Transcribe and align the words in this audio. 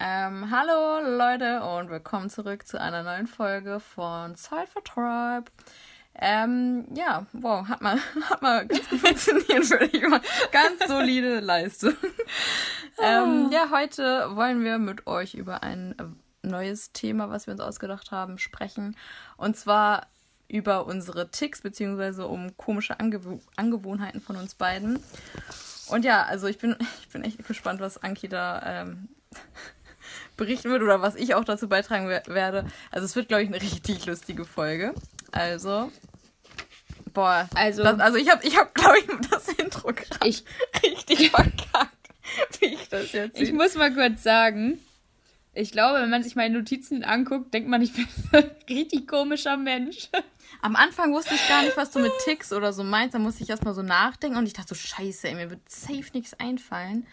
Ähm, 0.00 0.52
hallo 0.52 1.00
Leute 1.16 1.60
und 1.60 1.90
willkommen 1.90 2.30
zurück 2.30 2.68
zu 2.68 2.80
einer 2.80 3.02
neuen 3.02 3.26
Folge 3.26 3.80
von 3.80 4.36
Zeit 4.36 4.68
for 4.68 4.84
Tribe. 4.84 5.50
Ähm, 6.14 6.86
ja, 6.94 7.26
wow, 7.32 7.66
hat 7.66 7.80
mal, 7.80 7.98
hat 8.30 8.40
mal 8.40 8.64
ganz 8.64 8.88
gut 8.88 9.00
funktioniert, 9.00 9.68
würde 9.68 9.86
ich 9.86 10.06
mal. 10.06 10.20
Ganz 10.52 10.86
solide 10.86 11.40
Leistung. 11.40 11.94
ähm, 13.02 13.50
ja, 13.50 13.70
heute 13.72 14.36
wollen 14.36 14.62
wir 14.62 14.78
mit 14.78 15.08
euch 15.08 15.34
über 15.34 15.64
ein 15.64 15.96
neues 16.42 16.92
Thema, 16.92 17.28
was 17.28 17.48
wir 17.48 17.52
uns 17.52 17.60
ausgedacht 17.60 18.12
haben, 18.12 18.38
sprechen. 18.38 18.96
Und 19.36 19.56
zwar 19.56 20.06
über 20.46 20.86
unsere 20.86 21.32
Ticks, 21.32 21.62
beziehungsweise 21.62 22.28
um 22.28 22.56
komische 22.56 23.00
Angew 23.00 23.40
Angewohnheiten 23.56 24.20
von 24.20 24.36
uns 24.36 24.54
beiden. 24.54 25.00
Und 25.88 26.04
ja, 26.04 26.22
also 26.22 26.46
ich 26.46 26.58
bin, 26.58 26.76
ich 27.00 27.08
bin 27.08 27.24
echt 27.24 27.44
gespannt, 27.48 27.80
was 27.80 28.00
Anki 28.00 28.28
da 28.28 28.62
ähm, 28.64 29.08
berichten 30.38 30.70
wird 30.70 30.82
oder 30.82 31.02
was 31.02 31.16
ich 31.16 31.34
auch 31.34 31.44
dazu 31.44 31.68
beitragen 31.68 32.08
werde. 32.08 32.64
Also 32.90 33.04
es 33.04 33.14
wird, 33.14 33.28
glaube 33.28 33.42
ich, 33.42 33.48
eine 33.48 33.60
richtig 33.60 34.06
lustige 34.06 34.46
Folge. 34.46 34.94
Also, 35.32 35.92
boah. 37.12 37.46
Also, 37.54 37.82
das, 37.82 38.00
also 38.00 38.16
ich 38.16 38.30
habe, 38.30 38.46
ich 38.46 38.56
hab, 38.56 38.74
glaube 38.74 38.98
ich, 38.98 39.28
das 39.30 39.48
Intro 39.48 39.92
gerade 39.92 40.24
richtig 40.24 41.30
verkackt, 41.30 42.60
wie 42.60 42.66
ich 42.66 42.88
das 42.88 43.12
jetzt 43.12 43.38
Ich 43.38 43.52
muss 43.52 43.74
mal 43.74 43.92
kurz 43.92 44.22
sagen, 44.22 44.78
ich 45.52 45.72
glaube, 45.72 46.00
wenn 46.00 46.10
man 46.10 46.22
sich 46.22 46.36
meine 46.36 46.56
Notizen 46.56 47.02
anguckt, 47.02 47.52
denkt 47.52 47.68
man, 47.68 47.82
ich 47.82 47.92
bin 47.92 48.06
ein 48.32 48.50
richtig 48.70 49.06
komischer 49.06 49.56
Mensch. 49.56 50.08
Am 50.60 50.76
Anfang 50.76 51.12
wusste 51.12 51.34
ich 51.34 51.48
gar 51.48 51.62
nicht, 51.62 51.76
was 51.76 51.90
du 51.90 52.00
mit 52.00 52.12
Ticks 52.24 52.52
oder 52.52 52.72
so 52.72 52.82
meinst. 52.82 53.14
Da 53.14 53.18
musste 53.18 53.42
ich 53.42 53.50
erstmal 53.50 53.74
so 53.74 53.82
nachdenken 53.82 54.38
und 54.38 54.46
ich 54.46 54.52
dachte 54.52 54.68
so, 54.68 54.74
scheiße, 54.74 55.28
ey, 55.28 55.34
mir 55.34 55.50
wird 55.50 55.68
safe 55.68 56.06
nichts 56.12 56.34
einfallen. 56.34 57.06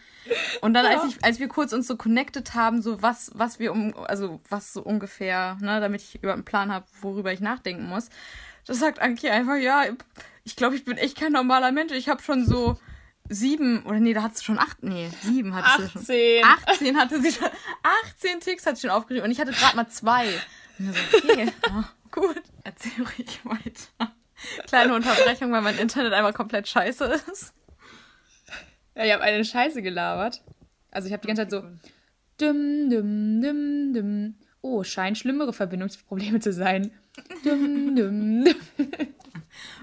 Und 0.62 0.74
dann, 0.74 0.86
als, 0.86 1.04
ich, 1.06 1.24
als 1.24 1.40
wir 1.40 1.48
kurz 1.48 1.72
uns 1.74 1.88
so 1.88 1.96
connected 1.96 2.54
haben, 2.56 2.82
so 2.82 3.02
was, 3.02 3.32
was 3.36 3.60
wir 3.60 3.72
um, 3.72 3.94
also 4.06 4.42
was 4.50 4.74
so 4.74 4.82
ungefähr, 4.82 5.58
ne, 5.62 5.80
damit 5.80 6.02
ich 6.02 6.16
über 6.16 6.34
einen 6.34 6.46
Plan 6.46 6.72
habe, 6.72 6.86
worüber 7.02 7.32
ich 7.32 7.40
nachdenken 7.40 7.88
muss, 7.88 8.10
das 8.66 8.80
sagt 8.80 9.00
Anki 9.00 9.30
einfach, 9.30 9.58
ja, 9.58 9.84
ich 10.44 10.56
glaube, 10.56 10.76
ich 10.76 10.86
bin 10.86 10.98
echt 10.98 11.18
kein 11.18 11.32
normaler 11.32 11.72
Mensch. 11.72 11.94
Ich 11.94 12.10
habe 12.10 12.24
schon 12.24 12.46
so 12.46 12.80
sieben, 13.30 13.84
oder 13.84 14.00
nee, 14.00 14.14
da 14.14 14.24
hat 14.24 14.38
sie 14.38 14.44
schon 14.44 14.60
acht, 14.60 14.84
nee, 14.84 15.10
sieben 15.22 15.56
hatte 15.56 15.84
18. 15.84 16.02
sie 16.02 16.40
schon. 16.42 16.50
18 16.68 16.98
hatte 16.98 17.22
sie 17.22 17.32
schon. 17.32 17.50
18 18.18 18.40
Ticks 18.40 18.66
hat 18.66 18.78
sie 18.78 18.82
schon 18.88 18.92
aufgeschrieben 18.92 19.26
und 19.26 19.32
ich 19.32 19.40
hatte 19.40 19.52
gerade 19.52 19.76
mal 19.76 19.88
zwei. 19.88 20.28
Und 20.80 20.94
so, 20.94 21.18
okay, 21.18 21.52
ja, 21.68 21.90
gut, 22.16 22.42
erzähl 22.64 23.04
ruhig 23.04 23.40
weiter. 23.44 24.16
Kleine 24.68 24.96
Unterbrechung, 24.96 25.52
weil 25.52 25.62
mein 25.62 25.78
Internet 25.78 26.14
einfach 26.14 26.34
komplett 26.34 26.68
scheiße 26.68 27.06
ist. 27.32 27.54
Ja, 28.96 29.06
ich 29.06 29.14
habe 29.14 29.24
eine 29.24 29.44
Scheiße 29.44 29.82
gelabert. 29.82 30.42
Also 30.92 31.08
ich 31.08 31.14
habe 31.14 31.22
die 31.22 31.28
ganze 31.28 31.44
Zeit 31.44 31.52
so 31.52 31.62
dum, 32.38 32.90
dum, 32.90 33.42
dum, 33.42 33.94
dum. 33.94 34.36
Oh, 34.62 34.84
scheinen 34.84 35.16
schlimmere 35.16 35.54
Verbindungsprobleme 35.54 36.40
zu 36.40 36.54
sein. 36.54 36.92
Dum, 37.44 37.96
dum, 37.96 38.46
dum. 38.46 38.56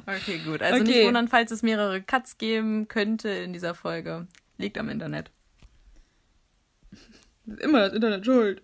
Okay, 0.06 0.40
gut. 0.44 0.62
Also 0.62 0.82
okay. 0.82 0.84
nicht 0.84 1.06
wundern, 1.06 1.28
falls 1.28 1.50
es 1.50 1.62
mehrere 1.62 2.02
Cuts 2.02 2.38
geben 2.38 2.88
könnte 2.88 3.28
in 3.28 3.52
dieser 3.52 3.74
Folge. 3.74 4.26
Liegt 4.58 4.76
am 4.78 4.88
Internet. 4.88 5.30
Immer 7.46 7.80
das 7.80 7.94
Internet 7.94 8.24
schuld. 8.24 8.62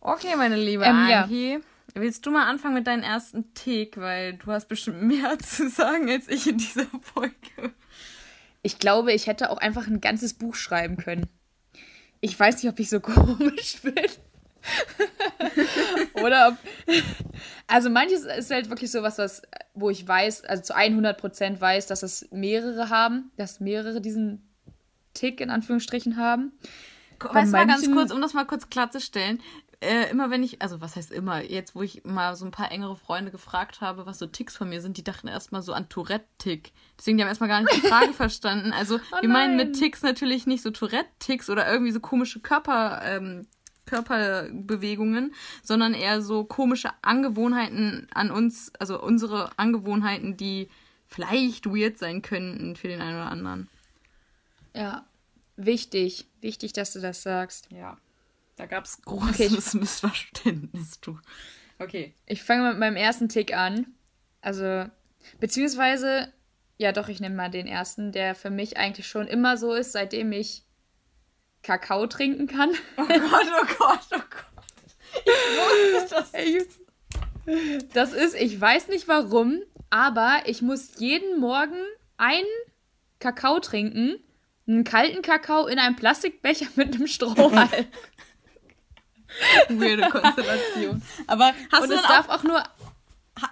Okay, 0.00 0.34
meine 0.36 0.56
liebe 0.56 0.84
ähm, 0.84 0.96
Anki. 0.96 1.52
Ja. 1.52 1.60
Willst 1.94 2.24
du 2.24 2.30
mal 2.30 2.48
anfangen 2.48 2.74
mit 2.74 2.86
deinem 2.86 3.02
ersten 3.02 3.52
Tick, 3.54 3.98
weil 3.98 4.34
du 4.34 4.46
hast 4.46 4.68
bestimmt 4.68 5.02
mehr 5.02 5.38
zu 5.40 5.68
sagen 5.68 6.10
als 6.10 6.28
ich 6.28 6.46
in 6.46 6.58
dieser 6.58 6.86
Folge. 7.02 7.74
Ich 8.62 8.78
glaube, 8.78 9.12
ich 9.12 9.26
hätte 9.26 9.50
auch 9.50 9.58
einfach 9.58 9.86
ein 9.86 10.00
ganzes 10.00 10.34
Buch 10.34 10.54
schreiben 10.54 10.96
können. 10.96 11.26
Ich 12.20 12.38
weiß 12.38 12.62
nicht, 12.62 12.72
ob 12.72 12.78
ich 12.78 12.88
so 12.88 13.00
komisch 13.00 13.82
bin. 13.82 13.94
Oder 16.14 16.48
ob. 16.48 16.94
Also, 17.66 17.90
manches 17.90 18.24
ist 18.24 18.50
halt 18.50 18.70
wirklich 18.70 18.92
so 18.92 19.02
was, 19.02 19.18
was, 19.18 19.42
wo 19.74 19.90
ich 19.90 20.06
weiß, 20.06 20.44
also 20.44 20.62
zu 20.62 20.76
100% 20.76 21.60
weiß, 21.60 21.88
dass 21.88 22.04
es 22.04 22.28
mehrere 22.30 22.88
haben, 22.88 23.32
dass 23.36 23.58
mehrere 23.58 24.00
diesen 24.00 24.48
Tick 25.14 25.40
in 25.40 25.50
Anführungsstrichen 25.50 26.16
haben. 26.16 26.52
Weißt 27.18 27.52
du 27.52 27.56
mal 27.56 27.66
ganz 27.66 27.90
kurz, 27.90 28.12
um 28.12 28.20
das 28.20 28.34
mal 28.34 28.44
kurz 28.44 28.68
klarzustellen, 28.68 29.40
äh, 29.82 30.10
immer 30.10 30.30
wenn 30.30 30.42
ich, 30.42 30.62
also 30.62 30.80
was 30.80 30.96
heißt 30.96 31.10
immer, 31.10 31.42
jetzt 31.42 31.74
wo 31.74 31.82
ich 31.82 32.04
mal 32.04 32.36
so 32.36 32.44
ein 32.44 32.50
paar 32.52 32.70
engere 32.70 32.96
Freunde 32.96 33.30
gefragt 33.30 33.80
habe, 33.80 34.06
was 34.06 34.18
so 34.18 34.26
Ticks 34.26 34.56
von 34.56 34.68
mir 34.68 34.80
sind, 34.80 34.96
die 34.96 35.04
dachten 35.04 35.28
erstmal 35.28 35.62
so 35.62 35.72
an 35.72 35.88
Tourette-Tick. 35.88 36.72
Deswegen 36.98 37.18
die 37.18 37.24
haben 37.24 37.28
erstmal 37.28 37.48
gar 37.48 37.60
nicht 37.60 37.76
die 37.76 37.80
Frage 37.88 38.12
verstanden. 38.12 38.72
Also 38.72 39.00
oh 39.12 39.20
wir 39.20 39.28
meinen 39.28 39.56
mit 39.56 39.76
Ticks 39.76 40.02
natürlich 40.02 40.46
nicht 40.46 40.62
so 40.62 40.70
Tourette-Ticks 40.70 41.50
oder 41.50 41.70
irgendwie 41.70 41.92
so 41.92 42.00
komische 42.00 42.40
Körper, 42.40 43.02
ähm, 43.04 43.46
Körperbewegungen, 43.86 45.34
sondern 45.62 45.94
eher 45.94 46.22
so 46.22 46.44
komische 46.44 46.90
Angewohnheiten 47.02 48.06
an 48.14 48.30
uns, 48.30 48.72
also 48.78 49.02
unsere 49.02 49.50
Angewohnheiten, 49.58 50.36
die 50.36 50.68
vielleicht 51.08 51.66
weird 51.66 51.98
sein 51.98 52.22
könnten 52.22 52.76
für 52.76 52.88
den 52.88 53.00
einen 53.00 53.16
oder 53.16 53.30
anderen. 53.30 53.68
Ja, 54.74 55.04
wichtig. 55.56 56.26
Wichtig, 56.40 56.72
dass 56.72 56.92
du 56.92 57.00
das 57.00 57.22
sagst. 57.22 57.68
Ja. 57.70 57.98
Da 58.56 58.66
gab 58.66 58.84
es 58.84 59.02
großes 59.02 59.74
okay. 59.74 59.78
Missverständnis, 59.80 61.00
du. 61.00 61.18
Okay. 61.78 62.14
Ich 62.26 62.42
fange 62.42 62.68
mit 62.68 62.78
meinem 62.78 62.96
ersten 62.96 63.28
Tick 63.28 63.54
an. 63.54 63.86
Also, 64.40 64.86
beziehungsweise, 65.40 66.32
ja 66.78 66.92
doch, 66.92 67.08
ich 67.08 67.20
nehme 67.20 67.34
mal 67.34 67.50
den 67.50 67.66
ersten, 67.66 68.12
der 68.12 68.34
für 68.34 68.50
mich 68.50 68.76
eigentlich 68.76 69.06
schon 69.06 69.26
immer 69.26 69.56
so 69.56 69.74
ist, 69.74 69.92
seitdem 69.92 70.32
ich 70.32 70.64
Kakao 71.62 72.06
trinken 72.06 72.46
kann. 72.46 72.70
Oh 72.96 73.06
Gott, 73.06 73.20
oh 73.20 73.66
Gott, 73.78 74.00
oh 74.12 74.22
Gott. 74.30 74.52
Ich 75.24 76.00
wusste 76.00 76.14
das. 76.16 76.32
Das 77.92 78.12
ist, 78.12 78.36
ich 78.36 78.60
weiß 78.60 78.86
nicht 78.86 79.08
warum, 79.08 79.62
aber 79.90 80.42
ich 80.46 80.62
muss 80.62 80.98
jeden 80.98 81.40
Morgen 81.40 81.76
einen 82.16 82.46
Kakao 83.18 83.58
trinken. 83.58 84.16
Einen 84.68 84.84
kalten 84.84 85.22
Kakao 85.22 85.66
in 85.66 85.80
einem 85.80 85.96
Plastikbecher 85.96 86.66
mit 86.76 86.94
einem 86.94 87.06
Strohhalm. 87.08 87.86
Weirde 89.68 90.08
Konstellation. 90.08 91.02
Aber 91.26 91.52
hast 91.70 91.82
Und 91.82 91.90
du 91.90 91.96
es 91.96 92.02
darf 92.02 92.28
auch, 92.28 92.38
auch 92.38 92.42
nur. 92.42 92.62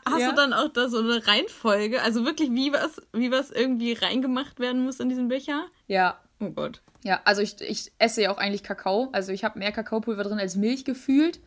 Hast 0.04 0.20
ja? 0.20 0.30
du 0.30 0.36
dann 0.36 0.52
auch 0.52 0.68
da 0.68 0.88
so 0.88 0.98
eine 0.98 1.26
Reihenfolge? 1.26 2.02
Also 2.02 2.24
wirklich, 2.24 2.50
wie 2.52 2.72
was, 2.72 3.00
wie 3.12 3.30
was 3.30 3.50
irgendwie 3.50 3.94
reingemacht 3.94 4.60
werden 4.60 4.84
muss 4.84 5.00
in 5.00 5.08
diesen 5.08 5.28
Becher? 5.28 5.66
Ja. 5.86 6.20
Oh 6.38 6.50
Gott. 6.50 6.82
Ja, 7.02 7.20
also 7.24 7.41
ich, 7.41 7.60
ich 7.60 7.92
esse 7.98 8.22
ja 8.22 8.30
auch 8.30 8.38
eigentlich 8.38 8.62
Kakao. 8.62 9.08
Also 9.12 9.32
ich 9.32 9.42
habe 9.42 9.58
mehr 9.58 9.72
Kakaopulver 9.72 10.22
drin 10.22 10.38
als 10.38 10.56
Milch 10.56 10.84
gefühlt. 10.84 11.41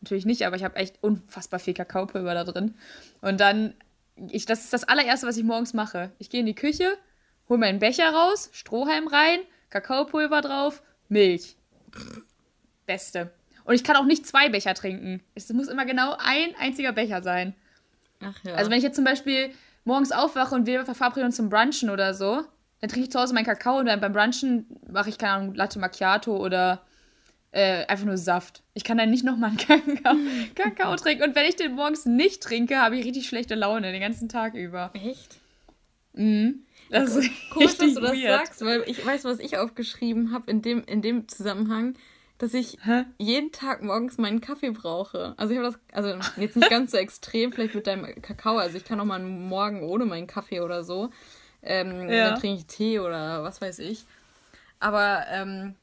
Natürlich 0.00 0.26
nicht, 0.26 0.46
aber 0.46 0.56
ich 0.56 0.64
habe 0.64 0.76
echt 0.76 1.02
unfassbar 1.02 1.58
viel 1.60 1.74
Kakaopulver 1.74 2.34
da 2.34 2.44
drin. 2.44 2.74
Und 3.20 3.40
dann, 3.40 3.74
ich, 4.30 4.46
das 4.46 4.64
ist 4.64 4.72
das 4.72 4.84
allererste, 4.84 5.26
was 5.26 5.36
ich 5.36 5.44
morgens 5.44 5.74
mache. 5.74 6.12
Ich 6.18 6.30
gehe 6.30 6.40
in 6.40 6.46
die 6.46 6.54
Küche, 6.54 6.96
hole 7.48 7.58
meinen 7.58 7.78
Becher 7.78 8.10
raus, 8.10 8.50
Strohhalm 8.52 9.08
rein, 9.08 9.40
Kakaopulver 9.70 10.40
drauf, 10.40 10.82
Milch. 11.08 11.56
Beste. 12.86 13.32
Und 13.68 13.74
ich 13.74 13.84
kann 13.84 13.96
auch 13.96 14.06
nicht 14.06 14.26
zwei 14.26 14.48
Becher 14.48 14.72
trinken. 14.72 15.20
Es 15.34 15.52
muss 15.52 15.68
immer 15.68 15.84
genau 15.84 16.16
ein 16.18 16.54
einziger 16.58 16.90
Becher 16.92 17.20
sein. 17.20 17.54
Ach 18.18 18.34
ja. 18.42 18.54
Also 18.54 18.70
wenn 18.70 18.78
ich 18.78 18.82
jetzt 18.82 18.96
zum 18.96 19.04
Beispiel 19.04 19.50
morgens 19.84 20.10
aufwache 20.10 20.54
und 20.54 20.64
wir 20.64 20.86
verabreden 20.86 21.26
uns 21.26 21.36
zum 21.36 21.50
Brunchen 21.50 21.90
oder 21.90 22.14
so, 22.14 22.44
dann 22.80 22.88
trinke 22.88 23.00
ich 23.04 23.10
zu 23.10 23.20
Hause 23.20 23.34
meinen 23.34 23.44
Kakao 23.44 23.76
und 23.78 23.84
dann 23.84 24.00
beim 24.00 24.14
Brunchen 24.14 24.64
mache 24.90 25.10
ich, 25.10 25.18
keine 25.18 25.32
Ahnung, 25.32 25.54
Latte 25.54 25.78
Macchiato 25.80 26.34
oder 26.34 26.80
äh, 27.50 27.84
einfach 27.84 28.06
nur 28.06 28.16
Saft. 28.16 28.62
Ich 28.72 28.84
kann 28.84 28.96
dann 28.96 29.10
nicht 29.10 29.22
nochmal 29.22 29.50
einen 29.50 29.58
Kakao, 29.94 30.16
Kakao 30.54 30.96
trinken. 30.96 31.24
Und 31.24 31.36
wenn 31.36 31.44
ich 31.44 31.56
den 31.56 31.74
morgens 31.74 32.06
nicht 32.06 32.42
trinke, 32.42 32.78
habe 32.78 32.96
ich 32.96 33.04
richtig 33.04 33.28
schlechte 33.28 33.54
Laune 33.54 33.92
den 33.92 34.00
ganzen 34.00 34.30
Tag 34.30 34.54
über. 34.54 34.92
Echt? 34.94 35.36
Mhm. 36.14 36.60
Das 36.88 37.14
ist 37.14 37.30
komisch, 37.50 37.76
dass 37.76 37.92
du 37.92 38.00
das 38.00 38.12
weird. 38.12 38.46
sagst, 38.46 38.64
weil 38.64 38.82
ich 38.86 39.04
weiß, 39.04 39.24
was 39.24 39.40
ich 39.40 39.58
aufgeschrieben 39.58 40.32
habe 40.32 40.50
in 40.50 40.62
dem, 40.62 40.84
in 40.84 41.02
dem 41.02 41.28
Zusammenhang 41.28 41.96
dass 42.38 42.54
ich 42.54 42.78
Hä? 42.84 43.04
jeden 43.18 43.52
Tag 43.52 43.82
morgens 43.82 44.16
meinen 44.16 44.40
Kaffee 44.40 44.70
brauche. 44.70 45.34
Also 45.36 45.52
ich 45.52 45.58
habe 45.58 45.72
das, 45.72 45.78
also 45.92 46.40
jetzt 46.40 46.56
nicht 46.56 46.70
ganz 46.70 46.92
so 46.92 46.96
extrem, 46.96 47.52
vielleicht 47.52 47.74
mit 47.74 47.86
deinem 47.86 48.22
Kakao. 48.22 48.56
Also 48.56 48.76
ich 48.76 48.84
kann 48.84 49.00
auch 49.00 49.04
mal 49.04 49.20
einen 49.20 49.48
Morgen 49.48 49.82
ohne 49.82 50.06
meinen 50.06 50.28
Kaffee 50.28 50.60
oder 50.60 50.84
so. 50.84 51.10
Ähm, 51.62 52.08
ja. 52.08 52.30
Dann 52.30 52.40
trinke 52.40 52.60
ich 52.60 52.66
Tee 52.66 53.00
oder 53.00 53.42
was 53.42 53.60
weiß 53.60 53.80
ich. 53.80 54.04
Aber 54.78 55.24
ähm, 55.28 55.74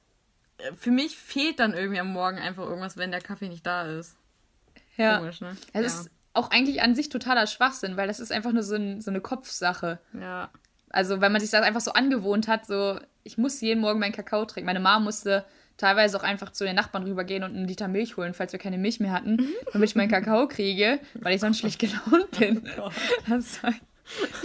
für 0.78 0.92
mich 0.92 1.18
fehlt 1.18 1.60
dann 1.60 1.74
irgendwie 1.74 2.00
am 2.00 2.14
Morgen 2.14 2.38
einfach 2.38 2.64
irgendwas, 2.64 2.96
wenn 2.96 3.12
der 3.12 3.22
Kaffee 3.22 3.50
nicht 3.50 3.66
da 3.66 3.84
ist. 3.84 4.16
Ja. 4.96 5.18
Komisch, 5.18 5.42
ne? 5.42 5.58
Das 5.74 5.82
ja. 5.82 5.88
ist 5.88 6.10
auch 6.34 6.52
eigentlich 6.52 6.82
an 6.82 6.96
sich 6.96 7.10
totaler 7.10 7.48
Schwachsinn, 7.48 7.98
weil 7.98 8.08
das 8.08 8.22
ist 8.22 8.32
einfach 8.32 8.54
nur 8.54 8.64
so, 8.64 8.76
ein, 8.76 9.02
so 9.02 9.12
eine 9.12 9.20
Kopfsache. 9.20 10.00
Ja. 10.14 10.50
Also, 10.90 11.20
wenn 11.20 11.34
man 11.34 11.42
sich 11.42 11.50
das 11.50 11.64
einfach 11.64 11.82
so 11.82 11.92
angewohnt 11.92 12.48
hat, 12.48 12.66
so, 12.66 13.00
ich 13.24 13.38
muss 13.38 13.60
jeden 13.60 13.82
Morgen 13.82 14.00
meinen 14.00 14.14
Kakao 14.14 14.46
trinken. 14.46 14.66
Meine 14.66 14.80
Mama 14.80 15.04
musste 15.04 15.44
teilweise 15.78 16.18
auch 16.18 16.24
einfach 16.24 16.52
zu 16.52 16.64
den 16.64 16.76
Nachbarn 16.76 17.04
rübergehen 17.04 17.44
und 17.44 17.56
einen 17.56 17.68
Liter 17.68 17.88
Milch 17.88 18.18
holen, 18.18 18.34
falls 18.34 18.52
wir 18.52 18.60
keine 18.60 18.78
Milch 18.78 19.00
mehr 19.00 19.12
hatten, 19.12 19.36
mhm. 19.36 19.54
damit 19.74 19.90
ich 19.90 19.96
meinen 19.96 20.10
Kakao 20.10 20.48
kriege, 20.48 21.00
weil 21.16 21.36
ich 21.36 21.42
sonst 21.42 21.60
schlecht 21.60 21.80
gelaunt 21.80 22.32
bin. 22.38 22.68
Oh 22.80 22.90
das 23.30 23.62
war 23.64 23.74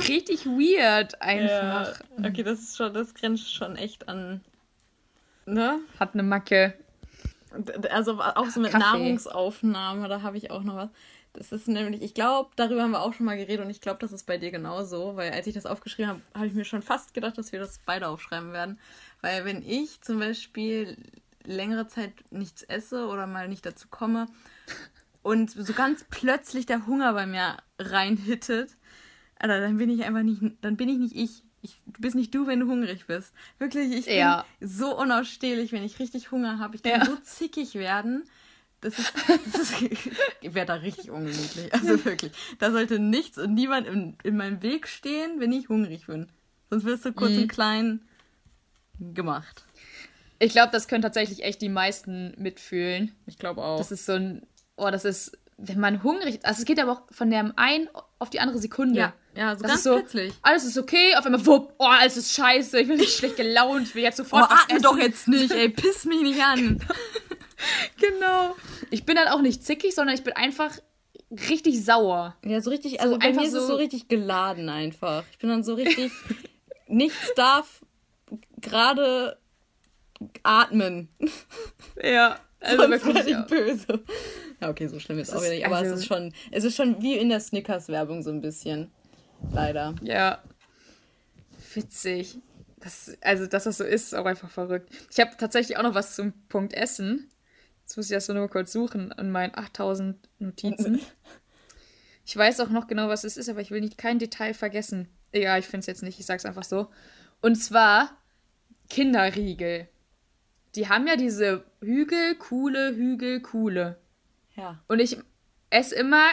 richtig 0.08 0.46
weird 0.46 1.20
einfach. 1.20 2.00
Ja, 2.18 2.28
okay, 2.28 2.42
das 2.42 2.60
ist 2.60 2.76
schon, 2.76 2.94
das 2.94 3.14
grenzt 3.14 3.52
schon 3.52 3.76
echt 3.76 4.08
an. 4.08 4.40
Ne? 5.46 5.80
Hat 5.98 6.14
eine 6.14 6.22
Macke. 6.22 6.74
Also 7.90 8.20
auch 8.20 8.46
so 8.46 8.60
mit 8.60 8.70
Kaffee. 8.70 8.84
Nahrungsaufnahme, 8.84 10.08
da 10.08 10.22
habe 10.22 10.36
ich 10.36 10.50
auch 10.50 10.62
noch 10.62 10.76
was. 10.76 10.90
Das 11.32 11.52
ist 11.52 11.68
nämlich, 11.68 12.02
ich 12.02 12.14
glaube, 12.14 12.50
darüber 12.56 12.82
haben 12.82 12.90
wir 12.90 13.02
auch 13.02 13.12
schon 13.12 13.26
mal 13.26 13.36
geredet 13.36 13.64
und 13.64 13.70
ich 13.70 13.80
glaube, 13.80 14.00
das 14.00 14.12
ist 14.12 14.26
bei 14.26 14.36
dir 14.36 14.50
genauso, 14.50 15.14
weil 15.14 15.30
als 15.30 15.46
ich 15.46 15.54
das 15.54 15.64
aufgeschrieben 15.64 16.10
habe, 16.10 16.20
habe 16.34 16.46
ich 16.46 16.54
mir 16.54 16.64
schon 16.64 16.82
fast 16.82 17.14
gedacht, 17.14 17.38
dass 17.38 17.52
wir 17.52 17.60
das 17.60 17.78
beide 17.86 18.08
aufschreiben 18.08 18.52
werden. 18.52 18.80
Weil 19.22 19.44
wenn 19.44 19.62
ich 19.67 20.00
zum 20.00 20.19
Beispiel 20.19 20.96
längere 21.44 21.87
Zeit 21.87 22.12
nichts 22.31 22.62
esse 22.62 23.06
oder 23.06 23.26
mal 23.26 23.49
nicht 23.49 23.64
dazu 23.67 23.88
komme 23.88 24.26
und 25.22 25.50
so 25.50 25.72
ganz 25.72 26.05
plötzlich 26.08 26.67
der 26.67 26.87
Hunger 26.87 27.12
bei 27.12 27.26
mir 27.26 27.56
reinhittet, 27.78 28.76
Alter, 29.38 29.61
dann 29.61 29.78
bin 29.78 29.90
ich 29.90 30.05
einfach 30.05 30.22
nicht, 30.22 30.43
dann 30.61 30.76
bin 30.76 30.88
ich 30.88 30.99
nicht 30.99 31.17
ich. 31.17 31.43
ich. 31.62 31.81
Du 31.87 32.00
bist 32.00 32.14
nicht 32.14 32.34
du, 32.34 32.46
wenn 32.46 32.61
du 32.61 32.67
hungrig 32.67 33.06
bist. 33.06 33.32
Wirklich, 33.58 33.93
ich 33.93 34.06
ja. 34.06 34.44
bin 34.58 34.69
so 34.69 34.99
unausstehlich, 34.99 35.73
wenn 35.73 35.82
ich 35.82 35.99
richtig 35.99 36.31
Hunger 36.31 36.58
habe. 36.58 36.76
Ich 36.76 36.82
kann 36.82 37.00
ja. 37.00 37.06
so 37.06 37.16
zickig 37.16 37.75
werden. 37.75 38.25
Das 38.82 38.99
ist, 38.99 39.12
das 39.52 39.62
ist 39.62 39.82
ich 39.82 40.55
werde 40.55 40.66
da 40.66 40.75
richtig 40.75 41.11
ungemütlich. 41.11 41.73
Also 41.73 42.05
wirklich. 42.05 42.32
Da 42.58 42.70
sollte 42.70 42.99
nichts 42.99 43.38
und 43.38 43.55
niemand 43.55 43.87
in, 43.87 44.16
in 44.23 44.37
meinem 44.37 44.62
Weg 44.62 44.87
stehen, 44.88 45.40
wenn 45.40 45.52
ich 45.52 45.70
hungrig 45.70 46.06
bin. 46.06 46.28
Sonst 46.69 46.84
wirst 46.84 47.05
du 47.06 47.12
kurz 47.12 47.32
mhm. 47.32 47.43
und 47.43 47.49
klein 47.49 48.00
gemacht. 49.14 49.64
Ich 50.38 50.52
glaube, 50.52 50.70
das 50.73 50.88
können 50.88 51.02
tatsächlich 51.02 51.44
echt 51.44 51.61
die 51.61 51.69
meisten 51.69 52.35
mitfühlen. 52.38 53.14
Ich 53.26 53.38
glaube 53.38 53.62
auch. 53.62 53.79
Das 53.79 53.93
ist 53.93 54.06
so 54.06 54.12
ein, 54.12 54.47
oh, 54.76 54.91
das 54.91 55.05
ist, 55.05 55.38
wenn 55.58 55.79
man 55.79 56.02
hungrig, 56.02 56.41
also 56.43 56.61
es 56.61 56.64
geht 56.64 56.81
aber 56.81 56.93
auch 56.93 57.02
von 57.11 57.31
der 57.31 57.52
einen 57.56 57.88
auf 58.19 58.31
die 58.31 58.41
andere 58.41 58.58
Sekunde. 58.58 58.99
Ja, 58.99 59.12
ja 59.35 59.55
so 59.55 59.62
das 59.62 59.70
ganz 59.70 59.82
so, 59.82 59.94
plötzlich. 59.97 60.32
Alles 60.41 60.64
ist 60.64 60.79
okay, 60.79 61.14
auf 61.17 61.26
einmal, 61.26 61.44
wupp, 61.44 61.75
oh, 61.79 61.85
alles 61.85 62.17
ist 62.17 62.32
scheiße, 62.35 62.81
ich 62.81 62.88
bin 62.88 62.97
nicht 62.97 63.17
schlecht 63.17 63.37
gelaunt, 63.37 63.88
ich 63.88 63.94
will 63.94 64.02
jetzt 64.02 64.17
sofort 64.17 64.47
oh, 64.49 64.52
was 64.52 64.62
atme 64.62 64.76
essen. 64.76 64.82
doch 64.82 64.99
jetzt 64.99 65.29
nicht, 65.29 65.52
ey, 65.52 65.69
piss 65.69 66.06
mich 66.06 66.23
nicht 66.23 66.43
an. 66.43 66.81
genau. 68.00 68.56
Ich 68.91 69.05
bin 69.05 69.19
halt 69.19 69.29
auch 69.29 69.43
nicht 69.43 69.62
zickig, 69.62 69.94
sondern 69.94 70.14
ich 70.14 70.25
bin 70.25 70.32
einfach 70.32 70.73
richtig 71.50 71.85
sauer. 71.85 72.35
Ja, 72.47 72.62
so 72.62 72.70
richtig, 72.70 73.02
also 73.02 73.14
so 73.14 73.19
bei 73.19 73.32
mir 73.35 73.43
ist 73.43 73.52
so 73.52 73.58
es 73.58 73.67
so 73.67 73.75
richtig 73.75 74.08
geladen 74.08 74.70
einfach. 74.70 75.25
Ich 75.32 75.38
bin 75.38 75.50
dann 75.50 75.62
so 75.62 75.75
richtig, 75.75 76.11
nichts 76.88 77.35
darf 77.37 77.82
gerade 78.60 79.38
atmen. 80.42 81.08
Ja, 82.02 82.38
also 82.60 82.82
Sonst 82.82 83.06
wirklich 83.06 83.26
ich 83.26 83.46
böse. 83.46 84.00
Ja, 84.60 84.68
okay, 84.68 84.86
so 84.86 84.98
schlimm 84.98 85.18
ist 85.18 85.28
es 85.28 85.34
auch 85.34 85.40
wieder 85.40 85.54
nicht. 85.54 85.66
Aber 85.66 85.76
also, 85.76 85.94
es 85.94 86.00
ist 86.00 86.06
schon, 86.06 86.32
es 86.50 86.64
ist 86.64 86.76
schon 86.76 87.00
wie 87.02 87.16
in 87.16 87.30
der 87.30 87.40
Snickers-Werbung 87.40 88.22
so 88.22 88.30
ein 88.30 88.40
bisschen. 88.40 88.90
Leider. 89.52 89.94
Ja. 90.02 90.42
Witzig. 91.74 92.38
Das, 92.80 93.16
also, 93.22 93.46
dass 93.46 93.64
das 93.64 93.78
so 93.78 93.84
ist, 93.84 94.12
ist 94.12 94.14
auch 94.14 94.26
einfach 94.26 94.50
verrückt. 94.50 94.90
Ich 95.10 95.20
habe 95.20 95.30
tatsächlich 95.38 95.78
auch 95.78 95.82
noch 95.82 95.94
was 95.94 96.14
zum 96.14 96.32
Punkt 96.48 96.74
Essen. 96.74 97.30
Jetzt 97.82 97.96
muss 97.96 98.06
ich 98.06 98.12
das 98.12 98.28
nur 98.28 98.48
kurz 98.48 98.72
suchen 98.72 99.12
an 99.12 99.30
meinen 99.30 99.54
8000 99.56 100.16
Notizen. 100.38 101.00
Ich 102.26 102.36
weiß 102.36 102.60
auch 102.60 102.68
noch 102.68 102.86
genau, 102.86 103.08
was 103.08 103.24
es 103.24 103.36
ist, 103.36 103.48
aber 103.48 103.60
ich 103.60 103.72
will 103.72 103.80
nicht 103.80 103.98
kein 103.98 104.20
Detail 104.20 104.54
vergessen. 104.54 105.08
Egal, 105.32 105.58
ich 105.58 105.66
finde 105.66 105.80
es 105.80 105.86
jetzt 105.86 106.04
nicht, 106.04 106.20
ich 106.20 106.26
sag's 106.26 106.44
einfach 106.44 106.62
so. 106.62 106.88
Und 107.40 107.56
zwar 107.56 108.16
Kinderriegel. 108.90 109.88
Die 110.75 110.88
haben 110.88 111.06
ja 111.06 111.16
diese 111.16 111.64
Hügel, 111.81 112.34
Kuhle, 112.34 112.94
Hügel, 112.94 113.40
Kuhle. 113.40 113.98
Ja. 114.56 114.78
Und 114.88 115.00
ich 115.00 115.16
esse 115.70 115.94
immer 115.94 116.26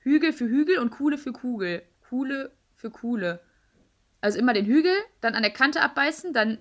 Hügel 0.00 0.32
für 0.32 0.46
Hügel 0.46 0.78
und 0.78 0.90
Kuhle 0.90 1.16
für 1.16 1.32
Kugel. 1.32 1.82
Kuhle 2.08 2.52
für 2.74 2.90
Kuhle. 2.90 3.40
Also 4.20 4.38
immer 4.38 4.52
den 4.52 4.66
Hügel, 4.66 4.92
dann 5.20 5.34
an 5.34 5.42
der 5.42 5.52
Kante 5.52 5.80
abbeißen, 5.80 6.32
dann 6.32 6.58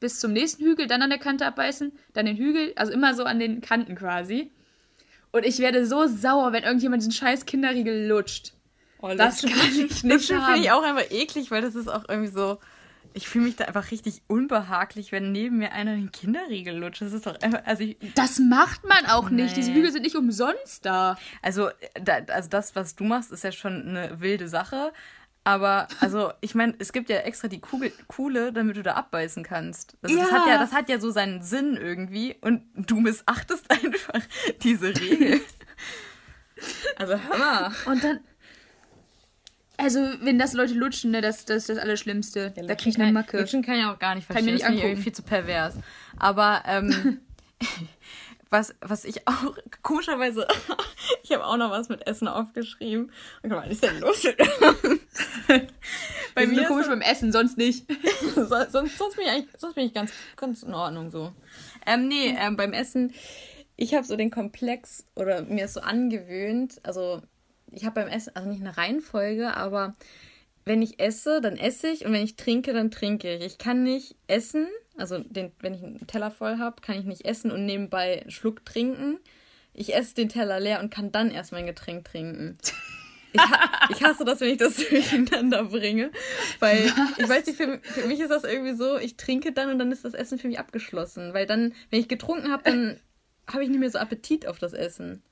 bis 0.00 0.20
zum 0.20 0.32
nächsten 0.32 0.64
Hügel, 0.64 0.86
dann 0.86 1.02
an 1.02 1.10
der 1.10 1.18
Kante 1.18 1.46
abbeißen, 1.46 1.92
dann 2.12 2.26
den 2.26 2.36
Hügel, 2.36 2.72
also 2.76 2.92
immer 2.92 3.14
so 3.14 3.24
an 3.24 3.38
den 3.38 3.60
Kanten 3.60 3.94
quasi. 3.94 4.50
Und 5.30 5.44
ich 5.44 5.58
werde 5.58 5.86
so 5.86 6.06
sauer, 6.06 6.52
wenn 6.52 6.64
irgendjemand 6.64 7.02
diesen 7.02 7.12
scheiß 7.12 7.46
Kinderriegel 7.46 8.08
lutscht. 8.08 8.54
Oh, 9.00 9.12
das 9.16 9.42
kann 9.42 9.52
ich 9.70 10.02
nicht 10.02 10.04
Das 10.04 10.26
finde 10.26 10.60
ich 10.60 10.70
auch 10.70 10.82
einfach 10.82 11.10
eklig, 11.10 11.50
weil 11.50 11.62
das 11.62 11.74
ist 11.74 11.88
auch 11.88 12.08
irgendwie 12.08 12.30
so 12.30 12.58
ich 13.18 13.28
fühle 13.28 13.46
mich 13.46 13.56
da 13.56 13.64
einfach 13.64 13.90
richtig 13.90 14.22
unbehaglich, 14.28 15.10
wenn 15.10 15.32
neben 15.32 15.58
mir 15.58 15.72
einer 15.72 15.96
den 15.96 16.12
Kinderriegel 16.12 16.76
lutscht. 16.76 17.02
Das 17.02 17.12
ist 17.12 17.26
doch 17.26 17.34
einfach, 17.40 17.62
also 17.64 17.82
ich, 17.82 17.96
Das 18.14 18.38
macht 18.38 18.86
man 18.86 19.06
auch 19.06 19.28
nee. 19.28 19.42
nicht. 19.42 19.56
Diese 19.56 19.74
Hügel 19.74 19.90
sind 19.90 20.02
nicht 20.02 20.14
umsonst 20.14 20.86
da. 20.86 21.18
Also, 21.42 21.68
da, 22.00 22.18
also 22.28 22.48
das, 22.48 22.76
was 22.76 22.94
du 22.94 23.02
machst, 23.02 23.32
ist 23.32 23.42
ja 23.42 23.50
schon 23.50 23.88
eine 23.88 24.20
wilde 24.20 24.46
Sache. 24.46 24.92
Aber, 25.42 25.88
also, 25.98 26.32
ich 26.40 26.54
meine, 26.54 26.74
es 26.78 26.92
gibt 26.92 27.10
ja 27.10 27.16
extra 27.16 27.48
die 27.48 27.58
Kugel, 27.58 27.90
Kuhle, 28.06 28.52
damit 28.52 28.76
du 28.76 28.84
da 28.84 28.94
abbeißen 28.94 29.42
kannst. 29.42 29.96
Also, 30.00 30.16
ja. 30.16 30.22
Das, 30.22 30.32
hat 30.32 30.46
ja, 30.46 30.58
das 30.58 30.72
hat 30.72 30.88
ja 30.88 31.00
so 31.00 31.10
seinen 31.10 31.42
Sinn 31.42 31.76
irgendwie. 31.76 32.36
Und 32.40 32.62
du 32.76 33.00
missachtest 33.00 33.68
einfach 33.70 34.22
diese 34.62 34.94
Regel. 34.94 35.40
also, 36.96 37.14
Hammer. 37.14 37.72
Und 37.86 38.04
dann, 38.04 38.20
also, 39.78 40.00
wenn 40.20 40.38
das 40.38 40.54
Leute 40.54 40.74
lutschen, 40.74 41.12
ne, 41.12 41.20
das, 41.20 41.44
das 41.44 41.58
ist 41.58 41.68
das 41.68 41.78
Allerschlimmste. 41.78 42.52
Ja, 42.56 42.62
da 42.64 42.74
krieg 42.74 42.94
ich 42.94 43.00
eine 43.00 43.12
Macke. 43.12 43.38
Lutschen 43.38 43.62
kann 43.62 43.78
ich 43.78 43.84
auch 43.84 43.98
gar 43.98 44.16
nicht 44.16 44.26
verstehen. 44.26 44.44
Kann 44.44 44.44
mir 44.44 44.52
nicht 44.52 44.64
das 44.64 44.84
angucken. 44.84 45.02
viel 45.02 45.12
zu 45.12 45.22
pervers. 45.22 45.74
Aber, 46.18 46.62
ähm, 46.66 47.20
was, 48.50 48.74
was 48.80 49.04
ich 49.04 49.26
auch, 49.28 49.56
komischerweise, 49.82 50.48
ich 51.22 51.32
habe 51.32 51.46
auch 51.46 51.56
noch 51.56 51.70
was 51.70 51.88
mit 51.88 52.06
Essen 52.08 52.26
aufgeschrieben. 52.26 53.12
Und 53.42 53.50
was 53.50 53.68
ist 53.68 53.84
denn 53.84 54.00
los 54.00 54.26
Bei 56.34 56.46
mir 56.46 56.64
komisch 56.64 56.86
so, 56.86 56.90
beim 56.90 57.00
Essen, 57.00 57.30
sonst 57.30 57.56
nicht. 57.56 57.86
sonst, 58.34 58.72
sonst, 58.72 59.16
bin 59.16 59.24
ich 59.24 59.30
eigentlich, 59.30 59.48
sonst 59.58 59.74
bin 59.74 59.86
ich 59.86 59.94
ganz, 59.94 60.12
ganz 60.36 60.64
in 60.64 60.74
Ordnung 60.74 61.10
so. 61.10 61.32
Ähm, 61.86 62.08
nee, 62.08 62.36
ähm, 62.36 62.56
beim 62.56 62.72
Essen, 62.72 63.12
ich 63.76 63.94
habe 63.94 64.04
so 64.04 64.16
den 64.16 64.30
Komplex 64.30 65.06
oder 65.14 65.42
mir 65.42 65.66
ist 65.66 65.74
so 65.74 65.80
angewöhnt, 65.80 66.80
also 66.82 67.22
ich 67.72 67.84
habe 67.84 68.00
beim 68.00 68.08
Essen, 68.08 68.34
also 68.34 68.48
nicht 68.48 68.60
eine 68.60 68.76
Reihenfolge, 68.76 69.54
aber 69.54 69.94
wenn 70.64 70.82
ich 70.82 71.00
esse, 71.00 71.40
dann 71.40 71.56
esse 71.56 71.88
ich 71.88 72.04
und 72.04 72.12
wenn 72.12 72.22
ich 72.22 72.36
trinke, 72.36 72.72
dann 72.72 72.90
trinke 72.90 73.34
ich. 73.34 73.44
Ich 73.44 73.58
kann 73.58 73.82
nicht 73.82 74.16
essen, 74.26 74.68
also 74.96 75.18
den, 75.18 75.52
wenn 75.60 75.74
ich 75.74 75.82
einen 75.82 76.06
Teller 76.06 76.30
voll 76.30 76.58
habe, 76.58 76.82
kann 76.82 76.98
ich 76.98 77.04
nicht 77.04 77.24
essen 77.24 77.50
und 77.50 77.64
nebenbei 77.64 78.22
einen 78.22 78.30
Schluck 78.30 78.64
trinken. 78.64 79.18
Ich 79.72 79.94
esse 79.94 80.14
den 80.14 80.28
Teller 80.28 80.60
leer 80.60 80.80
und 80.80 80.90
kann 80.90 81.12
dann 81.12 81.30
erst 81.30 81.52
mein 81.52 81.66
Getränk 81.66 82.04
trinken. 82.04 82.58
Ich, 83.32 83.40
ha 83.40 83.70
ich 83.90 84.02
hasse 84.02 84.24
das, 84.24 84.40
wenn 84.40 84.50
ich 84.50 84.58
das 84.58 84.76
durcheinander 84.90 85.64
bringe. 85.64 86.10
Weil, 86.58 86.86
Was? 86.86 87.18
ich 87.18 87.28
weiß 87.28 87.46
nicht, 87.46 87.56
für, 87.56 87.80
für, 87.82 88.06
mich 88.06 88.20
ist 88.20 88.30
das 88.30 88.44
irgendwie 88.44 88.74
so, 88.74 88.98
ich 88.98 89.16
trinke 89.16 89.52
dann 89.52 89.70
und 89.70 89.78
dann 89.78 89.92
ist 89.92 90.04
das 90.04 90.14
Essen 90.14 90.38
für 90.38 90.48
mich 90.48 90.58
abgeschlossen. 90.58 91.32
Weil 91.32 91.46
dann, 91.46 91.74
wenn 91.90 92.00
ich 92.00 92.08
getrunken 92.08 92.50
habe, 92.50 92.64
dann 92.64 93.00
habe 93.46 93.62
ich 93.62 93.70
nicht 93.70 93.80
mehr 93.80 93.90
so 93.90 93.98
Appetit 93.98 94.46
auf 94.46 94.58
das 94.58 94.72
Essen. 94.72 95.22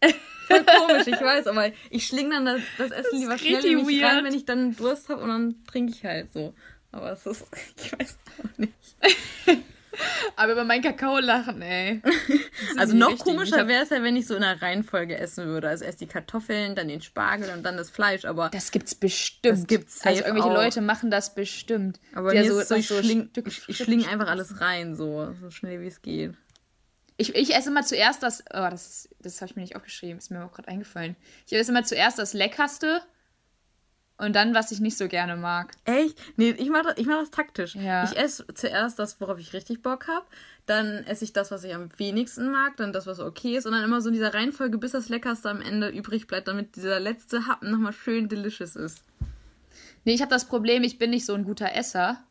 Voll 0.54 0.64
komisch, 0.64 1.06
ich 1.06 1.20
weiß, 1.20 1.46
aber 1.46 1.70
ich 1.90 2.06
schlinge 2.06 2.30
dann 2.30 2.44
das, 2.44 2.60
das 2.78 2.90
Essen 2.90 3.10
das 3.12 3.20
lieber 3.20 3.38
schnell 3.38 3.64
in 3.64 3.86
mich 3.86 4.04
rein, 4.04 4.24
wenn 4.24 4.34
ich 4.34 4.44
dann 4.44 4.76
Durst 4.76 5.08
habe 5.08 5.22
und 5.22 5.28
dann 5.28 5.64
trinke 5.66 5.92
ich 5.92 6.04
halt 6.04 6.32
so. 6.32 6.54
Aber 6.92 7.12
es 7.12 7.26
ist, 7.26 7.46
ich 7.76 7.92
weiß 7.92 8.18
auch 8.38 8.58
nicht. 8.58 8.72
Aber 10.36 10.52
über 10.52 10.64
meinen 10.64 10.82
Kakao 10.82 11.18
lachen, 11.18 11.60
ey. 11.60 12.00
Also 12.78 12.96
noch 12.96 13.08
richtig. 13.08 13.24
komischer 13.24 13.68
wäre 13.68 13.82
es 13.82 13.90
ja, 13.90 14.02
wenn 14.02 14.16
ich 14.16 14.26
so 14.26 14.34
in 14.34 14.42
einer 14.42 14.60
Reihenfolge 14.60 15.18
essen 15.18 15.46
würde. 15.46 15.68
Also 15.68 15.84
erst 15.84 16.00
die 16.00 16.06
Kartoffeln, 16.06 16.74
dann 16.74 16.88
den 16.88 17.02
Spargel 17.02 17.50
und 17.50 17.62
dann 17.62 17.76
das 17.76 17.90
Fleisch. 17.90 18.24
Aber 18.24 18.48
das 18.48 18.70
gibt's 18.70 18.94
bestimmt. 18.94 19.52
Das 19.52 19.66
gibt's 19.66 20.04
Also 20.04 20.22
irgendwelche 20.22 20.48
auch. 20.48 20.54
Leute 20.54 20.80
machen 20.80 21.10
das 21.10 21.34
bestimmt. 21.34 22.00
Aber 22.14 22.34
ja, 22.34 22.44
so, 22.44 22.60
so, 22.62 22.74
ich, 22.74 22.88
so 22.88 23.02
schling, 23.02 23.30
ich, 23.46 23.68
ich 23.68 23.76
schlinge 23.76 24.08
einfach 24.08 24.28
alles 24.28 24.60
rein, 24.60 24.96
so, 24.96 25.34
so 25.40 25.50
schnell 25.50 25.80
wie 25.82 25.88
es 25.88 26.00
geht. 26.00 26.34
Ich, 27.22 27.36
ich 27.36 27.54
esse 27.54 27.70
immer 27.70 27.84
zuerst 27.84 28.20
das. 28.24 28.42
Oh, 28.52 28.68
das, 28.68 29.08
das 29.20 29.40
habe 29.40 29.50
ich 29.50 29.56
mir 29.56 29.62
nicht 29.62 29.76
aufgeschrieben, 29.76 30.18
ist 30.18 30.32
mir 30.32 30.44
auch 30.44 30.52
gerade 30.52 30.66
eingefallen. 30.66 31.14
Ich 31.46 31.52
esse 31.52 31.70
immer 31.70 31.84
zuerst 31.84 32.18
das 32.18 32.32
Leckerste 32.32 33.00
und 34.18 34.34
dann, 34.34 34.54
was 34.54 34.72
ich 34.72 34.80
nicht 34.80 34.98
so 34.98 35.06
gerne 35.06 35.36
mag. 35.36 35.70
Echt? 35.84 36.18
Nee, 36.36 36.50
ich 36.50 36.68
mache 36.68 36.94
das, 36.94 37.06
mach 37.06 37.20
das 37.20 37.30
taktisch. 37.30 37.76
Ja. 37.76 38.02
Ich 38.04 38.16
esse 38.16 38.44
zuerst 38.54 38.98
das, 38.98 39.20
worauf 39.20 39.38
ich 39.38 39.52
richtig 39.52 39.82
Bock 39.82 40.08
habe. 40.08 40.26
Dann 40.66 41.04
esse 41.04 41.24
ich 41.24 41.32
das, 41.32 41.52
was 41.52 41.62
ich 41.62 41.72
am 41.72 41.90
wenigsten 41.96 42.50
mag. 42.50 42.76
Dann 42.76 42.92
das, 42.92 43.06
was 43.06 43.20
okay 43.20 43.56
ist. 43.56 43.66
Und 43.66 43.72
dann 43.72 43.84
immer 43.84 44.00
so 44.00 44.08
in 44.08 44.14
dieser 44.14 44.34
Reihenfolge, 44.34 44.78
bis 44.78 44.90
das 44.90 45.08
Leckerste 45.08 45.48
am 45.48 45.60
Ende 45.60 45.90
übrig 45.90 46.26
bleibt, 46.26 46.48
damit 46.48 46.74
dieser 46.74 46.98
letzte 46.98 47.46
Happen 47.46 47.70
nochmal 47.70 47.92
schön 47.92 48.28
delicious 48.28 48.74
ist. 48.74 49.04
Nee, 50.04 50.14
ich 50.14 50.22
habe 50.22 50.30
das 50.30 50.46
Problem, 50.46 50.82
ich 50.82 50.98
bin 50.98 51.10
nicht 51.10 51.24
so 51.24 51.34
ein 51.34 51.44
guter 51.44 51.72
Esser 51.72 52.24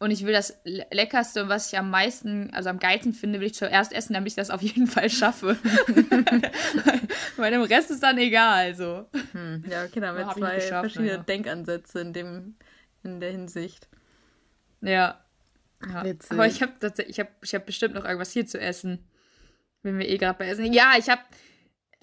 und 0.00 0.10
ich 0.10 0.24
will 0.24 0.32
das 0.32 0.58
Leckerste, 0.64 1.48
was 1.48 1.70
ich 1.70 1.78
am 1.78 1.90
meisten, 1.90 2.50
also 2.54 2.70
am 2.70 2.78
geilsten 2.78 3.12
finde, 3.12 3.38
will 3.38 3.48
ich 3.48 3.54
zuerst 3.54 3.92
essen, 3.92 4.14
damit 4.14 4.28
ich 4.28 4.34
das 4.34 4.48
auf 4.48 4.62
jeden 4.62 4.86
Fall 4.86 5.10
schaffe. 5.10 5.58
Weil 7.36 7.50
dem 7.50 7.60
Rest 7.60 7.90
ist 7.90 8.02
dann 8.02 8.16
egal, 8.16 8.74
so. 8.74 9.06
Hm. 9.32 9.62
Ja, 9.68 9.84
okay, 9.84 10.00
da 10.00 10.08
haben 10.08 10.16
wir 10.16 10.32
zwei 10.32 10.58
verschiedene 10.58 11.10
ja. 11.10 11.16
Denkansätze 11.18 12.00
in, 12.00 12.14
dem, 12.14 12.54
in 13.02 13.20
der 13.20 13.30
Hinsicht. 13.30 13.88
Ja. 14.80 15.22
ja. 15.86 16.14
Aber 16.30 16.46
ich 16.46 16.62
habe 16.62 16.72
ich 17.06 17.20
hab, 17.20 17.28
ich 17.42 17.54
hab 17.54 17.66
bestimmt 17.66 17.94
noch 17.94 18.06
irgendwas 18.06 18.32
hier 18.32 18.46
zu 18.46 18.58
essen. 18.58 19.06
Wenn 19.82 19.98
wir 19.98 20.08
eh 20.08 20.16
gerade 20.16 20.38
bei 20.38 20.48
Essen. 20.48 20.72
Ja, 20.72 20.94
ich 20.98 21.10
habe 21.10 21.20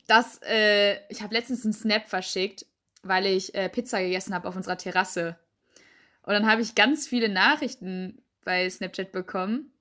das, 0.06 0.40
äh, 0.44 1.00
ich 1.10 1.24
habe 1.24 1.34
letztens 1.34 1.64
einen 1.64 1.74
Snap 1.74 2.08
verschickt, 2.08 2.68
weil 3.02 3.26
ich 3.26 3.56
äh, 3.56 3.70
Pizza 3.70 4.00
gegessen 4.02 4.36
habe 4.36 4.48
auf 4.48 4.56
unserer 4.56 4.78
Terrasse. 4.78 5.36
Und 6.28 6.34
dann 6.34 6.46
habe 6.46 6.62
ich 6.62 6.76
ganz 6.76 7.08
viele 7.08 7.30
Nachrichten 7.30 8.22
bei 8.44 8.70
Snapchat 8.70 9.14
bekommen, 9.14 9.72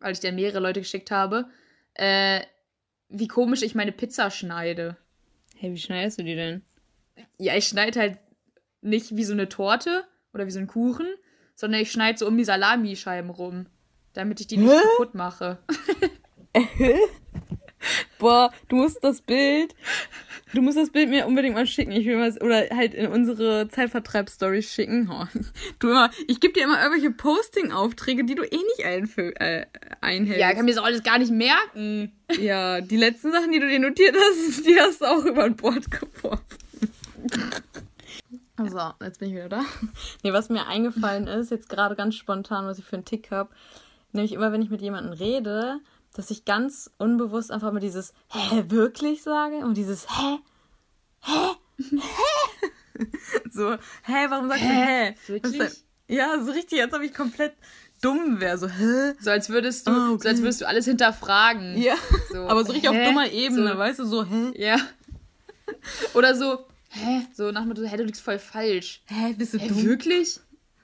weil 0.00 0.10
ich 0.10 0.18
dir 0.18 0.32
mehrere 0.32 0.58
Leute 0.58 0.80
geschickt 0.80 1.12
habe, 1.12 1.48
äh, 1.94 2.40
wie 3.08 3.28
komisch 3.28 3.62
ich 3.62 3.76
meine 3.76 3.92
Pizza 3.92 4.32
schneide. 4.32 4.96
Hey, 5.56 5.72
wie 5.72 5.78
schneidest 5.78 6.18
du 6.18 6.24
die 6.24 6.34
denn? 6.34 6.62
Ja, 7.38 7.54
ich 7.54 7.68
schneide 7.68 8.00
halt 8.00 8.18
nicht 8.80 9.14
wie 9.14 9.22
so 9.22 9.34
eine 9.34 9.48
Torte 9.48 10.04
oder 10.34 10.46
wie 10.46 10.50
so 10.50 10.58
ein 10.58 10.66
Kuchen, 10.66 11.06
sondern 11.54 11.80
ich 11.80 11.92
schneide 11.92 12.18
so 12.18 12.26
um 12.26 12.36
die 12.36 12.44
Salamischeiben 12.44 13.30
rum, 13.30 13.66
damit 14.14 14.40
ich 14.40 14.48
die 14.48 14.56
nicht 14.56 14.72
Hä? 14.72 14.82
kaputt 14.96 15.14
mache. 15.14 15.58
Boah, 18.18 18.52
du 18.68 18.76
musst 18.76 19.02
das 19.02 19.20
Bild, 19.20 19.74
du 20.54 20.62
musst 20.62 20.76
das 20.76 20.90
Bild 20.90 21.08
mir 21.10 21.26
unbedingt 21.26 21.54
mal 21.54 21.66
schicken. 21.66 21.92
Ich 21.92 22.06
will 22.06 22.16
mal, 22.16 22.32
oder 22.40 22.68
halt 22.74 22.94
in 22.94 23.08
unsere 23.08 23.68
Zeitvertreib-Story 23.68 24.62
schicken. 24.62 25.10
Oh, 25.12 25.26
du 25.78 25.90
immer, 25.90 26.10
ich 26.26 26.40
gebe 26.40 26.52
dir 26.52 26.64
immer 26.64 26.82
irgendwelche 26.82 27.10
Posting-Aufträge, 27.10 28.24
die 28.24 28.34
du 28.34 28.42
eh 28.42 28.56
nicht 28.56 28.84
einfü 28.84 29.32
äh, 29.36 29.66
einhältst. 30.00 30.40
Ja, 30.40 30.50
ich 30.50 30.56
kann 30.56 30.64
mir 30.64 30.74
das 30.74 30.82
alles 30.82 31.02
gar 31.02 31.18
nicht 31.18 31.30
merken. 31.30 32.12
Ja, 32.38 32.80
die 32.80 32.96
letzten 32.96 33.32
Sachen, 33.32 33.52
die 33.52 33.60
du 33.60 33.68
dir 33.68 33.80
notiert 33.80 34.16
hast, 34.16 34.64
die 34.66 34.78
hast 34.78 35.00
du 35.00 35.06
auch 35.06 35.24
über 35.24 35.48
Bord 35.50 35.90
geworfen. 35.90 36.44
So, 38.66 38.80
jetzt 39.04 39.20
bin 39.20 39.28
ich 39.28 39.36
wieder 39.36 39.48
da. 39.48 39.64
Nee, 40.24 40.32
was 40.32 40.48
mir 40.48 40.66
eingefallen 40.66 41.28
ist, 41.28 41.52
jetzt 41.52 41.68
gerade 41.68 41.94
ganz 41.94 42.16
spontan, 42.16 42.66
was 42.66 42.80
ich 42.80 42.84
für 42.84 42.96
einen 42.96 43.04
Tick 43.04 43.30
habe, 43.30 43.50
nämlich 44.12 44.32
immer, 44.32 44.50
wenn 44.50 44.62
ich 44.62 44.68
mit 44.68 44.82
jemandem 44.82 45.12
rede, 45.12 45.78
dass 46.18 46.30
ich 46.32 46.44
ganz 46.44 46.90
unbewusst 46.98 47.50
einfach 47.52 47.70
mal 47.72 47.78
dieses 47.80 48.12
Hä, 48.30 48.64
wirklich 48.68 49.22
sage 49.22 49.58
und 49.64 49.74
dieses 49.76 50.06
Hä, 50.08 50.38
Hä, 51.20 51.54
Hä. 51.78 53.04
So, 53.52 53.70
hä, 54.02 54.26
warum 54.30 54.48
sagst 54.48 54.64
du 54.64 54.68
hä? 54.68 55.14
Wirklich? 55.28 55.58
Denn- 55.58 56.16
Ja, 56.16 56.42
so 56.44 56.50
richtig, 56.52 56.80
als 56.82 56.92
ob 56.94 57.02
ich 57.02 57.14
komplett 57.14 57.54
dumm 58.02 58.40
wäre. 58.40 58.58
So, 58.58 58.66
hä? 58.68 59.14
So 59.20 59.30
als 59.30 59.48
würdest 59.50 59.86
du, 59.86 59.90
Ah, 59.92 60.10
okay. 60.12 60.22
so 60.22 60.28
als 60.28 60.40
würdest 60.40 60.60
du 60.60 60.66
alles 60.66 60.84
hinterfragen. 60.86 61.76
Ja, 61.80 61.94
So, 62.32 62.38
aber 62.48 62.64
so 62.64 62.72
richtig 62.72 62.90
hä? 62.90 62.98
auf 63.00 63.06
dummer 63.06 63.30
Ebene, 63.30 63.72
So. 63.72 63.78
weißt 63.78 63.98
du, 64.00 64.04
so, 64.06 64.24
hä? 64.24 64.52
Ja. 64.56 64.76
Oder 66.14 66.34
so, 66.34 66.66
hä? 66.88 67.26
So 67.36 67.52
nach 67.52 67.60
dem 67.62 67.68
Motto, 67.68 67.82
hä, 67.84 67.96
du 67.96 68.02
liegst 68.04 68.22
voll 68.22 68.38
falsch. 68.40 69.02
Hä, 69.06 69.34
bist 69.38 69.54
du 69.54 69.58
Hä, 69.58 69.68
dumm? 69.68 69.84
wirklich? 69.84 70.40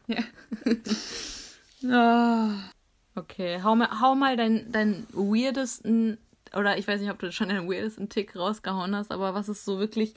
Ja. 0.06 0.22
Ah. 1.90 2.70
Okay, 3.16 3.60
hau 3.62 3.76
mal, 3.76 4.00
hau 4.00 4.14
mal 4.14 4.36
deinen 4.36 4.72
dein 4.72 5.06
weirdesten, 5.12 6.18
oder 6.54 6.76
ich 6.78 6.88
weiß 6.88 7.00
nicht, 7.00 7.10
ob 7.10 7.18
du 7.18 7.30
schon 7.32 7.48
den 7.48 7.68
weirdesten 7.68 8.08
Tick 8.08 8.34
rausgehauen 8.36 8.94
hast, 8.96 9.12
aber 9.12 9.34
was 9.34 9.48
ist 9.48 9.64
so 9.64 9.78
wirklich, 9.78 10.14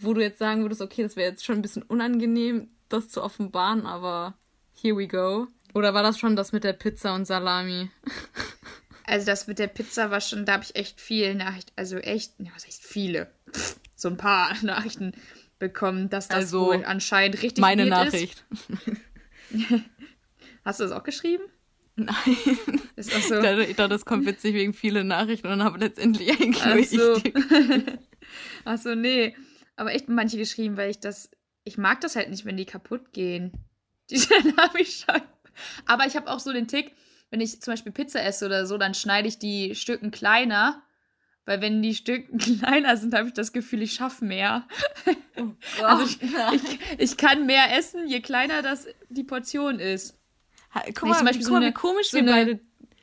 wo 0.00 0.14
du 0.14 0.22
jetzt 0.22 0.38
sagen 0.38 0.62
würdest, 0.62 0.80
okay, 0.80 1.02
das 1.02 1.16
wäre 1.16 1.30
jetzt 1.30 1.44
schon 1.44 1.56
ein 1.56 1.62
bisschen 1.62 1.82
unangenehm, 1.82 2.68
das 2.88 3.08
zu 3.08 3.22
offenbaren, 3.22 3.86
aber 3.86 4.34
here 4.72 4.96
we 4.96 5.06
go. 5.06 5.48
Oder 5.74 5.92
war 5.92 6.02
das 6.02 6.18
schon 6.18 6.36
das 6.36 6.52
mit 6.52 6.64
der 6.64 6.72
Pizza 6.72 7.14
und 7.14 7.26
Salami? 7.26 7.90
Also 9.10 9.24
das 9.24 9.46
mit 9.46 9.58
der 9.58 9.68
Pizza 9.68 10.10
war 10.10 10.20
schon, 10.20 10.44
da 10.44 10.52
habe 10.52 10.64
ich 10.64 10.76
echt 10.76 11.00
viel 11.00 11.34
Nachrichten, 11.34 11.72
also 11.76 11.96
echt, 11.96 12.34
ja, 12.40 12.50
was 12.54 12.66
heißt 12.66 12.84
viele? 12.84 13.30
Pff, 13.50 13.80
So 13.96 14.08
ein 14.08 14.18
paar 14.18 14.54
Nachrichten 14.62 15.12
bekommen, 15.58 16.10
dass 16.10 16.28
das 16.28 16.36
Also, 16.36 16.66
wohl 16.66 16.84
anscheinend 16.84 17.42
richtig 17.42 17.62
Meine 17.62 17.86
Nachricht. 17.86 18.44
Ist. 19.50 19.80
Hast 20.62 20.80
du 20.80 20.84
das 20.84 20.92
auch 20.92 21.04
geschrieben? 21.04 21.42
Nein. 21.98 22.80
Ist 22.96 23.12
auch 23.12 23.18
Ich 23.18 23.28
so. 23.28 23.34
dachte, 23.42 23.64
ich 23.64 23.76
dachte, 23.76 23.90
das 23.90 24.04
kommt 24.04 24.24
witzig 24.26 24.54
wegen 24.54 24.72
viele 24.72 25.02
Nachrichten 25.04 25.48
und 25.48 25.62
habe 25.64 25.78
letztendlich 25.78 26.30
eigentlich 26.30 26.62
Ach 26.62 26.76
so. 26.84 27.16
ich 27.16 27.32
Ach 28.64 28.78
so, 28.78 28.94
nee. 28.94 29.34
Aber 29.76 29.92
echt 29.92 30.08
manche 30.08 30.36
geschrieben, 30.36 30.76
weil 30.76 30.90
ich 30.90 31.00
das, 31.00 31.30
ich 31.64 31.76
mag 31.78 32.00
das 32.00 32.16
halt 32.16 32.30
nicht, 32.30 32.44
wenn 32.44 32.56
die 32.56 32.66
kaputt 32.66 33.12
gehen. 33.12 33.52
Die 34.10 34.16
Salami-Scheiben. 34.18 35.28
Aber 35.86 36.06
ich 36.06 36.16
habe 36.16 36.30
auch 36.30 36.40
so 36.40 36.52
den 36.52 36.68
Tick, 36.68 36.92
wenn 37.30 37.40
ich 37.40 37.60
zum 37.60 37.72
Beispiel 37.72 37.92
Pizza 37.92 38.22
esse 38.24 38.46
oder 38.46 38.66
so, 38.66 38.78
dann 38.78 38.94
schneide 38.94 39.28
ich 39.28 39.38
die 39.38 39.74
Stücken 39.74 40.10
kleiner. 40.10 40.82
Weil 41.44 41.60
wenn 41.62 41.80
die 41.82 41.94
Stücken 41.94 42.38
kleiner 42.60 42.96
sind, 42.96 43.14
habe 43.14 43.28
ich 43.28 43.34
das 43.34 43.52
Gefühl, 43.52 43.82
ich 43.82 43.94
schaffe 43.94 44.24
mehr. 44.24 44.68
Also 45.82 46.04
ich, 46.04 46.18
ich, 46.22 46.78
ich 46.98 47.16
kann 47.16 47.46
mehr 47.46 47.76
essen, 47.76 48.06
je 48.06 48.20
kleiner 48.20 48.62
das 48.62 48.86
die 49.08 49.24
Portion 49.24 49.78
ist. 49.80 50.17
Guck 50.74 50.86
ich 50.86 51.02
mal, 51.02 51.24
Beispiel 51.24 51.32
guck 51.38 51.44
so 51.44 51.50
mal 51.52 51.56
eine- 51.58 51.68
wie 51.68 51.72
komisch 51.74 52.10
so 52.10 52.16
wir 52.18 52.24
beide 52.26 52.60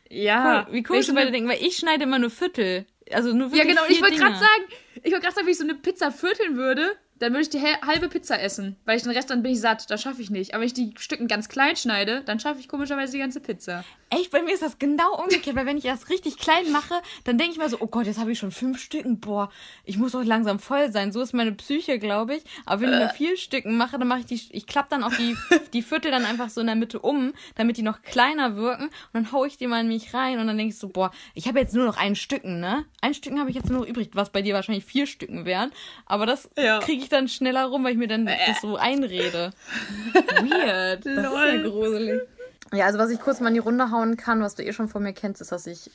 Ja. 0.10 0.63
Guck 0.63 0.74
wie 0.74 0.84
komisch 0.84 1.07
wir 1.07 1.15
beide 1.15 1.31
denken, 1.31 1.50
weil 1.50 1.62
ich 1.63 1.75
schneide 1.77 2.03
immer 2.03 2.19
nur 2.19 2.29
Viertel. 2.29 2.86
Also 3.12 3.34
nur 3.34 3.53
Ja, 3.55 3.63
genau. 3.63 3.81
Ich 3.89 4.01
wollte 4.01 4.17
gerade 4.17 4.36
sagen, 4.36 4.63
ich 5.03 5.12
wollte 5.12 5.22
gerade 5.22 5.36
sagen, 5.36 5.45
wenn 5.48 5.51
ich 5.51 5.57
so 5.57 5.63
eine 5.63 5.75
Pizza 5.75 6.12
vierteln 6.12 6.55
würde, 6.57 6.91
dann 7.19 7.31
würde 7.34 7.43
ich 7.43 7.50
die 7.50 7.60
halbe 7.62 8.10
Pizza 8.10 8.41
essen. 8.41 8.75
Weil 8.86 8.98
ich 8.98 9.03
den 9.03 9.12
Rest 9.12 9.29
dann 9.29 9.41
bin 9.43 9.51
ich 9.53 9.62
satt. 9.62 9.89
Das 9.89 10.01
schaffe 10.01 10.22
ich 10.22 10.29
nicht. 10.29 10.53
Aber 10.53 10.62
wenn 10.62 10.67
ich 10.67 10.74
die 10.74 10.93
Stücken 10.98 11.27
ganz 11.27 11.48
klein 11.50 11.75
schneide, 11.75 12.22
dann 12.25 12.39
schaffe 12.39 12.60
ich 12.60 12.67
komischerweise 12.67 13.13
die 13.13 13.19
ganze 13.19 13.39
Pizza. 13.39 13.84
Echt, 14.15 14.31
bei 14.31 14.41
mir 14.41 14.53
ist 14.53 14.62
das 14.62 14.79
genau 14.79 15.22
umgekehrt, 15.22 15.55
weil 15.55 15.65
wenn 15.65 15.77
ich 15.77 15.84
das 15.84 16.10
richtig 16.10 16.38
klein 16.38 16.72
mache, 16.72 16.95
dann 17.25 17.38
denke 17.38 17.53
ich 17.53 17.57
mir 17.57 17.69
so, 17.69 17.77
oh 17.79 17.88
Gott, 17.88 18.05
jetzt 18.05 18.19
habe 18.19 18.31
ich 18.31 18.39
schon 18.39 18.51
fünf 18.51 18.79
Stücken, 18.79 19.19
boah, 19.19 19.50
ich 19.84 19.98
muss 19.98 20.13
doch 20.13 20.24
langsam 20.24 20.60
voll 20.60 20.91
sein. 20.91 21.12
So 21.12 21.22
ist 21.22 21.34
meine 21.34 21.51
Psyche, 21.51 22.00
glaube 22.00 22.36
ich. 22.36 22.43
Aber 22.65 22.81
wenn 22.81 22.93
ich 22.93 23.00
nur 23.00 23.10
vier 23.10 23.38
Stücken 23.38 23.77
mache, 23.77 23.98
dann 24.00 24.07
mache 24.07 24.19
ich 24.22 24.25
die, 24.25 24.41
ich 24.51 24.67
klappe 24.67 24.88
dann 24.91 25.03
auch 25.03 25.13
die, 25.13 25.36
die 25.74 25.81
Viertel 25.81 26.12
dann 26.12 26.25
einfach 26.25 26.50
so 26.50 26.62
in 26.62 26.67
der 26.67 26.75
Mitte 26.75 27.00
um, 27.00 27.34
damit 27.55 27.77
die 27.77 27.81
noch 27.81 28.01
kleiner 28.01 28.55
wirken. 28.55 28.86
Und 28.86 28.91
dann 29.13 29.31
hau 29.31 29.45
ich 29.45 29.57
die 29.57 29.67
mal 29.67 29.81
in 29.81 29.88
mich 29.88 30.13
rein 30.13 30.39
und 30.39 30.48
dann 30.48 30.57
denke 30.57 30.74
ich 30.74 30.79
so, 30.79 30.89
boah, 30.89 31.12
ich 31.34 31.48
habe 31.48 31.60
jetzt 31.60 31.74
nur 31.74 31.86
noch 31.86 31.98
ein 31.98 32.15
Stücken, 32.15 32.60
ne? 32.60 32.86
Ein 33.01 33.13
Stücken 33.13 33.39
habe 33.39 33.50
ich 33.50 33.55
jetzt 33.55 33.69
nur 33.69 33.81
noch 33.81 33.88
übrig, 33.88 34.10
was 34.13 34.29
bei 34.31 34.41
dir 34.41 34.53
wahrscheinlich 34.53 34.86
vier 34.86 35.07
Stücken 35.07 35.45
wären. 35.45 35.72
Aber 36.05 36.25
das 36.25 36.50
Ja. 36.57 36.79
kriege 36.79 37.01
ich 37.03 37.10
dann 37.10 37.27
schneller 37.27 37.65
rum, 37.65 37.84
weil 37.84 37.91
ich 37.91 37.98
mir 37.98 38.07
dann 38.07 38.25
das 38.25 38.62
so 38.62 38.77
einrede. 38.77 39.51
Weird. 40.13 41.05
Das 41.05 41.17
ist 41.17 41.24
ja 41.34 41.51
Lol. 41.51 41.69
gruselig. 41.69 42.22
Ja, 42.74 42.86
also 42.86 42.98
was 43.00 43.10
ich 43.10 43.19
kurz 43.19 43.39
mal 43.39 43.50
in 43.50 43.53
die 43.55 43.60
Runde 43.60 43.91
hauen 43.91 44.17
kann, 44.17 44.41
was 44.41 44.55
du 44.55 44.63
eh 44.63 44.74
schon 44.74 44.88
von 44.89 45.03
mir 45.03 45.13
kennst, 45.13 45.41
ist, 45.41 45.51
dass 45.51 45.67
ich 45.67 45.91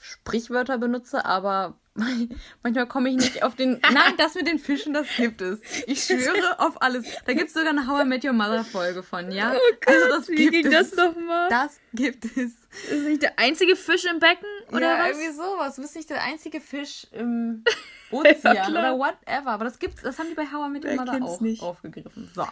Sprichwörter 0.00 0.76
benutze, 0.78 1.24
aber 1.24 1.74
manchmal 2.62 2.86
komme 2.86 3.08
ich 3.08 3.16
nicht 3.16 3.42
auf 3.42 3.54
den. 3.54 3.80
Nein, 3.92 4.14
das 4.18 4.34
mit 4.34 4.46
den 4.46 4.58
Fischen, 4.58 4.92
das 4.92 5.06
gibt 5.16 5.40
es. 5.40 5.60
Ich 5.86 6.04
schwöre 6.04 6.60
auf 6.60 6.82
alles. 6.82 7.06
Da 7.24 7.32
gibt 7.32 7.48
es 7.48 7.54
sogar 7.54 7.70
eine 7.70 7.86
How 7.86 8.02
I 8.02 8.04
Met 8.06 8.24
Your 8.24 8.32
Mother 8.34 8.64
Folge 8.64 9.02
von, 9.02 9.30
ja? 9.30 9.54
also 9.86 10.08
das 10.08 10.28
Wie 10.28 10.34
gibt 10.36 10.52
ging 10.52 10.66
es. 10.66 10.90
das 10.90 10.96
nochmal? 10.96 11.48
Das 11.48 11.78
gibt 11.94 12.24
es. 12.26 12.36
ist 12.36 13.06
nicht 13.06 13.22
der 13.22 13.38
einzige 13.38 13.76
Fisch 13.76 14.04
im 14.04 14.18
Becken? 14.18 14.48
Oder 14.72 14.80
ja, 14.80 14.98
was? 14.98 15.08
irgendwie 15.16 15.32
sowas. 15.36 15.76
Du 15.76 15.82
bist 15.82 15.96
nicht 15.96 16.10
der 16.10 16.22
einzige 16.22 16.60
Fisch 16.60 17.06
im 17.12 17.64
Ozean 18.10 18.56
klar. 18.56 18.68
oder 18.70 18.98
whatever. 18.98 19.50
Aber 19.52 19.64
das 19.64 19.78
gibt's, 19.78 20.02
das 20.02 20.18
haben 20.18 20.28
die 20.28 20.34
bei 20.34 20.44
How 20.52 20.68
I 20.68 20.70
Met 20.70 20.84
Your 20.84 20.90
Wer 20.90 20.96
Mother 20.96 21.24
auch 21.24 21.40
nicht? 21.40 21.62
aufgegriffen. 21.62 22.30
So. 22.34 22.46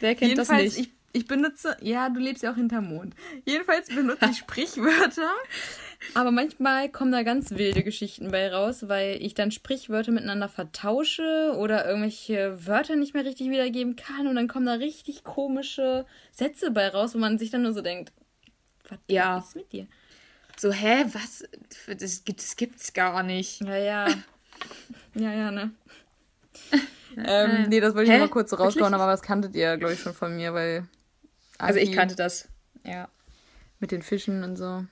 Wer 0.00 0.14
kennt 0.14 0.36
das 0.36 0.48
Jedenfalls, 0.48 0.76
nicht? 0.76 0.92
Ich, 1.16 1.26
benutze, 1.26 1.76
ja, 1.80 2.08
du 2.08 2.20
lebst 2.20 2.42
ja 2.42 2.52
auch 2.52 2.56
hinterm 2.56 2.88
Mond. 2.88 3.14
Jedenfalls 3.44 3.88
benutze 3.88 4.28
ich 4.30 4.36
Sprichwörter, 4.38 5.30
aber 6.14 6.30
manchmal 6.30 6.88
kommen 6.90 7.12
da 7.12 7.22
ganz 7.22 7.50
wilde 7.52 7.82
Geschichten 7.82 8.30
bei 8.30 8.52
raus, 8.52 8.88
weil 8.88 9.22
ich 9.22 9.34
dann 9.34 9.50
Sprichwörter 9.50 10.12
miteinander 10.12 10.48
vertausche 10.48 11.54
oder 11.56 11.86
irgendwelche 11.86 12.66
Wörter 12.66 12.96
nicht 12.96 13.14
mehr 13.14 13.24
richtig 13.24 13.50
wiedergeben 13.50 13.96
kann 13.96 14.26
und 14.26 14.36
dann 14.36 14.48
kommen 14.48 14.66
da 14.66 14.74
richtig 14.74 15.24
komische 15.24 16.06
Sätze 16.32 16.70
bei 16.70 16.88
raus, 16.88 17.14
wo 17.14 17.18
man 17.18 17.38
sich 17.38 17.50
dann 17.50 17.62
nur 17.62 17.72
so 17.72 17.80
denkt, 17.82 18.12
was 18.88 18.98
Ja. 19.08 19.38
ist 19.38 19.56
mit 19.56 19.72
dir? 19.72 19.86
so, 20.58 20.72
hä, 20.72 21.04
was? 21.12 21.44
Das, 21.98 22.24
gibt, 22.24 22.40
das 22.40 22.56
gibt's 22.56 22.92
gar 22.92 23.22
nicht. 23.22 23.60
Ja, 23.62 23.76
ja. 23.76 24.06
ja, 25.14 25.32
ja, 25.32 25.50
ne? 25.50 25.70
ähm, 27.16 27.68
nee, 27.68 27.80
das 27.80 27.94
wollte 27.94 28.10
ich 28.10 28.16
Hä? 28.16 28.20
mal 28.20 28.28
kurz 28.28 28.50
so 28.50 28.58
Wirklich? 28.58 28.82
aber 28.82 29.06
das 29.06 29.22
kanntet 29.22 29.54
ihr, 29.54 29.76
glaube 29.76 29.94
ich, 29.94 30.00
schon 30.00 30.14
von 30.14 30.34
mir, 30.34 30.54
weil. 30.54 30.86
Also 31.58 31.78
ich 31.78 31.92
kannte 31.92 32.14
das. 32.16 32.48
Ja. 32.84 33.08
Mit 33.80 33.90
den 33.90 34.02
Fischen 34.02 34.42
und 34.44 34.56
so. 34.56 34.84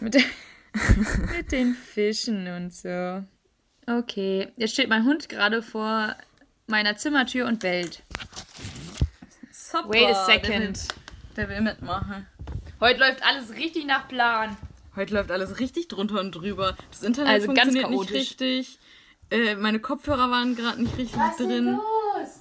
Mit, 0.00 0.14
den- 0.14 0.24
mit 1.36 1.52
den 1.52 1.74
Fischen 1.74 2.46
und 2.48 2.72
so. 2.74 3.24
Okay, 3.86 4.48
jetzt 4.56 4.72
steht 4.74 4.88
mein 4.88 5.04
Hund 5.04 5.28
gerade 5.28 5.62
vor 5.62 6.14
meiner 6.66 6.96
Zimmertür 6.96 7.46
und 7.46 7.60
bellt. 7.60 8.02
Super, 9.52 9.88
Wait 9.90 10.04
a 10.14 10.26
Der 10.26 10.42
will, 10.42 10.50
second. 10.74 10.88
der 11.36 11.48
will 11.48 11.60
mitmachen. 11.60 12.26
Heute 12.80 13.00
läuft 13.00 13.22
alles 13.24 13.50
richtig 13.56 13.86
nach 13.86 14.08
Plan. 14.08 14.56
Heute 14.96 15.14
läuft 15.14 15.30
alles 15.30 15.58
richtig 15.60 15.88
drunter 15.88 16.20
und 16.20 16.32
drüber. 16.32 16.76
Das 16.90 17.02
Internet 17.02 17.32
Also 17.32 17.46
ganz 17.48 17.60
funktioniert 17.72 17.90
nicht 17.90 17.98
chaotisch. 18.08 18.16
richtig. 18.30 18.78
Äh, 19.30 19.54
meine 19.56 19.78
Kopfhörer 19.78 20.30
waren 20.30 20.56
gerade 20.56 20.82
nicht 20.82 20.96
richtig 20.98 21.20
drin. 21.36 21.66
los? 21.76 21.84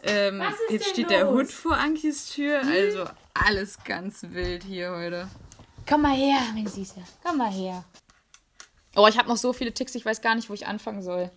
Ähm, 0.03 0.39
Was 0.39 0.53
ist 0.53 0.59
jetzt 0.71 0.85
denn 0.87 0.93
steht 0.93 1.09
der 1.11 1.25
los? 1.25 1.33
Hund 1.35 1.51
vor 1.51 1.77
Ankis 1.77 2.29
Tür. 2.31 2.61
Also 2.65 3.05
alles 3.45 3.83
ganz 3.83 4.23
wild 4.23 4.63
hier 4.63 4.91
heute. 4.91 5.29
Komm 5.87 6.01
mal 6.01 6.15
her, 6.15 6.39
mein 6.53 6.67
Süßer. 6.67 7.01
Komm 7.23 7.37
mal 7.37 7.51
her. 7.51 7.83
Oh, 8.95 9.07
ich 9.07 9.17
habe 9.17 9.29
noch 9.29 9.37
so 9.37 9.53
viele 9.53 9.73
Ticks, 9.73 9.95
ich 9.95 10.05
weiß 10.05 10.21
gar 10.21 10.35
nicht, 10.35 10.49
wo 10.49 10.53
ich 10.53 10.67
anfangen 10.67 11.01
soll. 11.01 11.31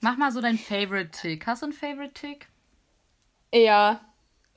Mach 0.00 0.16
mal 0.16 0.32
so 0.32 0.40
dein 0.40 0.58
Favorite-Tick. 0.58 1.46
Hast 1.46 1.62
du 1.62 1.66
einen 1.66 1.72
Favorite-Tick? 1.72 2.48
Ja, 3.52 4.00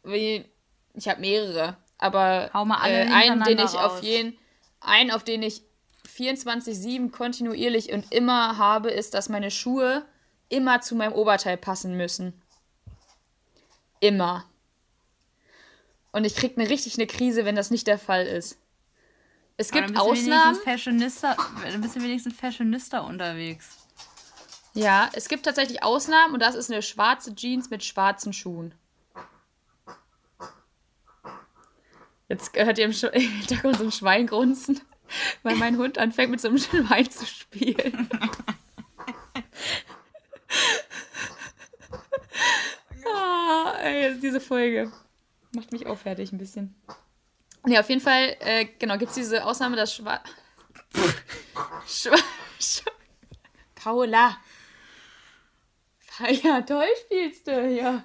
ich 0.06 1.08
habe 1.08 1.22
mehrere, 1.22 1.78
aber 1.98 2.50
Hau 2.54 2.66
mal 2.66 2.78
alle 2.78 3.06
äh, 3.06 3.12
einen, 3.12 3.44
den 3.44 3.60
ich 3.60 3.74
auf 3.74 3.94
raus. 3.94 4.02
jeden, 4.02 4.38
einen, 4.80 5.12
auf 5.12 5.24
den 5.24 5.44
ich 5.44 5.64
24/7 6.08 7.12
kontinuierlich 7.12 7.92
und 7.92 8.12
immer 8.12 8.58
habe, 8.58 8.92
ist, 8.92 9.14
dass 9.14 9.30
meine 9.30 9.52
Schuhe 9.52 10.06
immer 10.50 10.82
zu 10.82 10.96
meinem 10.96 11.14
Oberteil 11.14 11.58
passen 11.58 11.98
müssen. 11.98 12.42
Immer. 14.00 14.46
Und 16.14 16.24
ich 16.26 16.36
krieg 16.36 16.58
eine 16.58 16.70
richtig 16.70 16.96
eine 16.96 17.08
Krise, 17.08 17.44
wenn 17.44 17.56
das 17.56 17.72
nicht 17.72 17.88
der 17.88 18.00
Fall 18.00 18.26
ist. 18.26 18.58
Es 19.58 19.72
Aber 19.72 19.82
gibt 19.82 19.98
du 19.98 20.02
Ausnahmen. 20.02 20.56
Fashionista, 20.64 21.36
dann 21.70 21.82
bist 21.82 21.96
du 21.96 22.02
wenigstens 22.02 22.36
Fashionista 22.36 23.00
unterwegs. 23.00 23.78
Ja, 24.74 25.10
es 25.14 25.28
gibt 25.28 25.46
tatsächlich 25.46 25.84
Ausnahmen 25.84 26.34
und 26.34 26.40
das 26.40 26.56
ist 26.56 26.72
eine 26.72 26.82
schwarze 26.82 27.36
Jeans 27.36 27.70
mit 27.70 27.84
schwarzen 27.84 28.32
Schuhen. 28.34 28.74
Jetzt 32.30 32.56
hört 32.56 32.78
ihr 32.80 32.86
im, 32.86 32.92
Sch- 32.92 33.10
im 33.12 33.22
Hintergrund 33.22 33.78
so 33.78 33.84
ein 33.84 33.92
Schwein 33.92 34.28
grunzen, 34.28 34.82
weil 35.44 35.56
mein 35.56 35.78
Hund 35.78 35.98
anfängt 35.98 36.32
mit 36.32 36.42
so 36.42 36.48
einem 36.48 36.58
Schwein 36.60 37.10
zu 37.10 37.26
spielen. 37.26 38.10
ah, 43.06 43.74
ey, 43.82 44.20
diese 44.20 44.40
Folge 44.40 44.92
macht 45.54 45.72
mich 45.72 45.88
auch 45.88 45.98
fertig 45.98 46.32
ein 46.32 46.38
bisschen. 46.38 46.76
Ja, 47.66 47.80
auf 47.80 47.90
jeden 47.90 48.02
Fall, 48.02 48.36
äh, 48.40 48.66
genau, 48.78 48.98
gibt 48.98 49.10
es 49.10 49.16
diese 49.16 49.46
Ausnahme, 49.46 49.76
dass 49.76 49.94
Schwa 49.94 50.22
Schwa 51.88 52.18
Schwa 52.60 52.92
Paula. 53.76 54.38
Ja, 56.44 56.62
toll 56.62 56.86
spielst 57.06 57.48
du, 57.48 57.70
ja. 57.70 58.04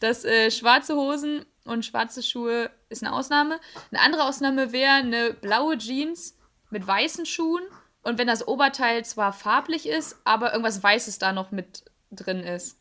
Das 0.00 0.24
äh, 0.24 0.50
schwarze 0.50 0.96
Hosen 0.96 1.44
und 1.64 1.84
schwarze 1.84 2.22
Schuhe 2.22 2.70
ist 2.88 3.02
eine 3.02 3.12
Ausnahme. 3.12 3.60
Eine 3.90 4.00
andere 4.00 4.24
Ausnahme 4.24 4.72
wäre 4.72 4.92
eine 4.92 5.34
blaue 5.34 5.76
Jeans 5.76 6.38
mit 6.70 6.86
weißen 6.86 7.26
Schuhen 7.26 7.62
und 8.02 8.18
wenn 8.18 8.26
das 8.26 8.46
Oberteil 8.46 9.04
zwar 9.04 9.32
farblich 9.32 9.86
ist, 9.86 10.16
aber 10.24 10.52
irgendwas 10.52 10.82
Weißes 10.82 11.18
da 11.18 11.32
noch 11.32 11.50
mit 11.50 11.84
drin 12.10 12.40
ist. 12.40 12.78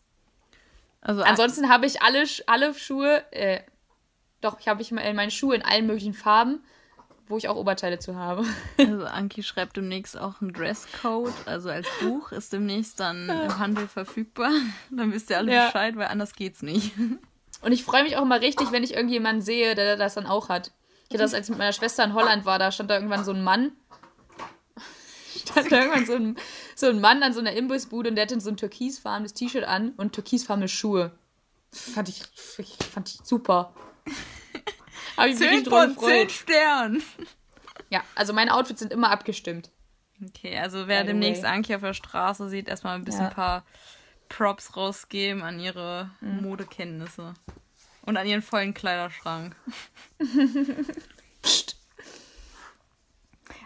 Also 1.01 1.23
Ansonsten 1.23 1.69
habe 1.69 1.85
ich 1.85 2.01
alle, 2.01 2.23
alle 2.47 2.73
Schuhe, 2.73 3.23
äh, 3.31 3.61
doch, 4.43 4.59
ich 4.59 4.67
habe 4.67 4.81
ich 4.81 4.91
me- 4.91 5.13
meine 5.13 5.31
Schuhe 5.31 5.55
in 5.55 5.61
allen 5.63 5.85
möglichen 5.87 6.13
Farben, 6.13 6.63
wo 7.27 7.37
ich 7.37 7.47
auch 7.47 7.55
Oberteile 7.55 7.99
zu 7.99 8.15
habe. 8.15 8.45
Also 8.77 9.05
Anki 9.05 9.43
schreibt 9.43 9.77
demnächst 9.77 10.17
auch 10.17 10.41
einen 10.41 10.51
Dresscode, 10.53 11.33
also 11.45 11.69
als 11.69 11.87
Buch 12.01 12.31
ist 12.31 12.51
demnächst 12.53 12.99
dann 12.99 13.29
im 13.29 13.57
Handel 13.59 13.87
verfügbar. 13.87 14.51
Dann 14.91 15.11
wisst 15.13 15.29
ihr 15.29 15.37
alle 15.37 15.53
Ja. 15.53 15.65
Bescheid, 15.67 15.95
weil 15.95 16.07
anders 16.07 16.33
geht's 16.33 16.61
nicht. 16.61 16.93
Und 17.61 17.71
ich 17.71 17.83
freue 17.85 18.03
mich 18.03 18.17
auch 18.17 18.23
immer 18.23 18.41
richtig, 18.41 18.71
wenn 18.73 18.83
ich 18.83 18.93
irgendjemanden 18.93 19.41
sehe, 19.41 19.73
der 19.73 19.95
das 19.95 20.15
dann 20.15 20.25
auch 20.25 20.49
hat. 20.49 20.71
Ich 21.07 21.11
hatte 21.11 21.19
das, 21.23 21.33
als 21.33 21.45
ich 21.45 21.51
mit 21.51 21.59
meiner 21.59 21.71
Schwester 21.71 22.03
in 22.03 22.13
Holland 22.13 22.43
war, 22.45 22.59
da 22.59 22.71
stand 22.73 22.89
da 22.89 22.95
irgendwann 22.95 23.23
so 23.23 23.31
ein 23.31 23.41
Mann. 23.41 23.71
Stand 25.49 25.71
da 25.71 25.77
irgendwann 25.79 26.05
so 26.05 26.13
ein, 26.13 26.35
so 26.75 26.87
ein 26.87 26.99
Mann 26.99 27.23
an 27.23 27.31
so 27.33 27.39
einer 27.39 27.53
Imbissbude 27.53 28.09
und 28.09 28.15
der 28.15 28.25
hatte 28.25 28.39
so 28.41 28.49
ein 28.49 28.57
türkisfarbenes 28.57 29.33
T-Shirt 29.33 29.63
an 29.63 29.91
und 29.97 30.11
türkisfarbene 30.13 30.67
Schuhe. 30.67 31.11
Fand 31.71 32.09
ich, 32.09 32.23
fand 32.91 33.09
ich 33.09 33.19
super. 33.23 33.73
Habe 35.17 35.29
ich 35.29 35.39
mich 35.39 35.49
richtig 35.49 35.69
von 35.69 35.87
zehn 35.89 36.27
gefreut. 36.27 36.31
Sternen. 36.31 37.03
Ja, 37.89 38.03
also 38.15 38.33
meine 38.33 38.53
Outfits 38.53 38.79
sind 38.79 38.91
immer 38.91 39.11
abgestimmt. 39.11 39.69
Okay, 40.25 40.57
also 40.57 40.87
wer 40.87 41.01
the 41.01 41.07
demnächst. 41.07 41.43
Anki 41.43 41.75
auf 41.75 41.81
der 41.81 41.93
Straße 41.93 42.49
sieht, 42.49 42.67
erstmal 42.67 42.95
ein 42.95 43.03
bisschen 43.03 43.21
Ja. 43.23 43.27
ein 43.29 43.33
paar 43.35 43.63
Props 44.29 44.75
rausgeben 44.75 45.41
an 45.43 45.59
ihre 45.59 46.09
Mhm. 46.21 46.41
Modekenntnisse. 46.43 47.33
Und 48.05 48.17
an 48.17 48.25
ihren 48.27 48.41
vollen 48.41 48.73
Kleiderschrank. 48.73 49.55
Psst. 51.41 51.77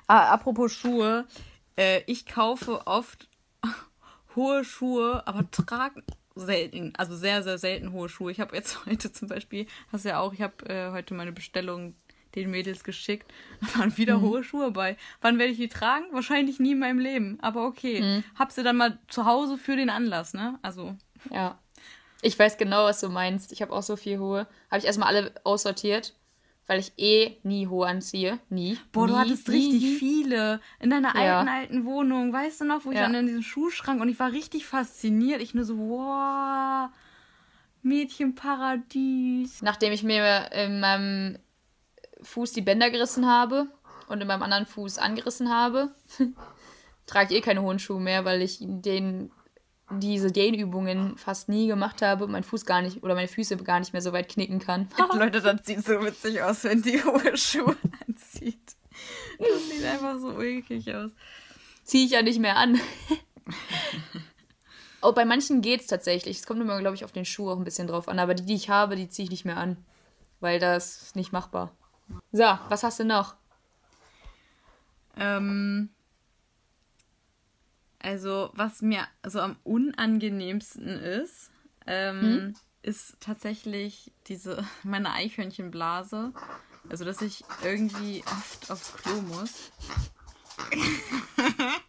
Ah, 0.08 0.32
apropos 0.32 0.72
Schuhe, 0.74 1.28
äh, 1.76 2.02
ich 2.08 2.26
kaufe 2.26 2.86
oft 2.88 3.28
hohe 4.36 4.64
Schuhe, 4.64 5.24
aber 5.26 5.50
trage 5.52 6.04
selten, 6.38 6.94
also 6.98 7.16
sehr, 7.16 7.44
sehr 7.44 7.58
selten 7.58 7.92
hohe 7.92 8.10
Schuhe. 8.10 8.32
Ich 8.32 8.40
habe 8.40 8.56
jetzt 8.56 8.80
heute 8.86 9.12
zum 9.12 9.28
Beispiel, 9.28 9.68
hast 9.92 10.06
du 10.06 10.10
ja 10.10 10.20
auch, 10.20 10.34
ich 10.34 10.42
habe 10.42 10.66
äh, 10.70 10.92
heute 10.92 11.14
meine 11.14 11.32
Bestellung 11.32 11.96
den 12.36 12.52
Mädels 12.52 12.84
geschickt. 12.84 13.32
Da 13.62 13.80
waren 13.80 13.98
wieder 13.98 14.22
hohe 14.22 14.44
Schuhe 14.44 14.72
bei. 14.72 14.98
Wann 15.22 15.40
werde 15.40 15.52
ich 15.52 15.58
die 15.58 15.70
tragen? 15.70 16.06
Wahrscheinlich 16.12 16.60
nie 16.60 16.74
in 16.74 16.80
meinem 16.80 17.00
Leben. 17.00 17.40
Aber 17.42 17.66
okay. 17.66 18.24
Hab 18.36 18.52
sie 18.52 18.64
dann 18.64 18.78
mal 18.78 19.00
zu 19.08 19.26
Hause 19.26 19.58
für 19.58 19.76
den 19.76 19.90
Anlass, 19.90 20.34
ne? 20.34 20.60
Also. 20.62 20.96
Ja. 21.32 21.58
Ich 22.22 22.38
weiß 22.38 22.58
genau, 22.58 22.86
was 22.86 23.00
du 23.00 23.10
meinst. 23.10 23.52
Ich 23.52 23.62
habe 23.62 23.74
auch 23.74 23.84
so 23.84 23.96
viel 23.96 24.20
hohe. 24.20 24.48
Habe 24.70 24.80
ich 24.80 24.86
erstmal 24.86 25.08
alle 25.10 25.34
aussortiert, 25.44 26.14
weil 26.68 26.80
ich 26.80 26.92
eh 26.98 27.38
nie 27.44 27.68
hohe 27.68 27.88
anziehe. 27.88 28.40
Nie. 28.50 28.78
Boah, 28.92 29.06
nie, 29.06 29.12
du 29.14 29.18
hattest 29.18 29.48
nie, 29.48 29.56
richtig 29.56 29.82
nie. 29.84 29.96
viele 29.96 30.60
in 30.80 30.90
deiner 30.90 31.16
Ja. 31.16 31.38
alten, 31.40 31.50
alten 31.50 31.86
Wohnung. 31.86 32.34
Weißt 32.34 32.62
du 32.62 32.66
noch, 32.66 32.86
wo 32.86 32.92
ich 32.92 32.98
Ja. 32.98 33.04
dann 33.04 33.16
in 33.16 33.26
diesem 33.28 33.42
Schuhschrank 33.44 34.02
und 34.02 34.10
ich 34.10 34.20
war 34.20 34.32
richtig 34.32 34.66
fasziniert. 34.66 35.42
Ich 35.42 35.54
nur 35.54 35.64
so, 35.64 35.78
wow, 35.78 36.90
Mädchenparadies. 37.84 39.62
Nachdem 39.62 39.94
ich 39.94 40.04
mir 40.04 40.52
in 40.52 40.80
meinem 40.80 41.38
Fuß 42.22 42.52
die 42.52 42.62
Bänder 42.62 42.90
gerissen 42.90 43.28
habe 43.28 43.68
und 44.08 44.22
in 44.22 44.28
meinem 44.28 44.44
anderen 44.44 44.66
Fuß 44.66 44.98
angerissen 44.98 45.50
habe, 45.50 45.92
trage 47.06 47.34
ich 47.34 47.40
eh 47.40 47.42
keine 47.42 47.62
hohen 47.62 47.80
Schuhe 47.80 48.00
mehr, 48.02 48.26
weil 48.26 48.42
ich 48.42 48.58
den, 48.62 49.32
diese 49.90 50.32
Dehnübungen 50.32 51.18
fast 51.18 51.50
nie 51.50 51.68
gemacht 51.68 52.02
habe 52.02 52.26
und 52.26 52.32
mein 52.32 52.44
Fuß 52.44 52.66
gar 52.66 52.82
nicht 52.82 53.04
oder 53.04 53.16
meine 53.16 53.28
Füße 53.28 53.56
gar 53.58 53.80
nicht 53.80 53.94
mehr 53.94 54.02
so 54.02 54.12
weit 54.12 54.30
knicken 54.30 54.60
kann. 54.60 54.90
Leute, 55.14 55.42
das 55.42 55.66
sieht 55.66 55.86
so 55.86 56.04
witzig 56.04 56.42
aus, 56.42 56.64
wenn 56.66 56.82
die 56.82 57.04
hohe 57.04 57.38
Schuhe 57.38 57.76
anzieht. 58.08 58.76
Das 59.40 59.70
sieht 59.70 59.86
einfach 59.86 60.20
so 60.20 60.30
ulkig 60.30 60.94
aus. 60.94 61.12
Ziehe 61.84 62.06
ich 62.06 62.12
ja 62.12 62.22
nicht 62.22 62.40
mehr 62.40 62.58
an. 62.58 62.80
oh, 65.02 65.14
bei 65.14 65.24
manchen 65.24 65.62
geht's 65.62 65.88
tatsächlich. 65.88 66.38
Es 66.40 66.46
kommt 66.46 66.60
immer, 66.60 66.80
glaube 66.80 66.96
ich, 66.96 67.06
auf 67.06 67.14
den 67.14 67.26
Schuh 67.26 67.50
auch 67.50 67.58
ein 67.58 67.64
bisschen 67.64 67.88
drauf 67.88 68.10
an. 68.10 68.20
Aber 68.20 68.34
die, 68.34 68.46
die 68.46 68.56
ich 68.56 68.70
habe, 68.70 68.96
die 68.96 69.08
ziehe 69.08 69.26
ich 69.26 69.32
nicht 69.32 69.46
mehr 69.46 69.58
an. 69.58 69.78
Weil 70.42 70.60
das 70.60 71.02
ist 71.02 71.16
nicht 71.16 71.32
machbar. 71.32 71.72
So, 72.32 72.44
was 72.70 72.84
hast 72.84 73.00
du 73.00 73.06
noch? 73.06 73.36
Ähm, 75.16 75.90
also, 78.08 78.52
was 78.54 78.82
mir 78.82 79.06
so 79.26 79.42
am 79.42 79.58
unangenehmsten 79.66 80.88
ist, 80.88 81.52
ähm, 81.86 82.56
ist 82.82 83.18
tatsächlich 83.20 84.14
diese, 84.28 84.66
meine 84.84 85.12
Eichhörnchenblase. 85.12 86.32
Also, 86.90 87.04
dass 87.04 87.22
ich 87.22 87.44
irgendwie 87.66 88.24
oft 88.26 88.72
aufs 88.72 88.94
Klo 88.94 89.22
muss. 89.22 89.72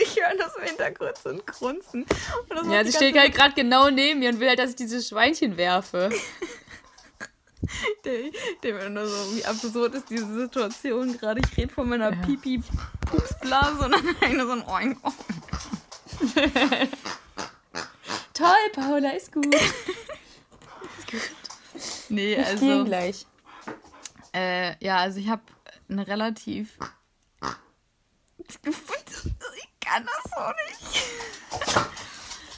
Ich 0.00 0.14
höre 0.14 0.36
das 0.38 0.54
im 0.54 0.62
Hintergrund 0.62 1.16
so 1.16 1.30
ein 1.30 1.42
Grunzen. 1.44 2.06
Ja, 2.70 2.84
sie 2.84 2.92
steht 2.92 3.18
halt 3.18 3.34
gerade 3.34 3.54
genau 3.54 3.90
neben 3.90 4.20
mir 4.20 4.30
und 4.30 4.38
will 4.38 4.48
halt, 4.48 4.60
dass 4.60 4.70
ich 4.70 4.76
diese 4.76 5.02
Schweinchen 5.02 5.56
werfe. 5.56 6.10
Der, 8.04 8.74
mir 8.74 8.90
nur 8.90 9.06
so, 9.06 9.36
wie 9.36 9.44
absurd 9.44 9.94
ist 9.94 10.08
diese 10.10 10.32
Situation 10.42 11.16
gerade. 11.18 11.40
Ich 11.44 11.56
rede 11.56 11.72
von 11.74 11.88
meiner 11.88 12.12
Pipi-Pupsblase 12.12 13.84
und 13.84 13.90
dann 13.92 14.16
eine 14.20 14.46
so 14.46 14.52
ein 14.52 14.66
Oink. 14.66 14.98
Toll, 18.34 18.70
Paula, 18.74 19.10
ist 19.10 19.32
gut. 19.32 19.46
Nee, 22.10 22.36
Wir 22.38 22.44
spielen 22.46 22.70
also. 22.72 22.84
gleich. 22.86 23.26
Äh, 24.34 24.82
ja, 24.84 24.96
also 24.96 25.20
ich 25.20 25.28
habe 25.28 25.42
eine 25.90 26.06
relativ. 26.06 26.78
Ich 28.48 28.58
kann 29.80 30.06
das 30.06 30.32
so 30.32 30.40
nicht. 30.66 31.04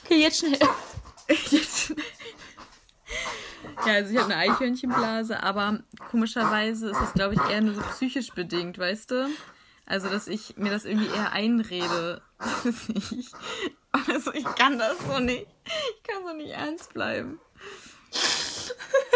Okay, 0.04 0.20
jetzt 0.22 0.38
schnell. 0.38 0.58
Jetzt- 1.50 1.94
Ja, 3.86 3.94
also 3.94 4.12
ich 4.12 4.18
habe 4.18 4.32
eine 4.32 4.36
Eichhörnchenblase, 4.52 5.42
aber 5.42 5.80
komischerweise 6.10 6.90
ist 6.90 7.00
das, 7.00 7.12
glaube 7.14 7.34
ich, 7.34 7.40
eher 7.50 7.60
nur 7.60 7.74
so 7.74 7.80
psychisch 7.82 8.30
bedingt, 8.32 8.78
weißt 8.78 9.10
du? 9.10 9.28
Also, 9.86 10.08
dass 10.08 10.28
ich 10.28 10.56
mir 10.56 10.70
das 10.70 10.84
irgendwie 10.84 11.08
eher 11.14 11.32
einrede. 11.32 12.22
ich- 13.10 13.32
Also, 14.08 14.32
ich 14.32 14.44
kann 14.54 14.78
das 14.78 14.96
so 15.06 15.18
nicht. 15.18 15.46
Ich 15.64 16.02
kann 16.04 16.22
so 16.24 16.32
nicht 16.34 16.50
ernst 16.50 16.92
bleiben. 16.94 17.40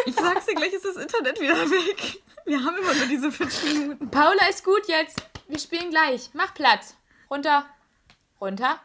Ich 0.07 0.15
sag's 0.17 0.47
dir, 0.47 0.55
gleich 0.55 0.73
ist 0.73 0.85
das 0.85 0.97
Internet 0.97 1.41
wieder 1.41 1.55
weg. 1.71 2.21
Wir 2.45 2.63
haben 2.63 2.77
immer 2.77 2.95
nur 2.95 3.07
diese 3.07 3.31
fünf 3.33 3.63
Minuten. 3.65 4.11
Paula 4.11 4.49
ist 4.51 4.65
gut 4.65 4.87
jetzt. 4.89 5.23
Wir 5.49 5.59
spielen 5.59 5.91
gleich. 5.91 6.31
Mach 6.35 6.53
Platz. 6.55 6.97
Runter. 7.31 7.67
Runter. 8.41 8.81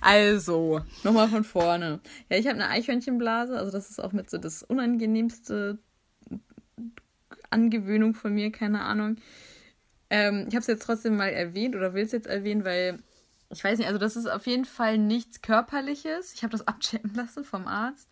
Also, 0.00 0.80
nochmal 1.04 1.28
von 1.28 1.44
vorne. 1.44 2.00
Ja, 2.30 2.38
ich 2.38 2.46
habe 2.46 2.56
eine 2.56 2.68
Eichhörnchenblase, 2.68 3.56
also 3.56 3.70
das 3.70 3.90
ist 3.90 4.00
auch 4.00 4.12
mit 4.12 4.30
so 4.30 4.38
das 4.38 4.62
unangenehmste 4.62 5.78
Angewöhnung 7.50 8.14
von 8.14 8.34
mir, 8.34 8.52
keine 8.52 8.82
Ahnung. 8.82 9.16
Ähm, 10.10 10.46
ich 10.48 10.54
habe 10.54 10.60
es 10.60 10.66
jetzt 10.66 10.82
trotzdem 10.82 11.16
mal 11.16 11.28
erwähnt 11.28 11.76
oder 11.76 11.94
will 11.94 12.04
es 12.04 12.12
jetzt 12.12 12.26
erwähnen, 12.26 12.64
weil 12.64 13.02
ich 13.50 13.64
weiß 13.64 13.78
nicht, 13.78 13.86
also 13.86 13.98
das 13.98 14.16
ist 14.16 14.26
auf 14.26 14.46
jeden 14.46 14.64
Fall 14.64 14.98
nichts 14.98 15.40
Körperliches. 15.42 16.34
Ich 16.34 16.42
habe 16.42 16.52
das 16.52 16.66
abchecken 16.68 17.14
lassen 17.14 17.44
vom 17.44 17.66
Arzt. 17.66 18.08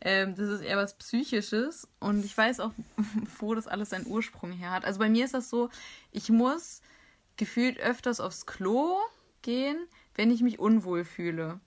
Ähm, 0.00 0.36
das 0.36 0.48
ist 0.48 0.60
eher 0.60 0.76
was 0.76 0.96
Psychisches 0.96 1.88
und 1.98 2.24
ich 2.24 2.36
weiß 2.36 2.60
auch, 2.60 2.72
wo 3.38 3.54
das 3.54 3.66
alles 3.66 3.90
seinen 3.90 4.06
Ursprung 4.06 4.52
her 4.52 4.70
hat. 4.70 4.84
Also 4.84 5.00
bei 5.00 5.08
mir 5.08 5.24
ist 5.24 5.34
das 5.34 5.50
so, 5.50 5.70
ich 6.12 6.28
muss 6.28 6.82
gefühlt 7.36 7.80
öfters 7.80 8.20
aufs 8.20 8.46
Klo 8.46 8.96
gehen, 9.42 9.76
wenn 10.18 10.32
ich 10.32 10.42
mich 10.42 10.58
unwohl 10.58 11.04
fühle. 11.04 11.60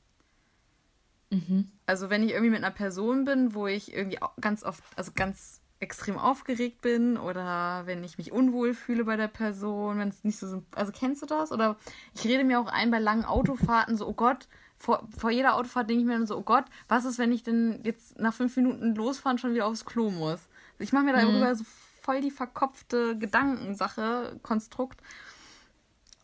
Also 1.85 2.09
wenn 2.09 2.21
ich 2.21 2.31
irgendwie 2.31 2.51
mit 2.51 2.63
einer 2.63 2.73
Person 2.73 3.23
bin, 3.23 3.55
wo 3.55 3.65
ich 3.65 3.93
irgendwie 3.93 4.19
ganz 4.41 4.63
oft, 4.63 4.83
also 4.97 5.13
ganz 5.15 5.61
extrem 5.79 6.17
aufgeregt 6.17 6.81
bin 6.81 7.17
oder 7.17 7.83
wenn 7.85 8.03
ich 8.03 8.17
mich 8.17 8.33
unwohl 8.33 8.73
fühle 8.73 9.05
bei 9.05 9.15
der 9.15 9.29
Person, 9.29 9.97
wenn 9.97 10.09
es 10.09 10.25
nicht 10.25 10.37
so, 10.37 10.63
also 10.75 10.91
kennst 10.91 11.21
du 11.21 11.25
das? 11.25 11.53
Oder 11.53 11.77
ich 12.13 12.25
rede 12.25 12.43
mir 12.43 12.59
auch 12.59 12.67
ein 12.67 12.91
bei 12.91 12.99
langen 12.99 13.23
Autofahrten 13.23 13.95
so, 13.95 14.05
oh 14.05 14.13
Gott, 14.13 14.49
vor, 14.77 15.07
vor 15.17 15.31
jeder 15.31 15.55
Autofahrt 15.55 15.89
denke 15.89 16.01
ich 16.01 16.07
mir 16.07 16.17
dann 16.17 16.27
so, 16.27 16.37
oh 16.37 16.43
Gott, 16.43 16.65
was 16.89 17.05
ist, 17.05 17.19
wenn 17.19 17.31
ich 17.31 17.43
denn 17.43 17.79
jetzt 17.83 18.19
nach 18.19 18.33
fünf 18.33 18.57
Minuten 18.57 18.95
losfahren 18.95 19.37
schon 19.37 19.53
wieder 19.53 19.65
aufs 19.65 19.85
Klo 19.85 20.11
muss? 20.11 20.41
Ich 20.77 20.91
mache 20.91 21.05
mir 21.05 21.13
mhm. 21.13 21.21
darüber 21.21 21.55
so 21.55 21.63
voll 22.01 22.19
die 22.19 22.31
verkopfte 22.31 23.17
Gedankensache, 23.17 24.37
Konstrukt. 24.43 24.99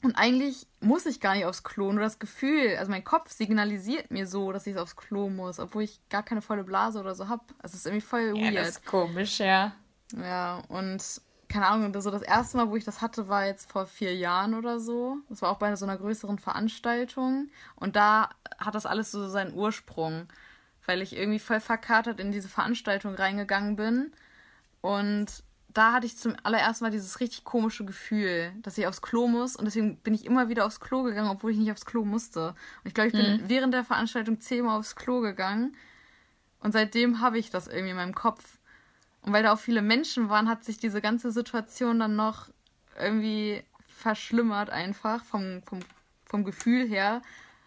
Und 0.03 0.15
eigentlich 0.15 0.67
muss 0.79 1.05
ich 1.05 1.19
gar 1.19 1.35
nicht 1.35 1.45
aufs 1.45 1.63
Klo. 1.63 1.91
Nur 1.91 2.03
das 2.03 2.19
Gefühl, 2.19 2.75
also 2.77 2.91
mein 2.91 3.03
Kopf 3.03 3.31
signalisiert 3.31 4.11
mir 4.11 4.27
so, 4.27 4.51
dass 4.51 4.67
ich 4.67 4.77
aufs 4.77 4.95
Klo 4.95 5.29
muss, 5.29 5.59
obwohl 5.59 5.83
ich 5.83 5.99
gar 6.09 6.23
keine 6.23 6.41
volle 6.41 6.63
Blase 6.63 6.99
oder 6.99 7.15
so 7.15 7.27
habe. 7.27 7.43
Also 7.59 7.73
es 7.73 7.81
ist 7.81 7.85
irgendwie 7.87 8.05
voll 8.05 8.33
weird. 8.33 8.53
Ja, 8.53 8.61
das 8.61 8.69
ist 8.69 8.85
komisch, 8.85 9.39
ja. 9.39 9.73
Ja, 10.15 10.61
und 10.69 11.03
keine 11.49 11.67
Ahnung, 11.67 11.99
so 11.99 12.11
das 12.11 12.21
erste 12.21 12.57
Mal, 12.57 12.69
wo 12.69 12.75
ich 12.75 12.83
das 12.83 13.01
hatte, 13.01 13.27
war 13.27 13.45
jetzt 13.45 13.71
vor 13.71 13.85
vier 13.87 14.15
Jahren 14.15 14.53
oder 14.53 14.79
so. 14.79 15.17
Das 15.29 15.41
war 15.41 15.49
auch 15.49 15.57
bei 15.57 15.75
so 15.75 15.85
einer 15.85 15.97
größeren 15.97 16.39
Veranstaltung. 16.39 17.49
Und 17.75 17.95
da 17.95 18.29
hat 18.59 18.75
das 18.75 18.85
alles 18.85 19.11
so 19.11 19.27
seinen 19.29 19.53
Ursprung, 19.53 20.27
weil 20.85 21.01
ich 21.01 21.15
irgendwie 21.15 21.39
voll 21.39 21.59
verkatert 21.59 22.19
in 22.19 22.31
diese 22.31 22.49
Veranstaltung 22.49 23.15
reingegangen 23.15 23.75
bin. 23.75 24.11
Und 24.81 25.43
da 25.77 25.93
hatte 25.93 26.07
ich 26.07 26.17
zum 26.17 26.35
allerersten 26.41 26.85
Mal 26.85 26.89
dieses 26.89 27.19
richtig 27.19 27.43
komische 27.43 27.85
Gefühl, 27.85 28.51
dass 28.63 28.79
ich 28.79 28.87
aufs 28.87 29.03
Klo 29.03 29.27
muss 29.27 29.55
und 29.55 29.65
deswegen 29.65 29.97
bin 29.97 30.15
ich 30.15 30.25
immer 30.25 30.49
wieder 30.49 30.65
aufs 30.65 30.79
Klo 30.79 31.03
gegangen, 31.03 31.29
obwohl 31.29 31.51
ich 31.51 31.57
nicht 31.57 31.71
aufs 31.71 31.85
Klo 31.85 32.03
musste. 32.03 32.49
Und 32.49 32.87
ich 32.87 32.95
glaube, 32.95 33.09
ich 33.09 33.13
bin 33.13 33.43
mhm. 33.43 33.49
während 33.49 33.73
der 33.75 33.83
Veranstaltung 33.83 34.39
zehnmal 34.39 34.79
aufs 34.79 34.95
Klo 34.95 35.21
gegangen 35.21 35.77
und 36.61 36.71
seitdem 36.71 37.21
habe 37.21 37.37
ich 37.37 37.51
das 37.51 37.67
irgendwie 37.67 37.91
in 37.91 37.95
meinem 37.95 38.15
Kopf. 38.15 38.57
Und 39.21 39.33
weil 39.33 39.43
da 39.43 39.53
auch 39.53 39.59
viele 39.59 39.83
Menschen 39.83 40.29
waren, 40.29 40.49
hat 40.49 40.63
sich 40.63 40.79
diese 40.79 40.99
ganze 40.99 41.31
Situation 41.31 41.99
dann 41.99 42.15
noch 42.15 42.49
irgendwie 42.99 43.63
verschlimmert 43.85 44.71
einfach 44.71 45.23
vom, 45.25 45.61
vom, 45.61 45.79
vom 46.25 46.43
Gefühl 46.43 46.87
her. 46.87 47.21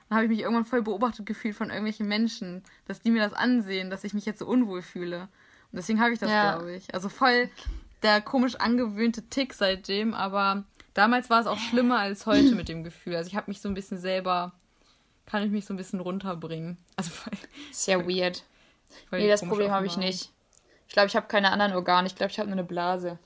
Dann 0.08 0.16
habe 0.16 0.24
ich 0.24 0.30
mich 0.30 0.40
irgendwann 0.40 0.64
voll 0.64 0.82
beobachtet 0.82 1.26
gefühlt 1.26 1.54
von 1.54 1.68
irgendwelchen 1.68 2.08
Menschen, 2.08 2.64
dass 2.86 3.00
die 3.00 3.12
mir 3.12 3.22
das 3.22 3.34
ansehen, 3.34 3.88
dass 3.88 4.02
ich 4.02 4.14
mich 4.14 4.26
jetzt 4.26 4.40
so 4.40 4.48
unwohl 4.48 4.82
fühle. 4.82 5.28
Und 5.70 5.76
deswegen 5.76 6.00
habe 6.00 6.12
ich 6.12 6.18
das, 6.18 6.30
ja. 6.30 6.56
glaube 6.56 6.72
ich. 6.72 6.92
Also 6.92 7.08
voll 7.08 7.48
der 8.02 8.20
komisch 8.20 8.56
angewöhnte 8.56 9.28
Tick 9.28 9.54
seitdem, 9.54 10.14
aber 10.14 10.64
damals 10.94 11.30
war 11.30 11.40
es 11.40 11.46
auch 11.46 11.58
schlimmer 11.58 11.98
als 11.98 12.26
heute 12.26 12.54
mit 12.54 12.68
dem 12.68 12.84
Gefühl. 12.84 13.16
Also 13.16 13.28
ich 13.28 13.36
habe 13.36 13.50
mich 13.50 13.60
so 13.60 13.68
ein 13.68 13.74
bisschen 13.74 13.98
selber, 13.98 14.52
kann 15.26 15.42
ich 15.42 15.50
mich 15.50 15.64
so 15.64 15.74
ein 15.74 15.76
bisschen 15.76 16.00
runterbringen. 16.00 16.78
Also 16.96 17.10
voll, 17.10 17.32
Sehr 17.70 18.06
weird. 18.08 18.44
Nee, 19.12 19.28
das 19.28 19.42
Problem 19.42 19.70
habe 19.70 19.86
ich 19.86 19.96
nicht. 19.96 20.30
Ich 20.88 20.94
glaube, 20.94 21.06
ich 21.06 21.14
habe 21.14 21.28
keine 21.28 21.52
anderen 21.52 21.72
Organe. 21.74 22.08
Ich 22.08 22.16
glaube, 22.16 22.32
ich 22.32 22.38
habe 22.38 22.48
nur 22.48 22.58
eine 22.58 22.66
Blase. 22.66 23.18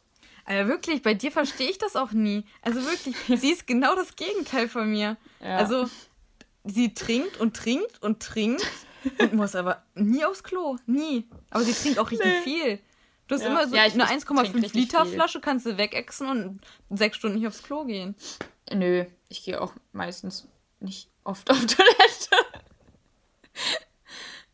Also 0.44 0.68
wirklich, 0.68 1.02
bei 1.02 1.14
dir 1.14 1.32
verstehe 1.32 1.70
ich 1.70 1.78
das 1.78 1.96
auch 1.96 2.12
nie. 2.12 2.44
Also 2.60 2.84
wirklich, 2.84 3.16
sie 3.40 3.50
ist 3.50 3.66
genau 3.66 3.94
das 3.94 4.16
Gegenteil 4.16 4.68
von 4.68 4.90
mir. 4.90 5.16
Ja. 5.40 5.56
Also 5.56 5.88
sie 6.64 6.92
trinkt 6.92 7.40
und 7.40 7.56
trinkt 7.56 8.02
und 8.02 8.20
trinkt 8.20 8.66
und 9.18 9.34
muss 9.34 9.54
aber 9.54 9.82
nie 9.94 10.24
aufs 10.24 10.42
Klo. 10.42 10.76
Nie. 10.87 11.26
Aber 11.50 11.64
sie 11.64 11.72
trinkt 11.72 11.98
auch 11.98 12.10
richtig 12.10 12.26
nee. 12.26 12.42
viel. 12.42 12.78
Du 13.26 13.34
hast 13.34 13.42
ja. 13.42 13.48
immer 13.48 13.66
so 13.66 13.74
ja, 13.74 13.82
eine 13.82 14.04
1,5 14.04 14.74
Liter 14.74 15.04
viel. 15.04 15.14
Flasche, 15.14 15.40
kannst 15.40 15.66
du 15.66 15.78
wegexen 15.78 16.28
und 16.28 16.98
sechs 16.98 17.16
Stunden 17.16 17.38
nicht 17.38 17.46
aufs 17.46 17.62
Klo 17.62 17.84
gehen. 17.84 18.14
Nö, 18.72 19.04
ich 19.28 19.44
gehe 19.44 19.60
auch 19.60 19.72
meistens 19.92 20.46
nicht 20.80 21.08
oft 21.24 21.50
auf 21.50 21.58
Toilette. 21.66 22.46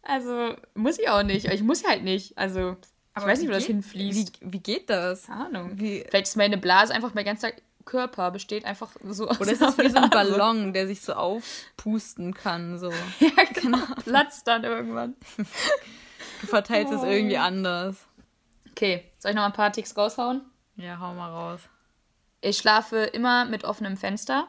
also, 0.02 0.56
muss 0.74 0.98
ich 0.98 1.08
auch 1.08 1.22
nicht. 1.22 1.46
Ich 1.46 1.62
muss 1.62 1.84
halt 1.84 2.04
nicht. 2.04 2.38
Also, 2.38 2.76
ich 3.16 3.24
weiß 3.24 3.40
nicht, 3.40 3.48
wo 3.48 3.52
das 3.52 3.64
hinfließt. 3.64 4.40
Wie, 4.40 4.52
wie 4.52 4.60
geht 4.60 4.88
das? 4.88 5.26
Keine 5.26 5.46
Ahnung. 5.46 5.70
Wie? 5.74 6.04
Vielleicht 6.08 6.28
ist 6.28 6.36
meine 6.36 6.58
Blase 6.58 6.94
einfach 6.94 7.12
mein 7.14 7.24
ganzer 7.24 7.52
Körper 7.84 8.30
besteht 8.30 8.64
einfach 8.64 8.90
so 9.04 9.28
aus. 9.28 9.40
Oder 9.40 9.52
ist 9.52 9.62
das 9.62 9.76
wie 9.78 9.88
so 9.88 9.98
ein 9.98 10.10
Ballon, 10.10 10.72
der 10.72 10.86
sich 10.86 11.00
so 11.00 11.14
aufpusten 11.14 12.34
kann, 12.34 12.78
so. 12.78 12.90
ja, 13.18 13.44
genau. 13.52 13.78
Platzt 14.04 14.46
dann 14.46 14.64
irgendwann. 14.64 15.16
Du 16.40 16.46
verteilst 16.46 16.92
oh. 16.92 16.96
es 16.96 17.02
irgendwie 17.02 17.38
anders. 17.38 17.96
Okay, 18.70 19.04
soll 19.18 19.30
ich 19.30 19.36
noch 19.36 19.44
ein 19.44 19.52
paar 19.52 19.72
Ticks 19.72 19.96
raushauen? 19.96 20.42
Ja, 20.76 20.98
hau 20.98 21.12
mal 21.14 21.30
raus. 21.30 21.60
Ich 22.40 22.56
schlafe 22.56 22.98
immer 22.98 23.44
mit 23.44 23.64
offenem 23.64 23.96
Fenster. 23.96 24.48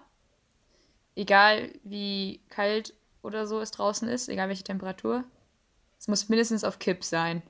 Egal 1.16 1.74
wie 1.84 2.40
kalt 2.50 2.94
oder 3.22 3.46
so 3.46 3.60
es 3.60 3.72
draußen 3.72 4.08
ist, 4.08 4.30
egal 4.30 4.48
welche 4.48 4.64
Temperatur. 4.64 5.26
Es 6.00 6.08
muss 6.08 6.30
mindestens 6.30 6.64
auf 6.64 6.80
Kipp 6.80 7.04
sein. 7.04 7.42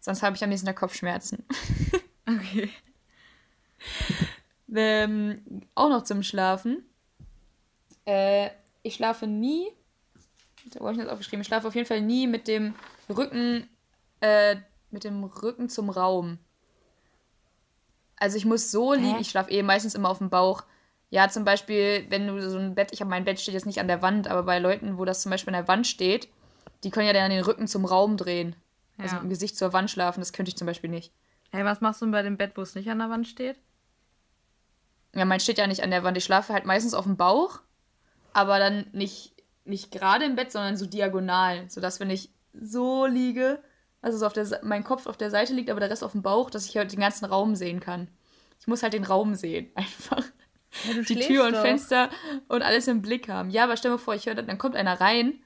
Sonst 0.00 0.22
habe 0.22 0.36
ich 0.36 0.44
am 0.44 0.50
nächsten 0.50 0.66
Tag 0.66 0.76
Kopfschmerzen. 0.76 1.44
okay. 2.28 2.70
ähm, 4.74 5.42
auch 5.74 5.88
noch 5.88 6.04
zum 6.04 6.22
Schlafen. 6.22 6.84
Äh, 8.04 8.50
ich 8.82 8.94
schlafe 8.94 9.26
nie. 9.26 9.68
Wo 10.78 10.86
habe 10.86 10.92
ich 10.92 11.02
das 11.02 11.10
aufgeschrieben? 11.10 11.40
Ich 11.40 11.46
schlafe 11.46 11.68
auf 11.68 11.74
jeden 11.74 11.86
Fall 11.86 12.02
nie 12.02 12.26
mit 12.26 12.48
dem 12.48 12.74
Rücken 13.08 13.68
äh, 14.20 14.56
mit 14.90 15.04
dem 15.04 15.24
Rücken 15.24 15.68
zum 15.68 15.90
Raum. 15.90 16.38
Also 18.16 18.36
ich 18.36 18.44
muss 18.44 18.70
so 18.70 18.92
liegen, 18.92 19.18
ich 19.18 19.30
schlafe 19.30 19.50
eh 19.50 19.62
meistens 19.62 19.94
immer 19.94 20.10
auf 20.10 20.18
dem 20.18 20.30
Bauch. 20.30 20.64
Ja, 21.08 21.28
zum 21.28 21.44
Beispiel, 21.44 22.06
wenn 22.10 22.26
du 22.26 22.50
so 22.50 22.58
ein 22.58 22.74
Bett, 22.74 22.92
ich 22.92 23.00
habe 23.00 23.10
mein 23.10 23.24
Bett 23.24 23.40
steht 23.40 23.54
jetzt 23.54 23.66
nicht 23.66 23.80
an 23.80 23.88
der 23.88 24.02
Wand, 24.02 24.28
aber 24.28 24.42
bei 24.42 24.58
Leuten, 24.58 24.98
wo 24.98 25.04
das 25.04 25.22
zum 25.22 25.30
Beispiel 25.30 25.54
an 25.54 25.60
der 25.60 25.68
Wand 25.68 25.86
steht, 25.86 26.28
die 26.84 26.90
können 26.90 27.06
ja 27.06 27.12
dann 27.12 27.30
den 27.30 27.42
Rücken 27.42 27.66
zum 27.66 27.84
Raum 27.84 28.16
drehen. 28.16 28.54
Also 28.98 28.98
ja. 28.98 29.04
Also 29.04 29.14
mit 29.16 29.24
dem 29.24 29.30
Gesicht 29.30 29.56
zur 29.56 29.72
Wand 29.72 29.90
schlafen, 29.90 30.20
das 30.20 30.32
könnte 30.32 30.50
ich 30.50 30.56
zum 30.56 30.66
Beispiel 30.66 30.90
nicht. 30.90 31.12
Hey, 31.50 31.64
was 31.64 31.80
machst 31.80 32.00
du 32.00 32.04
denn 32.04 32.12
bei 32.12 32.22
dem 32.22 32.36
Bett, 32.36 32.52
wo 32.54 32.62
es 32.62 32.74
nicht 32.74 32.90
an 32.90 32.98
der 32.98 33.10
Wand 33.10 33.26
steht? 33.26 33.56
Ja, 35.14 35.24
mein 35.24 35.40
steht 35.40 35.58
ja 35.58 35.66
nicht 35.66 35.82
an 35.82 35.90
der 35.90 36.04
Wand. 36.04 36.16
Ich 36.16 36.24
schlafe 36.24 36.52
halt 36.52 36.64
meistens 36.64 36.94
auf 36.94 37.04
dem 37.04 37.16
Bauch, 37.16 37.60
aber 38.32 38.58
dann 38.58 38.86
nicht, 38.92 39.34
nicht 39.64 39.90
gerade 39.90 40.24
im 40.24 40.36
Bett, 40.36 40.52
sondern 40.52 40.76
so 40.76 40.86
diagonal, 40.86 41.68
sodass 41.68 41.98
wenn 41.98 42.10
ich 42.10 42.30
so 42.52 43.06
liege, 43.06 43.60
also 44.02 44.18
so 44.18 44.26
auf 44.26 44.32
der, 44.32 44.46
mein 44.62 44.84
Kopf 44.84 45.06
auf 45.06 45.16
der 45.16 45.30
Seite 45.30 45.52
liegt, 45.52 45.70
aber 45.70 45.80
der 45.80 45.90
Rest 45.90 46.04
auf 46.04 46.12
dem 46.12 46.22
Bauch, 46.22 46.50
dass 46.50 46.66
ich 46.66 46.76
halt 46.76 46.92
den 46.92 47.00
ganzen 47.00 47.26
Raum 47.26 47.54
sehen 47.54 47.80
kann. 47.80 48.08
Ich 48.60 48.66
muss 48.66 48.82
halt 48.82 48.92
den 48.92 49.04
Raum 49.04 49.34
sehen, 49.34 49.70
einfach. 49.74 50.24
Ja, 50.86 51.02
die 51.02 51.16
Tür 51.16 51.46
und 51.46 51.54
doch. 51.54 51.62
Fenster 51.62 52.10
und 52.46 52.62
alles 52.62 52.86
im 52.86 53.02
Blick 53.02 53.28
haben. 53.28 53.50
Ja, 53.50 53.64
aber 53.64 53.76
stell 53.76 53.90
mir 53.90 53.98
vor, 53.98 54.14
ich 54.14 54.26
höre, 54.26 54.36
dann 54.36 54.58
kommt 54.58 54.76
einer 54.76 55.00
rein 55.00 55.40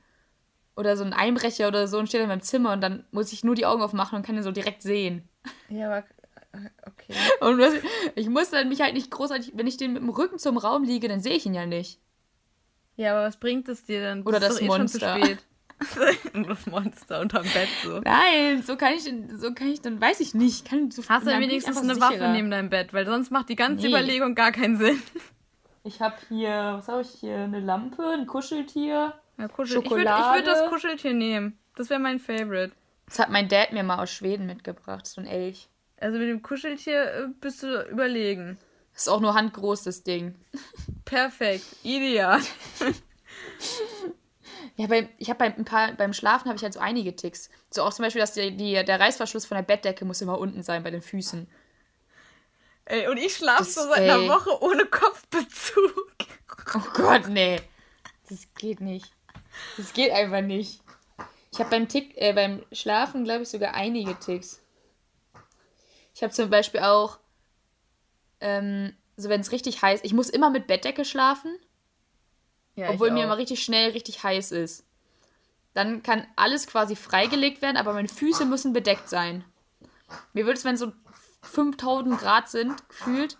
oder 0.77 0.97
so 0.97 1.05
ein 1.05 1.14
Einbrecher 1.14 1.69
oder 1.69 1.88
so 1.88 1.99
und 1.99 2.09
steht 2.09 2.21
in 2.21 2.29
meinem 2.29 2.43
Zimmer 2.43 2.73
und 2.73 2.83
dann 2.83 3.05
muss 3.11 3.33
ich 3.33 3.43
nur 3.43 3.55
die 3.55 3.64
Augen 3.64 3.83
aufmachen 3.83 4.17
und 4.17 4.27
kann 4.27 4.37
ihn 4.37 4.43
so 4.43 4.53
direkt 4.53 4.83
sehen. 4.83 5.29
Ja, 5.71 5.87
aber 5.87 5.99
äh, 6.53 6.69
okay. 6.87 7.14
Und 7.40 7.61
ich 8.14 8.29
muss 8.29 8.51
dann 8.51 8.69
mich 8.69 8.81
halt 8.81 8.95
nicht 8.95 9.11
großartig, 9.11 9.53
wenn 9.57 9.67
ich 9.67 9.77
den 9.77 9.93
mit 9.93 10.03
dem 10.03 10.09
Rücken 10.09 10.38
zum 10.38 10.57
Raum 10.57 10.85
liege, 10.85 11.09
dann 11.09 11.21
sehe 11.21 11.35
ich 11.35 11.47
ihn 11.47 11.55
ja 11.55 11.67
nicht. 11.67 12.01
Ja, 12.97 13.12
aber 13.12 13.27
was 13.27 13.38
bringt 13.38 13.69
es 13.69 13.85
dir 13.85 14.03
dann? 14.03 14.23
Oder 14.23 14.40
das 14.40 14.61
Monster. 14.61 15.19
Eh 15.19 15.37
das 16.47 16.66
Monster 16.66 17.20
unterm 17.20 17.42
Bett 17.42 17.68
so. 17.83 18.01
Nein, 18.01 18.62
so 18.62 18.77
kann 18.77 18.94
ich, 18.94 19.03
so 19.37 19.53
kann 19.55 19.68
ich, 19.68 19.81
dann 19.81 20.01
weiß 20.01 20.20
ich 20.20 20.35
nicht. 20.35 20.68
Kann, 20.68 20.90
so, 20.90 21.03
Hast 21.09 21.27
du 21.27 21.31
wenigstens 21.31 21.79
eine 21.79 21.94
sicherer. 21.94 22.11
Waffe 22.11 22.29
neben 22.33 22.51
deinem 22.51 22.70
Bett, 22.70 22.92
weil 22.92 23.07
sonst 23.07 23.31
macht 23.31 23.49
die 23.49 23.57
ganze 23.57 23.83
nee. 23.83 23.88
Überlegung 23.90 24.35
gar 24.35 24.53
keinen 24.53 24.77
Sinn. 24.77 25.03
Ich 25.85 26.01
habe 26.01 26.16
hier, 26.29 26.77
was 26.79 26.88
habe 26.88 27.03
ich 27.03 27.11
hier? 27.11 27.37
Eine 27.37 27.61
Lampe, 27.61 28.03
ein 28.09 28.27
Kuscheltier, 28.27 29.14
ja, 29.38 29.49
Kuschel 29.49 29.83
Schokolade. 29.83 30.38
Ich 30.38 30.47
würde 30.47 30.47
würd 30.47 30.62
das 30.62 30.70
Kuscheltier 30.70 31.12
nehmen. 31.12 31.59
Das 31.77 31.90
wäre 31.90 32.01
mein 32.01 32.20
Favorite. 32.20 32.73
Das 33.07 33.18
hat 33.18 33.31
mein 33.31 33.49
Dad 33.49 33.73
mir 33.73 33.83
mal 33.83 34.03
aus 34.03 34.11
Schweden 34.11 34.47
mitgebracht, 34.47 35.07
so 35.07 35.20
ein 35.20 35.27
Elch. 35.27 35.68
Also 36.01 36.18
mit 36.18 36.29
dem 36.29 36.42
Kuscheltier 36.42 37.05
äh, 37.05 37.27
bist 37.40 37.62
du 37.62 37.83
überlegen. 37.90 38.59
Das 38.92 39.03
ist 39.03 39.09
auch 39.09 39.20
nur 39.20 39.35
handgroß, 39.35 39.85
das 39.85 40.03
Ding. 40.05 40.37
Perfekt, 41.05 41.64
ideal. 41.83 42.40
Ja, 44.77 44.89
bei, 44.89 45.09
ich 45.19 45.31
habe 45.31 45.39
beim, 45.39 45.97
beim 45.97 46.13
Schlafen 46.13 46.49
habe 46.49 46.57
ich 46.57 46.63
halt 46.63 46.75
so 46.75 46.81
einige 46.81 47.15
Ticks. 47.15 47.49
So 47.71 47.83
auch 47.83 47.93
zum 47.93 48.05
Beispiel, 48.05 48.21
dass 48.21 48.33
die, 48.33 48.57
die, 48.57 48.73
der 48.85 48.99
Reißverschluss 48.99 49.47
von 49.47 49.57
der 49.57 49.63
Bettdecke 49.63 50.05
muss 50.05 50.21
immer 50.21 50.39
unten 50.39 50.63
sein 50.63 50.83
bei 50.83 50.91
den 50.91 51.03
Füßen. 51.03 51.49
Ey, 52.87 53.09
und 53.09 53.17
ich 53.17 53.37
schlafe 53.37 53.65
so 53.65 53.83
seit 53.83 54.01
ey. 54.01 54.11
einer 54.11 54.29
Woche 54.29 54.63
ohne 54.63 54.85
Kopfbezug. 54.87 56.17
Oh 56.75 56.91
Gott, 56.95 57.29
nee. 57.29 57.61
Das 58.29 58.49
geht 58.59 58.81
nicht. 58.81 59.13
Das 59.77 59.93
geht 59.93 60.11
einfach 60.11 60.41
nicht. 60.41 60.81
Ich 61.53 61.61
habe 61.61 61.71
beim 61.71 61.89
Tick, 61.89 62.17
äh, 62.17 62.33
beim 62.33 62.65
Schlafen, 62.73 63.23
glaube 63.23 63.45
ich, 63.45 63.49
sogar 63.49 63.75
einige 63.75 64.19
Ticks. 64.19 64.61
Ich 66.15 66.23
habe 66.23 66.33
zum 66.33 66.51
Beispiel 66.51 66.81
auch, 66.81 67.19
ähm, 68.41 68.97
so 69.17 69.29
wenn 69.29 69.41
es 69.41 69.53
richtig 69.53 69.81
heiß, 69.81 70.01
ich 70.03 70.13
muss 70.13 70.31
immer 70.31 70.51
mit 70.51 70.67
Bettdecke 70.67 71.05
schlafen. 71.05 71.57
Ja, 72.77 72.91
obwohl 72.91 73.11
mir 73.11 73.25
immer 73.25 73.37
richtig 73.37 73.63
schnell 73.63 73.91
richtig 73.91 74.23
heiß 74.23 74.53
ist. 74.53 74.85
Dann 75.75 76.03
kann 76.03 76.27
alles 76.37 76.67
quasi 76.67 76.97
freigelegt 76.97 77.63
werden, 77.63 77.77
aber 77.77 77.93
meine 77.93 78.09
Füße 78.09 78.45
müssen 78.45 78.73
bedeckt 78.73 79.09
sein. 79.09 79.45
Mir 80.33 80.47
würde 80.47 80.59
es, 80.59 80.65
wenn 80.65 80.77
so 80.77 80.93
5000 81.43 82.19
Grad 82.19 82.49
sind, 82.49 82.89
gefühlt, 82.89 83.37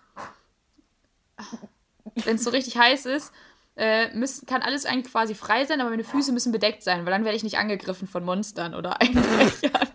wenn 2.25 2.37
es 2.37 2.45
so 2.45 2.51
richtig 2.51 2.77
heiß 2.77 3.07
ist, 3.07 3.33
äh, 3.77 4.15
müssen, 4.15 4.47
kann 4.47 4.63
alles 4.63 4.87
eigentlich 4.87 5.13
quasi 5.13 5.35
frei 5.35 5.65
sein, 5.65 5.81
aber 5.81 5.91
meine 5.91 6.05
Füße 6.05 6.33
müssen 6.33 6.53
bedeckt 6.53 6.83
sein, 6.83 7.05
weil 7.05 7.13
dann 7.13 7.25
werde 7.25 7.37
ich 7.37 7.43
nicht 7.43 7.59
angegriffen 7.59 8.07
von 8.07 8.25
Monstern 8.25 8.75
oder 8.75 9.01
Einbrechern. 9.01 9.89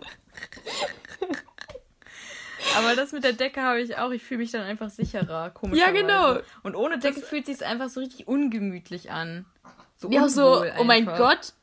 Aber 2.77 2.95
das 2.95 3.11
mit 3.11 3.23
der 3.23 3.33
Decke 3.33 3.61
habe 3.61 3.81
ich 3.81 3.97
auch. 3.97 4.11
Ich 4.11 4.23
fühle 4.23 4.39
mich 4.39 4.51
dann 4.51 4.61
einfach 4.61 4.89
sicherer. 4.89 5.49
Komischerweise. 5.51 5.95
Ja, 5.95 6.01
genau. 6.01 6.41
Und 6.63 6.75
ohne 6.75 6.99
Decke 6.99 7.21
fühlt 7.21 7.45
sich 7.45 7.65
einfach 7.65 7.89
so 7.89 7.99
richtig 7.99 8.27
ungemütlich 8.27 9.11
an. 9.11 9.45
So 9.97 10.09
Ja, 10.09 10.29
so, 10.29 10.53
unwohl 10.53 10.73
oh 10.79 10.83
mein 10.83 11.07
einfach. 11.07 11.17
Gott, 11.17 11.53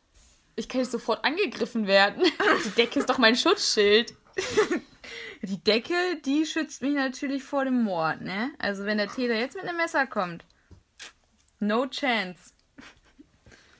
ich 0.57 0.69
kann 0.69 0.81
jetzt 0.81 0.93
sofort 0.93 1.25
angegriffen 1.25 1.87
werden. 1.87 2.23
Die 2.65 2.71
Decke 2.71 2.99
ist 2.99 3.09
doch 3.09 3.19
mein 3.19 3.37
Schutzschild. 3.37 4.15
Die 5.43 5.63
Decke, 5.63 5.95
die 6.25 6.47
schützt 6.47 6.83
mich 6.83 6.95
natürlich 6.95 7.45
vor 7.45 7.65
dem 7.65 7.85
Mord, 7.85 8.23
ne? 8.23 8.51
Also 8.59 8.85
wenn 8.85 8.99
der 8.99 9.09
Täter 9.09 9.35
jetzt 9.35 9.55
mit 9.55 9.65
einem 9.65 9.77
Messer 9.77 10.07
kommt. 10.07 10.45
No 11.61 11.87
chance. 11.87 12.53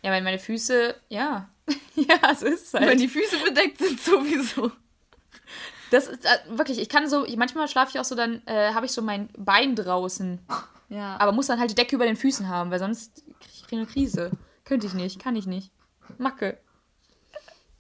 Ja, 0.03 0.13
weil 0.13 0.23
meine 0.23 0.39
Füße, 0.39 0.95
ja. 1.09 1.51
ja, 1.95 2.35
so 2.35 2.47
ist 2.47 2.67
es 2.67 2.73
Wenn 2.75 2.85
halt. 2.85 3.01
die 3.01 3.09
Füße 3.09 3.39
bedeckt 3.45 3.79
sind, 3.79 4.01
sowieso. 4.01 4.71
Das 5.91 6.07
ist 6.09 6.25
äh, 6.25 6.59
wirklich, 6.59 6.81
ich 6.81 6.89
kann 6.89 7.09
so, 7.09 7.27
manchmal 7.37 7.69
schlafe 7.69 7.91
ich 7.93 8.01
auch 8.01 8.05
so, 8.05 8.15
dann 8.15 8.43
äh, 8.47 8.73
habe 8.75 8.87
ich 8.87 8.93
so 8.93 9.03
mein 9.03 9.29
Bein 9.37 9.77
draußen. 9.77 10.41
Ja. 10.89 11.17
Aber 11.19 11.33
muss 11.33 11.47
dann 11.47 11.59
halt 11.59 11.71
die 11.71 11.75
Decke 11.75 11.97
über 11.97 12.07
den 12.07 12.17
Füßen 12.17 12.49
haben, 12.49 12.71
weil 12.71 12.79
sonst 12.79 13.25
kriege 13.41 13.53
ich 13.67 13.73
eine 13.73 13.87
Krise. 13.87 14.31
Könnte 14.65 14.87
ich 14.87 14.95
nicht, 14.95 15.21
kann 15.21 15.37
ich 15.37 15.47
nicht. 15.47 15.71
Macke. 16.19 16.59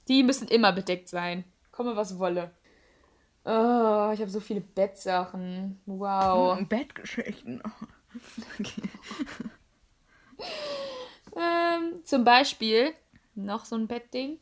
Die 0.08 0.22
müssen 0.22 0.48
immer 0.48 0.72
bedeckt 0.72 1.08
sein. 1.08 1.44
Komme, 1.72 1.96
was 1.96 2.18
wolle. 2.18 2.52
Oh, 3.44 4.10
ich 4.12 4.20
habe 4.20 4.28
so 4.28 4.40
viele 4.40 4.60
Bettsachen. 4.60 5.80
Wow. 5.86 6.58
Oh, 6.60 6.64
Bettgeschichten. 6.64 7.62
Okay. 8.58 8.82
Ähm, 11.36 12.00
zum 12.04 12.24
Beispiel, 12.24 12.94
noch 13.34 13.66
so 13.66 13.76
ein 13.76 13.86
Bettding. 13.86 14.38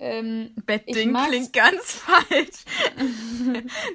Ähm, 0.00 0.54
Bettding 0.64 1.12
klingt 1.12 1.52
ganz 1.52 1.92
falsch. 2.06 2.64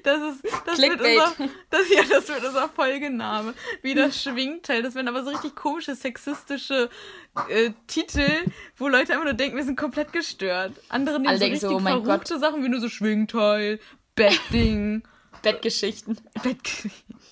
Das 0.03 0.35
ist 0.35 0.43
das 0.65 0.77
wird, 0.77 0.99
unser, 0.99 1.33
das, 1.69 1.89
ja, 1.89 2.03
das 2.09 2.27
wird 2.27 2.43
unser 2.43 2.67
Folgename. 2.67 3.53
Wie 3.81 3.93
das 3.93 4.21
Schwingteil. 4.21 4.83
Das 4.83 4.95
werden 4.95 5.07
aber 5.07 5.23
so 5.23 5.29
richtig 5.29 5.55
komische, 5.55 5.95
sexistische 5.95 6.89
äh, 7.47 7.71
Titel, 7.87 8.27
wo 8.75 8.89
Leute 8.89 9.13
einfach 9.13 9.23
nur 9.23 9.33
denken, 9.33 9.55
wir 9.55 9.63
sind 9.63 9.77
komplett 9.77 10.11
gestört. 10.11 10.73
Andere 10.89 11.15
nehmen 11.15 11.27
Alle 11.27 11.37
so 11.37 11.43
denken 11.45 11.53
richtig 11.53 11.69
so, 11.69 11.75
oh 11.77 11.79
verruchte 11.79 12.37
Sachen 12.37 12.63
wie 12.63 12.69
nur 12.69 12.81
so 12.81 12.89
Schwingteil, 12.89 13.79
Bettding, 14.15 15.03
Bettgeschichten. 15.41 16.17
Bettgeschichten. 16.41 17.15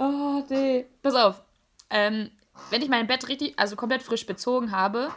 Oh, 0.00 0.44
nee. 0.48 0.86
Pass 1.02 1.16
auf. 1.16 1.42
Ähm, 1.90 2.30
wenn 2.70 2.82
ich 2.82 2.88
mein 2.88 3.08
Bett 3.08 3.26
richtig, 3.26 3.54
also 3.58 3.74
komplett 3.74 4.00
frisch 4.02 4.26
bezogen 4.26 4.70
habe, 4.70 5.12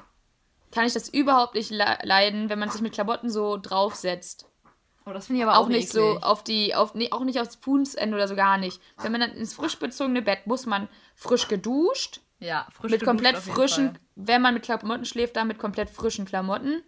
kann 0.71 0.85
ich 0.85 0.93
das 0.93 1.09
überhaupt 1.09 1.55
nicht 1.55 1.69
le 1.71 1.97
leiden, 2.03 2.49
wenn 2.49 2.59
man 2.59 2.69
sich 2.69 2.81
mit 2.81 2.93
Klamotten 2.93 3.29
so 3.29 3.57
draufsetzt. 3.57 4.47
Oh, 5.05 5.11
das 5.13 5.27
finde 5.27 5.41
ich 5.41 5.47
aber 5.47 5.57
Auch, 5.57 5.63
auch, 5.65 5.69
nicht 5.69 5.89
so 5.89 6.11
eklig. 6.11 6.23
auf 6.23 6.43
die, 6.43 6.75
auf, 6.75 6.93
nee, 6.93 7.11
auch 7.11 7.23
nicht 7.23 7.39
aufs 7.39 7.55
Fußende 7.55 8.15
oder 8.15 8.27
so 8.27 8.35
gar 8.35 8.57
nicht. 8.57 8.79
Wenn 9.01 9.11
man 9.11 9.21
dann 9.21 9.31
ins 9.31 9.53
frisch 9.53 9.77
bezogene 9.79 10.21
Bett 10.21 10.45
muss 10.45 10.65
man 10.67 10.87
frisch 11.15 11.47
geduscht, 11.47 12.21
Ja, 12.39 12.67
frisch 12.71 12.91
mit 12.91 12.99
geduscht 12.99 13.05
komplett 13.05 13.37
frischen, 13.37 13.89
Fall. 13.91 13.99
wenn 14.15 14.41
man 14.43 14.53
mit 14.53 14.63
Klamotten 14.63 15.05
schläft, 15.05 15.35
dann 15.35 15.47
mit 15.47 15.57
komplett 15.57 15.89
frischen 15.89 16.25
Klamotten. 16.25 16.83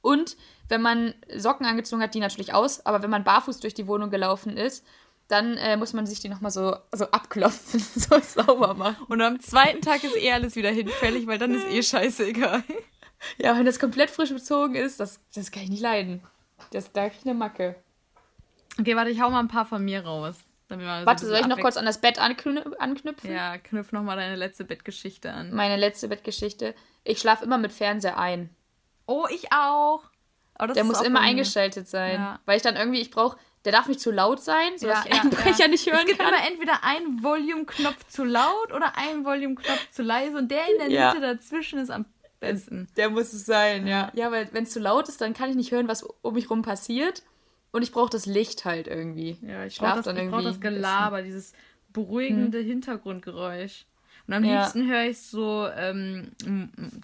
Und 0.00 0.36
wenn 0.68 0.80
man 0.80 1.14
Socken 1.36 1.66
angezogen 1.66 2.00
hat, 2.02 2.14
die 2.14 2.20
natürlich 2.20 2.54
aus, 2.54 2.84
aber 2.86 3.02
wenn 3.02 3.10
man 3.10 3.22
barfuß 3.24 3.60
durch 3.60 3.74
die 3.74 3.86
Wohnung 3.86 4.08
gelaufen 4.10 4.56
ist, 4.56 4.84
dann 5.28 5.56
äh, 5.58 5.76
muss 5.76 5.92
man 5.92 6.06
sich 6.06 6.20
die 6.20 6.28
nochmal 6.28 6.52
so, 6.52 6.76
so 6.92 7.06
abklopfen, 7.10 7.80
so 7.94 8.18
sauber 8.20 8.74
machen. 8.74 8.96
Und 9.08 9.20
am 9.20 9.40
zweiten 9.40 9.82
Tag 9.82 10.04
ist 10.04 10.16
eh 10.16 10.32
alles 10.32 10.56
wieder 10.56 10.70
hinfällig, 10.70 11.26
weil 11.26 11.38
dann 11.38 11.54
ist 11.54 11.66
eh 11.66 11.82
scheißegal. 11.82 12.62
Ja, 13.38 13.56
wenn 13.56 13.66
das 13.66 13.78
komplett 13.78 14.10
frisch 14.10 14.30
bezogen 14.32 14.74
ist, 14.74 15.00
das, 15.00 15.20
das 15.34 15.50
kann 15.50 15.62
ich 15.64 15.70
nicht 15.70 15.82
leiden. 15.82 16.22
Das, 16.72 16.90
da 16.92 17.08
krieg 17.08 17.18
ich 17.20 17.26
eine 17.26 17.34
Macke. 17.34 17.76
Okay, 18.78 18.96
warte, 18.96 19.10
ich 19.10 19.20
hau 19.20 19.30
mal 19.30 19.40
ein 19.40 19.48
paar 19.48 19.66
von 19.66 19.84
mir 19.84 20.04
raus. 20.04 20.36
so 20.68 20.74
ein 20.74 20.80
Warte, 20.84 21.04
bisschen 21.12 21.28
soll 21.28 21.38
ich 21.40 21.46
noch 21.46 21.60
kurz 21.60 21.76
an 21.76 21.86
das 21.86 22.00
Bett 22.00 22.18
anknü 22.18 22.60
anknüpfen? 22.78 23.32
Ja, 23.32 23.58
knüpf 23.58 23.92
noch 23.92 24.02
mal 24.02 24.16
deine 24.16 24.36
letzte 24.36 24.64
Bettgeschichte 24.64 25.32
an. 25.32 25.52
Meine 25.54 25.76
letzte 25.76 26.08
Bettgeschichte. 26.08 26.74
Ich 27.04 27.18
schlafe 27.20 27.44
immer 27.44 27.58
mit 27.58 27.72
Fernseher 27.72 28.18
ein. 28.18 28.50
Oh, 29.06 29.26
ich 29.30 29.52
auch. 29.52 30.02
Das 30.58 30.72
Der 30.72 30.84
muss 30.84 31.02
immer 31.02 31.20
eingeschaltet 31.20 31.86
sein. 31.88 32.14
Ja. 32.14 32.40
Weil 32.46 32.56
ich 32.56 32.62
dann 32.62 32.76
irgendwie, 32.76 33.00
ich 33.00 33.10
brauche, 33.10 33.36
der 33.66 33.72
darf 33.72 33.88
nicht 33.88 34.00
zu 34.00 34.10
laut 34.10 34.40
sein, 34.42 34.78
sodass 34.78 35.04
ich 35.04 35.12
Einbrecher 35.12 35.68
nicht 35.68 35.86
hören 35.86 35.98
Es 36.00 36.06
gibt 36.06 36.18
kann. 36.18 36.28
immer 36.32 36.46
entweder 36.46 36.82
einen 36.82 37.22
Volume-Knopf 37.22 38.06
zu 38.08 38.24
laut 38.24 38.72
oder 38.72 38.96
einen 38.96 39.24
Volume-Knopf 39.24 39.90
zu 39.90 40.02
leise 40.02 40.38
und 40.38 40.50
der 40.50 40.62
in 40.70 40.78
der 40.78 40.90
Ja. 40.90 41.12
Mitte 41.14 41.26
dazwischen 41.26 41.78
ist 41.78 41.90
am 41.90 42.06
besten. 42.40 42.88
Der 42.96 43.10
muss 43.10 43.32
es 43.32 43.46
sein, 43.46 43.86
ja. 43.86 44.10
Ja, 44.14 44.30
weil 44.30 44.48
wenn 44.52 44.64
es 44.64 44.70
zu 44.70 44.80
laut 44.80 45.08
ist, 45.08 45.20
dann 45.20 45.34
kann 45.34 45.50
ich 45.50 45.56
nicht 45.56 45.72
hören, 45.72 45.88
was 45.88 46.02
um 46.02 46.34
mich 46.34 46.50
rum 46.50 46.62
passiert. 46.62 47.22
Und 47.72 47.82
ich 47.82 47.92
brauche 47.92 48.10
das 48.10 48.26
Licht 48.26 48.64
halt 48.64 48.86
irgendwie. 48.86 49.36
Ja, 49.42 49.64
ich 49.64 49.78
brauche 49.78 50.02
das, 50.02 50.06
ich 50.06 50.30
brauch 50.30 50.42
das 50.42 50.60
Gelaber, 50.60 51.22
dieses 51.22 51.52
beruhigende 51.92 52.58
Hintergrundgeräusch. 52.58 53.86
Und 54.26 54.34
am 54.34 54.44
Ja. 54.44 54.62
liebsten 54.62 54.88
höre 54.88 55.04
ich 55.04 55.20
so 55.20 55.68
ähm, 55.76 56.32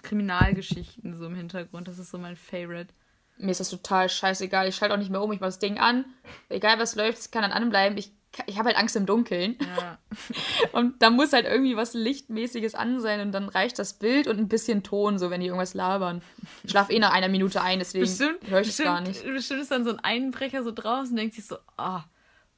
Kriminalgeschichten 0.01 1.17
so 1.17 1.25
im 1.25 1.35
Hintergrund. 1.35 1.87
Das 1.87 1.99
ist 1.99 2.11
so 2.11 2.17
mein 2.17 2.35
Favorite. 2.35 2.93
Mir 3.37 3.51
ist 3.51 3.59
das 3.59 3.69
total 3.69 4.09
scheißegal. 4.09 4.67
Ich 4.67 4.75
schalte 4.75 4.93
auch 4.93 4.99
nicht 4.99 5.09
mehr 5.09 5.21
um. 5.21 5.31
Ich 5.31 5.39
mache 5.39 5.47
das 5.49 5.59
Ding 5.59 5.77
an. 5.77 6.05
Egal 6.49 6.79
was 6.79 6.95
läuft, 6.95 7.17
es 7.17 7.31
kann 7.31 7.41
dann 7.41 7.51
anbleiben. 7.51 7.97
Ich, 7.97 8.11
ich 8.47 8.57
habe 8.57 8.69
halt 8.69 8.77
Angst 8.77 8.95
im 8.95 9.05
Dunkeln. 9.05 9.57
Ja. 9.77 9.99
Und 10.71 11.01
da 11.01 11.09
muss 11.09 11.33
halt 11.33 11.45
irgendwie 11.45 11.75
was 11.75 11.93
Lichtmäßiges 11.93 12.75
an 12.75 12.99
sein. 12.99 13.19
Und 13.21 13.31
dann 13.31 13.49
reicht 13.49 13.79
das 13.79 13.93
Bild 13.93 14.27
und 14.27 14.39
ein 14.39 14.47
bisschen 14.47 14.83
Ton, 14.83 15.19
so 15.19 15.29
wenn 15.29 15.41
die 15.41 15.47
irgendwas 15.47 15.73
labern. 15.73 16.21
Ich 16.63 16.71
schlafe 16.71 16.93
eh 16.93 16.99
nach 16.99 17.13
einer 17.13 17.29
Minute 17.29 17.61
ein, 17.61 17.79
deswegen 17.79 18.07
höre 18.47 18.61
ich 18.61 18.69
es 18.69 18.77
gar 18.77 19.01
nicht. 19.01 19.23
bestimmt 19.23 19.61
ist 19.61 19.71
dann 19.71 19.83
so 19.83 19.91
ein 19.91 19.99
Einbrecher 19.99 20.63
so 20.63 20.71
draußen 20.71 21.11
und 21.11 21.17
denkt 21.17 21.35
sich 21.35 21.45
so, 21.45 21.57
ah, 21.77 22.03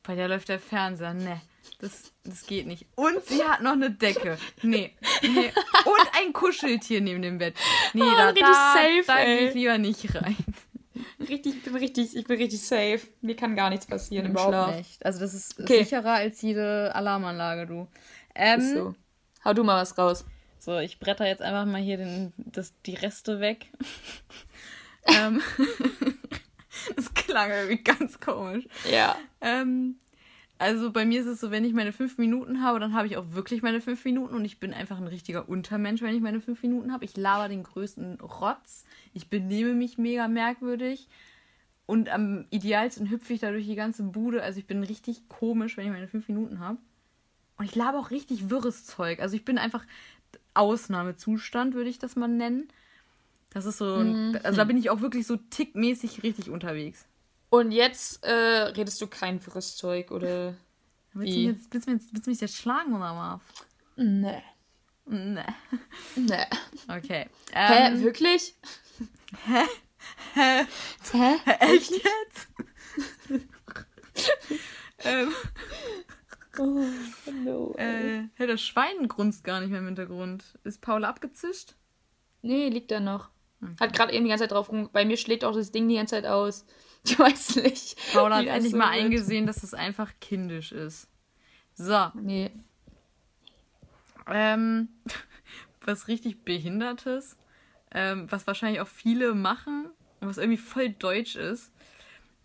bei 0.03 0.15
der 0.15 0.27
läuft 0.27 0.49
der 0.49 0.59
Fernseher. 0.59 1.13
Ne, 1.13 1.41
das, 1.79 2.13
das 2.23 2.45
geht 2.45 2.67
nicht. 2.67 2.85
Und 2.95 3.23
sie 3.25 3.43
hat 3.43 3.61
noch 3.61 3.73
eine 3.73 3.91
Decke. 3.91 4.37
Nee, 4.61 4.95
nee. 5.21 5.51
Und 5.85 6.09
ein 6.19 6.33
Kuscheltier 6.33 7.01
neben 7.01 7.21
dem 7.21 7.37
Bett. 7.37 7.55
Nee, 7.93 7.99
da, 8.17 8.29
richtig 8.29 8.45
da, 8.45 8.73
safe, 8.73 9.03
da 9.07 9.25
gehe 9.25 9.49
ich 9.49 9.55
lieber 9.55 9.77
nicht 9.77 10.15
rein. 10.15 10.37
Richtig, 11.29 11.55
ich 11.55 11.63
bin 11.63 11.75
richtig, 11.75 12.15
ich 12.15 12.25
bin 12.25 12.37
richtig 12.37 12.61
safe. 12.61 13.01
Mir 13.21 13.35
kann 13.35 13.55
gar 13.55 13.69
nichts 13.69 13.85
passieren 13.85 14.25
im 14.27 14.31
Überhaupt 14.31 14.51
Schlaf. 14.53 14.77
nicht. 14.77 15.05
Also 15.05 15.19
das 15.19 15.33
ist 15.33 15.59
Okay. 15.59 15.83
sicherer 15.83 16.13
als 16.13 16.41
jede 16.41 16.93
Alarmanlage, 16.95 17.65
du. 17.67 17.87
Ähm, 18.33 18.59
Ist 18.59 18.73
so. 18.73 18.95
Hau 19.43 19.53
du 19.53 19.63
mal 19.63 19.81
was 19.81 19.97
raus. 19.97 20.25
So, 20.59 20.79
ich 20.79 20.99
bretter 20.99 21.27
jetzt 21.27 21.41
einfach 21.41 21.65
mal 21.71 21.81
hier 21.81 21.97
den, 21.97 22.33
das, 22.37 22.73
die 22.85 22.95
Reste 22.95 23.39
weg. 23.39 23.67
ähm, 25.05 25.41
das 26.95 27.13
klang 27.13 27.51
irgendwie 27.51 27.83
ganz 27.83 28.19
komisch. 28.19 28.65
Ja. 28.89 29.15
Ähm, 29.41 29.97
also 30.57 30.91
bei 30.91 31.05
mir 31.05 31.19
ist 31.21 31.27
es 31.27 31.39
so, 31.41 31.51
wenn 31.51 31.65
ich 31.65 31.73
meine 31.73 31.91
fünf 31.91 32.17
Minuten 32.17 32.63
habe, 32.63 32.79
dann 32.79 32.93
habe 32.93 33.07
ich 33.07 33.17
auch 33.17 33.25
wirklich 33.31 33.61
meine 33.61 33.81
fünf 33.81 34.03
Minuten 34.05 34.33
und 34.33 34.45
ich 34.45 34.59
bin 34.59 34.73
einfach 34.73 34.97
ein 34.97 35.07
richtiger 35.07 35.49
Untermensch, 35.49 36.01
wenn 36.01 36.15
ich 36.15 36.21
meine 36.21 36.39
fünf 36.41 36.61
Minuten 36.63 36.93
habe. 36.93 37.03
Ich 37.05 37.17
laber 37.17 37.49
den 37.49 37.63
größten 37.63 38.21
Rotz. 38.21 38.85
Ich 39.15 39.29
benehme 39.29 39.73
mich 39.73 39.97
mega 39.97 40.27
merkwürdig. 40.27 41.07
Und 41.87 42.09
am 42.09 42.45
idealsten 42.49 43.09
hüpfe 43.09 43.33
ich 43.33 43.39
da 43.39 43.49
durch 43.51 43.65
die 43.65 43.75
ganze 43.75 44.03
Bude. 44.03 44.43
Also 44.43 44.59
ich 44.59 44.67
bin 44.67 44.83
richtig 44.83 45.27
komisch, 45.29 45.77
wenn 45.77 45.85
ich 45.85 45.91
meine 45.91 46.07
fünf 46.07 46.27
Minuten 46.27 46.59
habe. 46.59 46.77
Und 47.57 47.65
ich 47.65 47.75
laber 47.75 47.99
auch 47.99 48.11
richtig 48.11 48.49
wirres 48.49 48.85
Zeug. 48.85 49.19
Also 49.21 49.35
ich 49.35 49.45
bin 49.45 49.57
einfach 49.57 49.85
Ausnahmezustand, 50.53 51.73
würde 51.73 51.89
ich 51.89 51.97
das 51.99 52.15
mal 52.15 52.27
nennen. 52.27 52.67
Das 53.53 53.65
ist 53.65 53.77
so, 53.77 53.95
ein, 53.95 54.37
also 54.43 54.57
da 54.57 54.65
bin 54.65 54.77
ich 54.77 54.89
auch 54.89 54.99
wirklich 54.99 55.25
so 55.25 55.37
tickmäßig 55.37 56.23
richtig 56.23 56.49
unterwegs. 56.49 57.05
Und 57.49 57.71
jetzt 57.71 58.21
äh, 58.25 58.33
redest 58.33 59.01
du 59.01 59.07
kein 59.07 59.43
wirres 59.45 59.77
Zeug 59.77 60.11
oder. 60.11 60.55
Willst 61.13 61.33
du, 61.33 61.39
jetzt, 61.39 61.73
willst, 61.73 61.87
du 61.87 61.91
jetzt, 61.93 62.11
willst 62.11 62.27
du 62.27 62.31
mich 62.31 62.41
jetzt 62.41 62.57
schlagen 62.57 62.93
oder 62.93 63.15
was? 63.15 63.41
Nee. 63.95 64.43
Nee. 65.05 65.41
Nee. 66.17 66.45
Okay. 66.89 67.27
Hä, 67.53 67.87
Ähm, 67.87 68.01
wirklich? 68.01 68.53
Hä? 69.45 69.63
Hä? 70.33 71.35
Echt 71.59 71.91
jetzt? 71.91 72.47
ähm, 74.99 75.31
Oh, 76.57 76.85
no. 77.43 77.75
äh, 77.77 78.29
hey, 78.35 78.47
das 78.47 78.61
Schwein 78.61 79.09
grunzt 79.09 79.43
gar 79.43 79.59
nicht 79.59 79.71
mehr 79.71 79.79
im 79.79 79.87
Hintergrund. 79.87 80.57
Ist 80.63 80.79
Paula 80.79 81.09
abgezischt? 81.09 81.75
Nee, 82.41 82.69
liegt 82.69 82.91
da 82.91 83.01
noch. 83.01 83.29
Hat 83.79 83.91
gerade 83.93 84.13
eben 84.13 84.23
die 84.23 84.29
ganze 84.29 84.43
Zeit 84.45 84.51
drauf 84.51 84.69
rum. 84.69 84.89
Bei 84.93 85.03
mir 85.03 85.17
schlägt 85.17 85.43
auch 85.43 85.53
das 85.53 85.71
Ding 85.73 85.89
die 85.89 85.95
ganze 85.95 86.15
Zeit 86.15 86.25
aus. 86.25 86.65
Ich 87.07 87.19
weiß 87.19 87.57
nicht. 87.57 87.99
Paula 88.13 88.37
hat 88.37 88.47
endlich 88.47 88.71
so 88.71 88.77
mal 88.79 88.91
wird. 88.95 89.03
eingesehen, 89.05 89.45
dass 89.45 89.57
das 89.61 89.75
einfach 89.75 90.11
kindisch 90.21 90.71
ist. 90.71 91.07
So, 91.75 92.07
Nee. 92.15 92.49
ähm, 94.27 94.87
was 95.85 96.07
richtig 96.07 96.43
Behindertes, 96.45 97.37
ähm, 97.91 98.31
was 98.31 98.47
wahrscheinlich 98.47 98.81
auch 98.81 98.87
viele 98.87 99.33
machen 99.33 99.89
und 100.19 100.27
was 100.27 100.37
irgendwie 100.37 100.57
voll 100.57 100.89
deutsch 100.89 101.35
ist. 101.35 101.71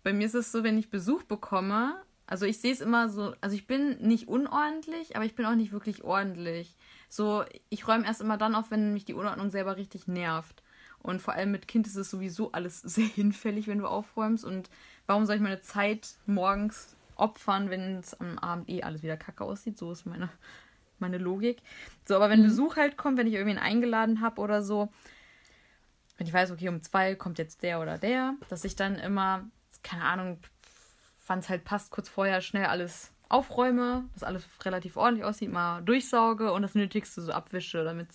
Bei 0.03 0.13
mir 0.13 0.25
ist 0.25 0.35
es 0.35 0.51
so, 0.51 0.63
wenn 0.63 0.77
ich 0.77 0.89
Besuch 0.89 1.23
bekomme, 1.23 2.01
also 2.31 2.45
ich 2.45 2.59
sehe 2.59 2.71
es 2.71 2.79
immer 2.79 3.09
so, 3.09 3.35
also 3.41 3.55
ich 3.55 3.67
bin 3.67 3.97
nicht 3.99 4.29
unordentlich, 4.29 5.17
aber 5.17 5.25
ich 5.25 5.35
bin 5.35 5.45
auch 5.45 5.55
nicht 5.55 5.73
wirklich 5.73 6.03
ordentlich. 6.05 6.77
So, 7.09 7.43
ich 7.69 7.87
räume 7.89 8.05
erst 8.05 8.21
immer 8.21 8.37
dann 8.37 8.55
auf, 8.55 8.71
wenn 8.71 8.93
mich 8.93 9.03
die 9.03 9.13
Unordnung 9.13 9.51
selber 9.51 9.75
richtig 9.75 10.07
nervt. 10.07 10.63
Und 10.99 11.21
vor 11.21 11.33
allem 11.33 11.51
mit 11.51 11.67
Kind 11.67 11.87
ist 11.87 11.97
es 11.97 12.09
sowieso 12.09 12.53
alles 12.53 12.81
sehr 12.83 13.05
hinfällig, 13.05 13.67
wenn 13.67 13.79
du 13.79 13.85
aufräumst. 13.85 14.45
Und 14.45 14.69
warum 15.07 15.25
soll 15.25 15.35
ich 15.35 15.41
meine 15.41 15.59
Zeit 15.59 16.15
morgens 16.25 16.95
opfern, 17.15 17.69
wenn 17.69 17.97
es 17.97 18.13
am 18.19 18.39
Abend 18.39 18.69
eh 18.69 18.81
alles 18.81 19.03
wieder 19.03 19.17
kacke 19.17 19.43
aussieht? 19.43 19.77
So 19.77 19.91
ist 19.91 20.05
meine, 20.05 20.29
meine 20.99 21.17
Logik. 21.17 21.61
So, 22.05 22.15
aber 22.15 22.29
wenn 22.29 22.39
mhm. 22.39 22.45
Besuch 22.45 22.77
halt 22.77 22.95
kommt, 22.95 23.17
wenn 23.17 23.27
ich 23.27 23.33
irgendwen 23.33 23.57
eingeladen 23.57 24.21
habe 24.21 24.39
oder 24.39 24.63
so, 24.63 24.89
wenn 26.21 26.27
ich 26.27 26.33
weiß, 26.33 26.51
okay, 26.51 26.69
um 26.69 26.83
zwei 26.83 27.15
kommt 27.15 27.39
jetzt 27.39 27.63
der 27.63 27.81
oder 27.81 27.97
der, 27.97 28.35
dass 28.47 28.63
ich 28.63 28.75
dann 28.75 28.93
immer, 28.97 29.43
keine 29.81 30.03
Ahnung, 30.03 30.37
wann 31.25 31.39
es 31.39 31.49
halt 31.49 31.63
passt, 31.63 31.89
kurz 31.89 32.09
vorher 32.09 32.41
schnell 32.41 32.67
alles 32.67 33.11
aufräume, 33.27 34.03
dass 34.13 34.21
alles 34.21 34.45
relativ 34.63 34.97
ordentlich 34.97 35.25
aussieht, 35.25 35.51
mal 35.51 35.81
durchsauge 35.81 36.53
und 36.53 36.61
das 36.61 36.75
Nötigste 36.75 37.23
so 37.23 37.31
abwische, 37.31 37.83
damit 37.83 38.09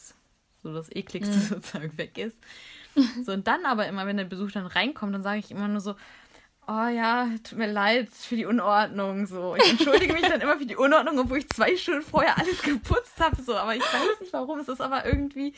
so 0.62 0.72
das 0.72 0.88
Ekligste 0.94 1.36
mhm. 1.36 1.40
sozusagen 1.48 1.98
weg 1.98 2.16
ist. 2.16 2.38
So, 3.24 3.32
und 3.32 3.48
dann 3.48 3.66
aber 3.66 3.88
immer, 3.88 4.06
wenn 4.06 4.18
der 4.18 4.24
Besuch 4.24 4.52
dann 4.52 4.66
reinkommt, 4.66 5.12
dann 5.12 5.24
sage 5.24 5.40
ich 5.40 5.50
immer 5.50 5.66
nur 5.66 5.80
so, 5.80 5.96
oh 6.68 6.86
ja, 6.86 7.28
tut 7.42 7.58
mir 7.58 7.72
leid 7.72 8.08
für 8.08 8.36
die 8.36 8.46
Unordnung. 8.46 9.26
So, 9.26 9.56
ich 9.56 9.68
entschuldige 9.68 10.12
mich 10.12 10.22
dann 10.22 10.40
immer 10.40 10.58
für 10.58 10.66
die 10.66 10.76
Unordnung, 10.76 11.18
obwohl 11.18 11.38
ich 11.38 11.48
zwei 11.48 11.76
Stunden 11.76 12.02
vorher 12.02 12.38
alles 12.38 12.62
geputzt 12.62 13.18
habe. 13.18 13.42
So, 13.42 13.56
aber 13.56 13.74
ich 13.74 13.82
weiß 13.82 14.20
nicht 14.20 14.32
warum. 14.32 14.60
Es 14.60 14.68
ist 14.68 14.80
aber 14.80 15.04
irgendwie. 15.06 15.54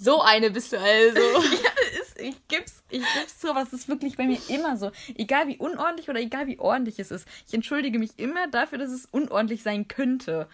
So 0.00 0.22
eine 0.22 0.50
bist 0.50 0.72
du 0.72 0.78
also. 0.78 1.18
ja, 1.18 2.00
ist, 2.00 2.20
ich 2.20 2.46
gib's, 2.46 2.84
ich 2.88 3.02
gib's 3.14 3.40
zu, 3.40 3.50
aber 3.50 3.62
es 3.62 3.72
ist 3.72 3.88
wirklich 3.88 4.16
bei 4.16 4.26
mir 4.26 4.38
immer 4.48 4.76
so. 4.76 4.92
Egal 5.16 5.48
wie 5.48 5.56
unordentlich 5.56 6.08
oder 6.08 6.20
egal 6.20 6.46
wie 6.46 6.60
ordentlich 6.60 7.00
es 7.00 7.10
ist. 7.10 7.28
Ich 7.48 7.52
entschuldige 7.52 7.98
mich 7.98 8.12
immer 8.16 8.46
dafür, 8.46 8.78
dass 8.78 8.92
es 8.92 9.06
unordentlich 9.06 9.64
sein 9.64 9.88
könnte. 9.88 10.48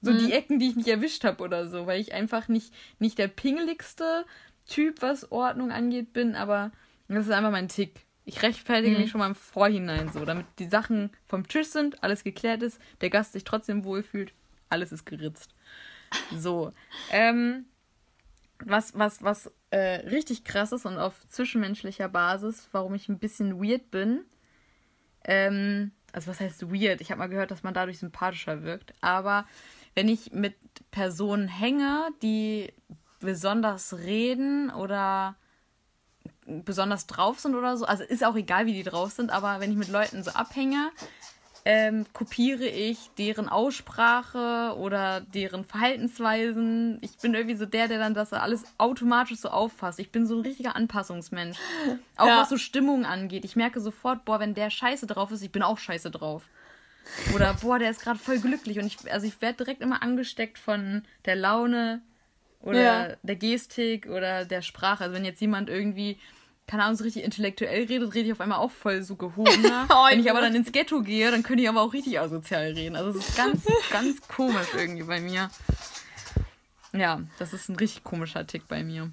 So 0.00 0.10
mhm. 0.10 0.18
die 0.18 0.32
Ecken, 0.32 0.58
die 0.58 0.68
ich 0.68 0.76
nicht 0.76 0.88
erwischt 0.88 1.22
habe 1.22 1.44
oder 1.44 1.68
so, 1.68 1.86
weil 1.86 2.00
ich 2.00 2.12
einfach 2.12 2.48
nicht, 2.48 2.74
nicht 2.98 3.18
der 3.18 3.28
pingeligste 3.28 4.24
Typ, 4.66 5.00
was 5.00 5.30
Ordnung 5.30 5.70
angeht, 5.70 6.12
bin, 6.12 6.34
aber 6.34 6.72
das 7.06 7.26
ist 7.26 7.32
einfach 7.32 7.52
mein 7.52 7.68
Tick. 7.68 8.00
Ich 8.24 8.42
rechtfertige 8.42 8.96
mhm. 8.96 9.02
mich 9.02 9.10
schon 9.10 9.20
mal 9.20 9.28
im 9.28 9.36
Vorhinein 9.36 10.10
so, 10.12 10.24
damit 10.24 10.46
die 10.58 10.68
Sachen 10.68 11.10
vom 11.26 11.46
Tisch 11.46 11.68
sind, 11.68 12.02
alles 12.02 12.24
geklärt 12.24 12.62
ist, 12.62 12.80
der 13.00 13.10
Gast 13.10 13.32
sich 13.32 13.44
trotzdem 13.44 13.84
wohlfühlt, 13.84 14.32
alles 14.70 14.90
ist 14.90 15.06
geritzt. 15.06 15.54
So. 16.36 16.72
Ähm, 17.10 17.66
was, 18.66 18.98
was, 18.98 19.22
was 19.22 19.50
äh, 19.70 20.06
richtig 20.08 20.44
krass 20.44 20.72
ist 20.72 20.86
und 20.86 20.98
auf 20.98 21.14
zwischenmenschlicher 21.28 22.08
Basis, 22.08 22.68
warum 22.72 22.94
ich 22.94 23.08
ein 23.08 23.18
bisschen 23.18 23.62
weird 23.62 23.90
bin. 23.90 24.24
Ähm, 25.24 25.92
also 26.12 26.30
was 26.30 26.40
heißt 26.40 26.70
weird? 26.72 27.00
Ich 27.00 27.10
habe 27.10 27.18
mal 27.18 27.28
gehört, 27.28 27.50
dass 27.50 27.62
man 27.62 27.74
dadurch 27.74 27.98
sympathischer 27.98 28.62
wirkt. 28.62 28.92
Aber 29.00 29.46
wenn 29.94 30.08
ich 30.08 30.32
mit 30.32 30.54
Personen 30.90 31.48
hänge, 31.48 32.08
die 32.22 32.72
besonders 33.20 33.98
reden 33.98 34.70
oder 34.70 35.36
besonders 36.46 37.06
drauf 37.06 37.40
sind 37.40 37.54
oder 37.54 37.76
so. 37.76 37.84
Also 37.84 38.04
ist 38.04 38.24
auch 38.24 38.36
egal, 38.36 38.66
wie 38.66 38.74
die 38.74 38.82
drauf 38.82 39.12
sind, 39.12 39.30
aber 39.30 39.60
wenn 39.60 39.70
ich 39.70 39.76
mit 39.76 39.88
Leuten 39.88 40.22
so 40.22 40.32
abhänge, 40.32 40.90
ähm, 41.64 42.06
kopiere 42.12 42.66
ich 42.66 43.10
deren 43.18 43.48
Aussprache 43.48 44.76
oder 44.76 45.20
deren 45.20 45.64
Verhaltensweisen. 45.64 46.98
Ich 47.02 47.16
bin 47.18 47.34
irgendwie 47.34 47.56
so 47.56 47.66
der, 47.66 47.86
der 47.86 47.98
dann 47.98 48.14
das 48.14 48.32
alles 48.32 48.64
automatisch 48.78 49.38
so 49.38 49.48
auffasst. 49.48 50.00
Ich 50.00 50.10
bin 50.10 50.26
so 50.26 50.36
ein 50.36 50.42
richtiger 50.42 50.74
Anpassungsmensch. 50.74 51.56
Auch 52.16 52.26
ja. 52.26 52.40
was 52.40 52.48
so 52.48 52.56
Stimmung 52.56 53.04
angeht. 53.06 53.44
Ich 53.44 53.54
merke 53.54 53.80
sofort, 53.80 54.24
boah, 54.24 54.40
wenn 54.40 54.54
der 54.54 54.70
scheiße 54.70 55.06
drauf 55.06 55.30
ist, 55.30 55.42
ich 55.42 55.52
bin 55.52 55.62
auch 55.62 55.78
scheiße 55.78 56.10
drauf. 56.10 56.48
Oder 57.34 57.54
boah, 57.54 57.78
der 57.78 57.90
ist 57.90 58.00
gerade 58.00 58.18
voll 58.18 58.38
glücklich. 58.38 58.78
Und 58.78 58.86
ich, 58.86 59.12
also 59.12 59.26
ich 59.26 59.40
werde 59.40 59.58
direkt 59.58 59.82
immer 59.82 60.02
angesteckt 60.02 60.58
von 60.58 61.04
der 61.26 61.36
Laune 61.36 62.02
oder 62.60 62.82
ja. 62.82 63.16
der 63.22 63.36
Gestik 63.36 64.06
oder 64.06 64.44
der 64.44 64.62
Sprache. 64.62 65.04
Also 65.04 65.14
wenn 65.14 65.24
jetzt 65.24 65.40
jemand 65.40 65.68
irgendwie 65.68 66.18
keine 66.72 66.84
Ahnung, 66.84 66.96
so 66.96 67.04
richtig 67.04 67.22
intellektuell 67.22 67.84
redet, 67.84 68.14
rede 68.14 68.28
ich 68.28 68.32
auf 68.32 68.40
einmal 68.40 68.56
auch 68.56 68.70
voll 68.70 69.02
so 69.02 69.14
gehobener. 69.14 69.86
oh, 69.90 70.06
Wenn 70.08 70.20
ich 70.20 70.30
aber 70.30 70.40
dann 70.40 70.54
ins 70.54 70.72
Ghetto 70.72 71.02
gehe, 71.02 71.30
dann 71.30 71.42
könnte 71.42 71.62
ich 71.62 71.68
aber 71.68 71.82
auch 71.82 71.92
richtig 71.92 72.18
asozial 72.18 72.72
reden. 72.72 72.96
Also 72.96 73.18
es 73.18 73.28
ist 73.28 73.36
ganz, 73.36 73.66
ganz 73.90 74.26
komisch 74.26 74.68
irgendwie 74.74 75.02
bei 75.02 75.20
mir. 75.20 75.50
Ja, 76.94 77.20
das 77.38 77.52
ist 77.52 77.68
ein 77.68 77.76
richtig 77.76 78.04
komischer 78.04 78.46
Tick 78.46 78.68
bei 78.68 78.82
mir. 78.84 79.12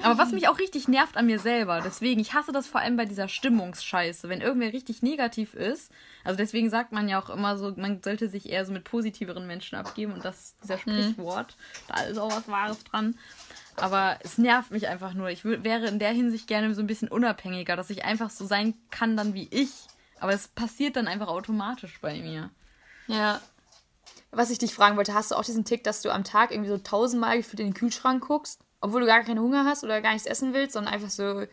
Aber 0.00 0.16
was 0.16 0.30
mich 0.30 0.46
auch 0.46 0.60
richtig 0.60 0.86
nervt 0.86 1.16
an 1.16 1.26
mir 1.26 1.40
selber, 1.40 1.80
deswegen, 1.82 2.20
ich 2.20 2.32
hasse 2.32 2.52
das 2.52 2.68
vor 2.68 2.80
allem 2.80 2.96
bei 2.96 3.04
dieser 3.04 3.26
Stimmungsscheiße, 3.26 4.28
wenn 4.28 4.40
irgendwer 4.40 4.72
richtig 4.72 5.02
negativ 5.02 5.54
ist. 5.54 5.90
Also 6.22 6.36
deswegen 6.36 6.70
sagt 6.70 6.92
man 6.92 7.08
ja 7.08 7.20
auch 7.20 7.30
immer 7.30 7.58
so, 7.58 7.72
man 7.76 8.00
sollte 8.00 8.28
sich 8.28 8.48
eher 8.48 8.64
so 8.64 8.72
mit 8.72 8.84
positiveren 8.84 9.48
Menschen 9.48 9.76
abgeben 9.76 10.12
und 10.12 10.24
das, 10.24 10.54
dieser 10.62 10.76
mhm. 10.76 10.80
Sprichwort, 10.80 11.56
mhm. 11.58 11.92
da 11.92 12.02
ist 12.02 12.18
auch 12.18 12.30
was 12.30 12.46
Wahres 12.48 12.84
dran. 12.84 13.18
Aber 13.80 14.18
es 14.22 14.38
nervt 14.38 14.70
mich 14.70 14.88
einfach 14.88 15.14
nur. 15.14 15.28
Ich 15.30 15.44
wäre 15.44 15.86
in 15.86 15.98
der 15.98 16.10
Hinsicht 16.10 16.46
gerne 16.46 16.74
so 16.74 16.82
ein 16.82 16.86
bisschen 16.86 17.08
unabhängiger, 17.08 17.76
dass 17.76 17.90
ich 17.90 18.04
einfach 18.04 18.30
so 18.30 18.46
sein 18.46 18.74
kann 18.90 19.16
dann 19.16 19.34
wie 19.34 19.48
ich. 19.50 19.70
Aber 20.20 20.32
es 20.32 20.48
passiert 20.48 20.96
dann 20.96 21.06
einfach 21.06 21.28
automatisch 21.28 22.00
bei 22.00 22.20
mir. 22.20 22.50
Ja. 23.06 23.40
Was 24.30 24.50
ich 24.50 24.58
dich 24.58 24.74
fragen 24.74 24.96
wollte, 24.96 25.14
hast 25.14 25.30
du 25.30 25.36
auch 25.36 25.44
diesen 25.44 25.64
Tick, 25.64 25.84
dass 25.84 26.02
du 26.02 26.10
am 26.10 26.24
Tag 26.24 26.50
irgendwie 26.50 26.70
so 26.70 26.78
tausendmal 26.78 27.42
für 27.42 27.56
den 27.56 27.72
Kühlschrank 27.72 28.26
guckst, 28.26 28.60
obwohl 28.80 29.00
du 29.00 29.06
gar 29.06 29.22
keinen 29.22 29.40
Hunger 29.40 29.64
hast 29.64 29.84
oder 29.84 30.02
gar 30.02 30.12
nichts 30.12 30.26
essen 30.26 30.52
willst, 30.52 30.74
sondern 30.74 30.92
einfach 30.92 31.10
so, 31.10 31.44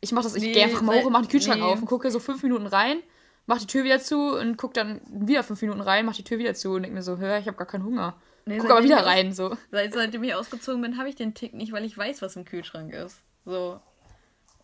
ich 0.00 0.12
mach 0.12 0.22
das, 0.22 0.34
ich 0.34 0.42
nee, 0.42 0.52
gehe 0.52 0.64
einfach 0.64 0.82
mal 0.82 1.00
hoch 1.00 1.06
und 1.06 1.12
mach 1.12 1.22
den 1.22 1.30
Kühlschrank 1.30 1.60
nee. 1.60 1.66
auf 1.66 1.80
und 1.80 1.86
gucke 1.86 2.10
so 2.10 2.20
fünf 2.20 2.42
Minuten 2.42 2.66
rein, 2.66 2.98
mach 3.46 3.58
die 3.58 3.66
Tür 3.66 3.84
wieder 3.84 4.00
zu 4.00 4.36
und 4.36 4.58
guck 4.58 4.74
dann 4.74 5.00
wieder 5.08 5.42
fünf 5.42 5.62
Minuten 5.62 5.80
rein, 5.80 6.04
mach 6.04 6.14
die 6.14 6.24
Tür 6.24 6.38
wieder 6.38 6.54
zu 6.54 6.72
und 6.72 6.82
denk 6.82 6.94
mir 6.94 7.02
so, 7.02 7.16
hör, 7.16 7.38
ich 7.38 7.46
habe 7.46 7.56
gar 7.56 7.66
keinen 7.66 7.84
Hunger. 7.84 8.16
Nee, 8.50 8.58
Guck 8.58 8.72
aber 8.72 8.82
wieder 8.82 9.06
rein, 9.06 9.32
so. 9.32 9.56
Seit, 9.70 9.94
seitdem 9.94 10.24
ich 10.24 10.34
ausgezogen 10.34 10.82
bin, 10.82 10.98
habe 10.98 11.08
ich 11.08 11.14
den 11.14 11.34
Tick 11.34 11.54
nicht, 11.54 11.70
weil 11.70 11.84
ich 11.84 11.96
weiß, 11.96 12.20
was 12.20 12.34
im 12.34 12.44
Kühlschrank 12.44 12.92
ist. 12.92 13.22
So. 13.44 13.80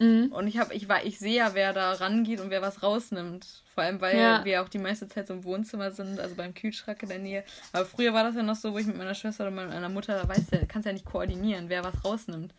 Mhm. 0.01 0.33
Und 0.33 0.49
ich, 0.49 0.59
hab, 0.59 0.75
ich, 0.75 0.89
ich 1.05 1.21
sehe 1.21 1.37
ja, 1.37 1.55
wer 1.55 1.73
da 1.73 1.93
rangeht 1.93 2.41
und 2.41 2.51
wer 2.51 2.61
was 2.63 2.83
rausnimmt. 2.83 3.63
Vor 3.73 3.85
allem, 3.85 4.01
weil 4.01 4.19
ja. 4.19 4.45
wir 4.45 4.61
auch 4.61 4.69
die 4.69 4.81
meiste 4.81 5.07
Zeit 5.07 5.29
so 5.29 5.35
im 5.35 5.45
Wohnzimmer 5.45 5.93
sind, 5.93 6.19
also 6.19 6.35
beim 6.35 6.53
Kühlschrank 6.53 7.01
in 7.05 7.11
der 7.11 7.21
Nähe. 7.21 7.45
Aber 7.73 7.87
früher 7.87 8.13
war 8.13 8.25
das 8.25 8.35
ja 8.35 8.43
noch 8.43 8.57
so, 8.57 8.73
wo 8.73 8.79
ich 8.79 8.89
mit 8.89 8.99
meiner 8.99 9.15
Schwester 9.15 9.47
oder 9.47 9.53
meiner 9.53 9.89
Mutter, 9.89 10.21
da 10.21 10.29
weißt 10.29 10.53
du, 10.53 10.67
kannst 10.67 10.87
ja 10.87 10.93
nicht 10.93 11.07
koordinieren, 11.07 11.69
wer 11.69 11.85
was 11.85 12.05
rausnimmt. 12.05 12.53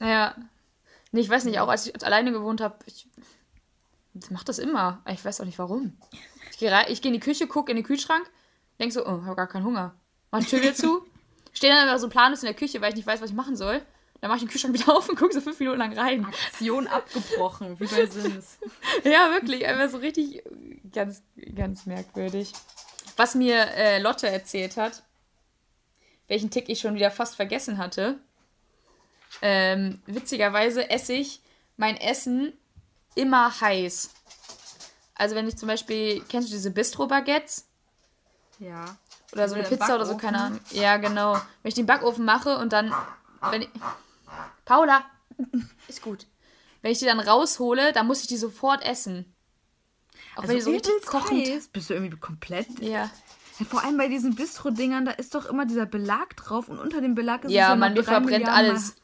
Ja. 0.00 0.34
Nee, 1.10 1.20
ich 1.20 1.28
weiß 1.28 1.44
nicht, 1.44 1.60
auch 1.60 1.68
als 1.68 1.86
ich 1.86 2.02
alleine 2.02 2.32
gewohnt 2.32 2.62
habe, 2.62 2.76
ich, 2.86 3.06
mache 4.30 4.46
das 4.46 4.58
immer. 4.58 5.02
Ich 5.06 5.22
weiß 5.22 5.42
auch 5.42 5.44
nicht 5.44 5.58
warum. 5.58 5.98
Ich 6.50 6.56
gehe 6.56 6.70
geh 6.70 7.08
in 7.08 7.12
die 7.12 7.20
Küche, 7.20 7.46
gucke 7.46 7.70
in 7.70 7.76
den 7.76 7.84
Kühlschrank, 7.84 8.24
denk 8.80 8.90
so, 8.90 9.04
oh, 9.04 9.24
habe 9.26 9.36
gar 9.36 9.48
keinen 9.48 9.66
Hunger 9.66 9.94
mach 10.32 10.40
die 10.40 10.46
Tür 10.46 10.60
wieder 10.60 10.74
zu, 10.74 11.06
stehe 11.52 11.72
dann 11.72 11.88
aber 11.88 11.98
so 12.00 12.08
planlos 12.08 12.42
in 12.42 12.46
der 12.46 12.56
Küche, 12.56 12.80
weil 12.80 12.90
ich 12.90 12.96
nicht 12.96 13.06
weiß, 13.06 13.20
was 13.20 13.30
ich 13.30 13.36
machen 13.36 13.54
soll. 13.54 13.80
Dann 14.20 14.28
mache 14.28 14.38
ich 14.38 14.44
den 14.44 14.50
Kühlschrank 14.50 14.74
wieder 14.74 14.92
auf 14.96 15.08
und 15.08 15.16
gucke 15.16 15.32
so 15.32 15.40
fünf 15.40 15.58
Minuten 15.60 15.78
lang 15.78 15.96
rein. 15.96 16.24
Aktion 16.24 16.88
abgebrochen, 16.88 17.78
wie 17.78 17.86
bei 17.86 18.06
Sims. 18.10 18.58
ja, 19.04 19.30
wirklich, 19.32 19.66
einfach 19.66 19.90
so 19.90 19.98
richtig 19.98 20.42
ganz, 20.92 21.22
ganz 21.54 21.86
merkwürdig. 21.86 22.52
Was 23.16 23.34
mir 23.34 23.66
äh, 23.76 24.00
Lotte 24.00 24.28
erzählt 24.28 24.76
hat, 24.76 25.02
welchen 26.28 26.50
Tick 26.50 26.68
ich 26.68 26.80
schon 26.80 26.94
wieder 26.94 27.10
fast 27.10 27.36
vergessen 27.36 27.78
hatte. 27.78 28.18
Ähm, 29.42 30.00
witzigerweise 30.06 30.88
esse 30.88 31.14
ich 31.14 31.40
mein 31.76 31.96
Essen 31.96 32.52
immer 33.14 33.60
heiß. 33.60 34.10
Also 35.14 35.34
wenn 35.34 35.48
ich 35.48 35.56
zum 35.56 35.68
Beispiel, 35.68 36.22
kennst 36.28 36.48
du 36.48 36.52
diese 36.52 36.70
Bistro-Baguettes? 36.70 37.68
Ja. 38.58 38.96
Oder 39.32 39.48
so 39.48 39.54
eine 39.54 39.64
Pizza 39.64 39.76
Backofen. 39.78 39.94
oder 39.96 40.06
so, 40.06 40.16
keine 40.16 40.40
Ahnung. 40.40 40.60
Ja, 40.70 40.96
genau. 40.98 41.34
Wenn 41.34 41.68
ich 41.68 41.74
den 41.74 41.86
Backofen 41.86 42.24
mache 42.24 42.58
und 42.58 42.72
dann. 42.72 42.92
Wenn 43.50 43.62
ich, 43.62 43.70
Paula! 44.64 45.04
Ist 45.88 46.02
gut. 46.02 46.26
Wenn 46.82 46.92
ich 46.92 46.98
die 46.98 47.06
dann 47.06 47.20
raushole, 47.20 47.92
dann 47.92 48.06
muss 48.06 48.20
ich 48.20 48.26
die 48.26 48.36
sofort 48.36 48.84
essen. 48.84 49.34
Auch 50.34 50.42
also 50.42 50.48
wenn 50.48 50.56
die 50.56 50.62
so 50.62 50.70
richtig 50.70 51.06
kochend. 51.06 51.48
Heiß. 51.48 51.68
Bist 51.68 51.90
du 51.90 51.94
irgendwie 51.94 52.16
komplett. 52.16 52.68
Ja. 52.80 53.10
ja. 53.58 53.66
Vor 53.68 53.82
allem 53.82 53.96
bei 53.96 54.08
diesen 54.08 54.34
Bistro-Dingern, 54.34 55.04
da 55.04 55.12
ist 55.12 55.34
doch 55.34 55.46
immer 55.46 55.66
dieser 55.66 55.86
Belag 55.86 56.36
drauf 56.36 56.68
und 56.68 56.78
unter 56.78 57.00
dem 57.00 57.14
Belag 57.14 57.44
ist 57.44 57.52
ja, 57.52 57.64
es 57.64 57.68
ja 57.70 57.76
man, 57.76 57.94
mir 57.94 58.04
verbrennt 58.04 58.48
alles. 58.48 58.96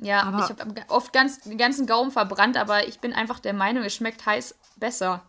Ja, 0.00 0.22
aber 0.22 0.44
ich 0.44 0.50
habe 0.50 0.84
oft 0.88 1.12
ganz, 1.12 1.40
den 1.40 1.58
ganzen 1.58 1.86
Gaumen 1.86 2.10
verbrannt, 2.10 2.56
aber 2.56 2.86
ich 2.86 3.00
bin 3.00 3.12
einfach 3.12 3.40
der 3.40 3.54
Meinung, 3.54 3.82
es 3.82 3.94
schmeckt 3.94 4.26
heiß 4.26 4.54
besser. 4.76 5.22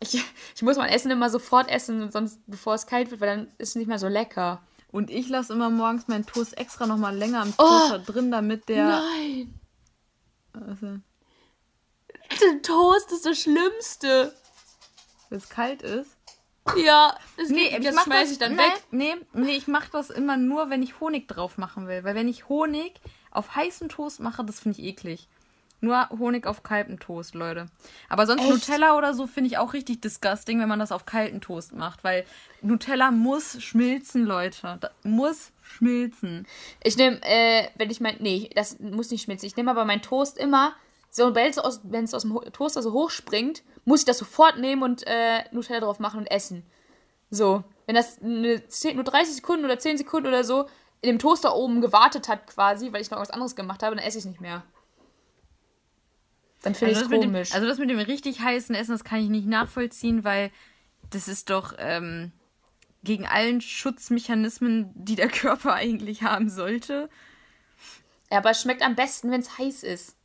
Ich, 0.00 0.24
ich 0.54 0.62
muss 0.62 0.76
mein 0.76 0.90
Essen 0.90 1.10
immer 1.10 1.30
sofort 1.30 1.68
essen, 1.68 2.10
sonst 2.10 2.40
bevor 2.46 2.74
es 2.74 2.86
kalt 2.86 3.10
wird, 3.10 3.20
weil 3.20 3.36
dann 3.36 3.46
ist 3.58 3.70
es 3.70 3.74
nicht 3.74 3.88
mehr 3.88 3.98
so 3.98 4.08
lecker. 4.08 4.62
Und 4.92 5.10
ich 5.10 5.28
lasse 5.28 5.52
immer 5.52 5.70
morgens 5.70 6.08
meinen 6.08 6.26
Toast 6.26 6.58
extra 6.58 6.86
noch 6.86 6.96
mal 6.96 7.16
länger 7.16 7.42
am 7.42 7.56
Toaster 7.56 8.02
oh, 8.02 8.12
drin, 8.12 8.30
damit 8.30 8.68
der. 8.68 8.86
Nein! 8.86 9.60
Also. 10.52 10.98
Der 12.40 12.62
Toast 12.62 13.12
ist 13.12 13.26
das 13.26 13.38
Schlimmste. 13.38 14.34
Wenn 15.28 15.38
es 15.38 15.48
kalt 15.48 15.82
ist. 15.82 16.16
Ja, 16.76 17.16
das, 17.36 17.48
nee, 17.48 17.70
geht, 17.70 17.84
das 17.84 18.02
schmeiße 18.02 18.32
ich 18.32 18.38
dann 18.38 18.54
nein, 18.54 18.70
weg. 18.70 18.82
Nee, 18.90 19.14
nee, 19.32 19.56
ich 19.56 19.66
mache 19.66 19.90
das 19.92 20.10
immer 20.10 20.36
nur, 20.36 20.70
wenn 20.70 20.82
ich 20.82 21.00
Honig 21.00 21.28
drauf 21.28 21.56
machen 21.58 21.86
will. 21.88 22.04
Weil 22.04 22.14
wenn 22.14 22.28
ich 22.28 22.48
Honig 22.48 23.00
auf 23.30 23.54
heißen 23.54 23.88
Toast 23.88 24.20
mache, 24.20 24.44
das 24.44 24.60
finde 24.60 24.80
ich 24.80 24.86
eklig. 24.86 25.28
Nur 25.80 26.08
Honig 26.10 26.46
auf 26.46 26.62
kaltem 26.62 26.98
Toast, 26.98 27.34
Leute. 27.34 27.66
Aber 28.08 28.26
sonst 28.26 28.42
Echt? 28.42 28.50
Nutella 28.50 28.96
oder 28.96 29.14
so 29.14 29.26
finde 29.26 29.48
ich 29.48 29.58
auch 29.58 29.72
richtig 29.72 30.00
disgusting, 30.02 30.60
wenn 30.60 30.68
man 30.68 30.78
das 30.78 30.92
auf 30.92 31.06
kalten 31.06 31.40
Toast 31.40 31.72
macht, 31.74 32.04
weil 32.04 32.24
Nutella 32.60 33.10
muss 33.10 33.62
schmilzen, 33.62 34.24
Leute. 34.24 34.78
Das 34.80 34.90
muss 35.04 35.52
schmilzen. 35.62 36.46
Ich 36.82 36.96
nehme, 36.96 37.18
äh, 37.22 37.68
wenn 37.76 37.90
ich 37.90 38.00
mein, 38.00 38.16
nee, 38.20 38.50
das 38.54 38.78
muss 38.78 39.10
nicht 39.10 39.22
schmilzen. 39.22 39.46
Ich 39.46 39.56
nehme 39.56 39.70
aber 39.70 39.84
meinen 39.84 40.02
Toast 40.02 40.36
immer 40.36 40.74
so, 41.10 41.34
wenn 41.34 41.50
es 41.50 41.58
aus, 41.58 41.80
wenn's 41.84 42.14
aus 42.14 42.22
dem 42.22 42.38
Toaster 42.52 42.82
so 42.82 42.92
hochspringt, 42.92 43.62
muss 43.84 44.00
ich 44.00 44.06
das 44.06 44.18
sofort 44.18 44.58
nehmen 44.58 44.82
und 44.82 45.04
äh, 45.06 45.44
Nutella 45.50 45.80
drauf 45.80 45.98
machen 45.98 46.20
und 46.20 46.26
essen. 46.26 46.64
So, 47.30 47.64
wenn 47.86 47.94
das 47.94 48.20
eine 48.22 48.66
10, 48.66 48.96
nur 48.96 49.04
30 49.04 49.36
Sekunden 49.36 49.64
oder 49.64 49.78
10 49.78 49.98
Sekunden 49.98 50.28
oder 50.28 50.44
so 50.44 50.66
in 51.00 51.08
dem 51.08 51.18
Toaster 51.18 51.56
oben 51.56 51.80
gewartet 51.80 52.28
hat 52.28 52.46
quasi, 52.46 52.92
weil 52.92 53.00
ich 53.00 53.10
noch 53.10 53.18
was 53.18 53.30
anderes 53.30 53.56
gemacht 53.56 53.82
habe, 53.82 53.96
dann 53.96 54.04
esse 54.04 54.18
ich 54.18 54.24
es 54.24 54.30
nicht 54.30 54.40
mehr. 54.40 54.62
Dann 56.62 56.74
finde 56.74 56.94
also 56.94 57.06
ich 57.06 57.12
es 57.12 57.20
komisch. 57.22 57.50
Dem, 57.50 57.56
also 57.56 57.66
das 57.66 57.78
mit 57.78 57.90
dem 57.90 57.98
richtig 57.98 58.40
heißen 58.40 58.74
Essen, 58.74 58.92
das 58.92 59.04
kann 59.04 59.20
ich 59.20 59.28
nicht 59.28 59.46
nachvollziehen, 59.46 60.24
weil 60.24 60.50
das 61.10 61.28
ist 61.28 61.50
doch 61.50 61.74
ähm, 61.78 62.32
gegen 63.02 63.26
allen 63.26 63.60
Schutzmechanismen, 63.60 64.90
die 64.94 65.16
der 65.16 65.28
Körper 65.28 65.74
eigentlich 65.74 66.22
haben 66.22 66.50
sollte. 66.50 67.08
Ja, 68.30 68.38
aber 68.38 68.50
es 68.50 68.62
schmeckt 68.62 68.82
am 68.82 68.94
besten, 68.94 69.30
wenn 69.30 69.40
es 69.40 69.58
heiß 69.58 69.82
ist. 69.82 70.16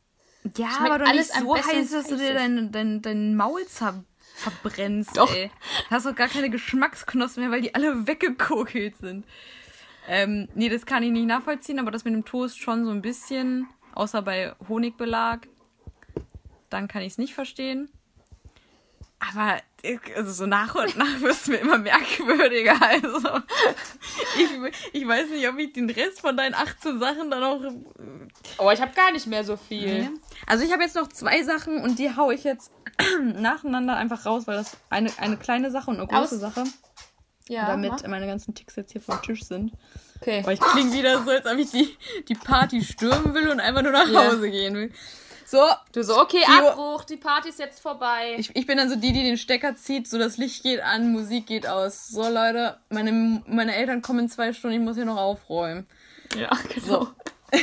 Ja, 0.56 0.70
schmeckt 0.70 0.94
aber 0.94 1.04
doch 1.04 1.12
nicht 1.12 1.32
so 1.32 1.56
heiß, 1.56 1.90
dass 1.90 2.06
du 2.06 2.16
dir 2.16 2.34
dein, 2.34 2.70
dein, 2.70 3.02
dein 3.02 3.34
Maul 3.34 3.66
zer 3.66 4.04
verbrennst, 4.36 5.16
doch. 5.16 5.34
ey. 5.34 5.50
Du 5.88 5.90
hast 5.90 6.06
doch 6.06 6.14
gar 6.14 6.28
keine 6.28 6.50
Geschmacksknospen 6.50 7.42
mehr, 7.42 7.50
weil 7.50 7.62
die 7.62 7.74
alle 7.74 8.06
weggekokelt 8.06 8.96
sind. 8.98 9.26
Ähm, 10.08 10.48
nee, 10.54 10.68
das 10.68 10.86
kann 10.86 11.02
ich 11.02 11.10
nicht 11.10 11.26
nachvollziehen, 11.26 11.80
aber 11.80 11.90
das 11.90 12.04
mit 12.04 12.14
dem 12.14 12.24
Toast 12.24 12.60
schon 12.60 12.84
so 12.84 12.90
ein 12.90 13.02
bisschen, 13.02 13.66
außer 13.94 14.22
bei 14.22 14.54
Honigbelag, 14.68 15.48
dann 16.70 16.88
kann 16.88 17.02
ich 17.02 17.12
es 17.12 17.18
nicht 17.18 17.34
verstehen. 17.34 17.90
Aber 19.18 19.60
also 20.16 20.32
so 20.32 20.46
nach 20.46 20.74
und 20.74 20.96
nach 20.96 21.20
wird 21.20 21.32
es 21.32 21.46
mir 21.46 21.56
immer 21.56 21.78
merkwürdiger. 21.78 22.76
Also 22.80 23.40
ich, 24.38 24.74
ich 24.92 25.08
weiß 25.08 25.30
nicht, 25.30 25.48
ob 25.48 25.58
ich 25.58 25.72
den 25.72 25.88
Rest 25.88 26.20
von 26.20 26.36
deinen 26.36 26.54
18 26.54 26.98
Sachen 26.98 27.30
dann 27.30 27.42
auch. 27.42 27.60
Oh, 28.58 28.70
ich 28.70 28.80
habe 28.80 28.92
gar 28.94 29.12
nicht 29.12 29.26
mehr 29.26 29.44
so 29.44 29.56
viel. 29.56 30.02
Nee. 30.04 30.10
Also 30.46 30.64
ich 30.64 30.72
habe 30.72 30.82
jetzt 30.82 30.96
noch 30.96 31.08
zwei 31.08 31.42
Sachen 31.42 31.82
und 31.82 31.98
die 31.98 32.14
haue 32.14 32.34
ich 32.34 32.44
jetzt 32.44 32.70
nacheinander 33.22 33.96
einfach 33.96 34.26
raus, 34.26 34.46
weil 34.46 34.56
das 34.56 34.76
eine, 34.90 35.10
eine 35.18 35.36
kleine 35.36 35.70
Sache 35.70 35.90
und 35.90 35.96
eine 35.98 36.06
große 36.06 36.36
Aus 36.36 36.40
Sache. 36.40 36.64
Ja. 37.48 37.66
Damit 37.66 37.92
mach. 37.92 38.08
meine 38.08 38.26
ganzen 38.26 38.54
Ticks 38.54 38.76
jetzt 38.76 38.92
hier 38.92 39.00
vom 39.00 39.22
Tisch 39.22 39.44
sind. 39.44 39.72
Okay. 40.20 40.40
Aber 40.40 40.52
ich 40.52 40.60
klinge 40.60 40.92
wieder 40.92 41.22
so, 41.22 41.30
als 41.30 41.46
ob 41.46 41.58
ich 41.58 41.70
die, 41.70 41.96
die 42.28 42.34
Party 42.34 42.82
stürmen 42.82 43.34
will 43.34 43.48
und 43.48 43.60
einfach 43.60 43.82
nur 43.82 43.92
nach 43.92 44.08
yeah. 44.08 44.26
Hause 44.26 44.50
gehen 44.50 44.74
will. 44.74 44.92
So. 45.46 45.64
Du 45.92 46.02
so, 46.02 46.20
okay, 46.20 46.42
Abbruch, 46.44 47.04
die 47.04 47.16
Party 47.16 47.50
ist 47.50 47.60
jetzt 47.60 47.80
vorbei. 47.80 48.34
Ich, 48.36 48.54
ich 48.54 48.66
bin 48.66 48.76
dann 48.76 48.90
so 48.90 48.96
die, 48.96 49.12
die 49.12 49.22
den 49.22 49.38
Stecker 49.38 49.76
zieht, 49.76 50.08
so 50.08 50.18
das 50.18 50.38
Licht 50.38 50.64
geht 50.64 50.80
an, 50.80 51.12
Musik 51.12 51.46
geht 51.46 51.68
aus. 51.68 52.08
So, 52.08 52.28
Leute, 52.28 52.78
meine, 52.90 53.42
meine 53.46 53.74
Eltern 53.74 54.02
kommen 54.02 54.20
in 54.20 54.28
zwei 54.28 54.52
Stunden, 54.52 54.76
ich 54.76 54.82
muss 54.82 54.96
hier 54.96 55.04
noch 55.04 55.16
aufräumen. 55.16 55.86
Ja, 56.36 56.50
genau. 56.74 56.86
So. 56.86 57.08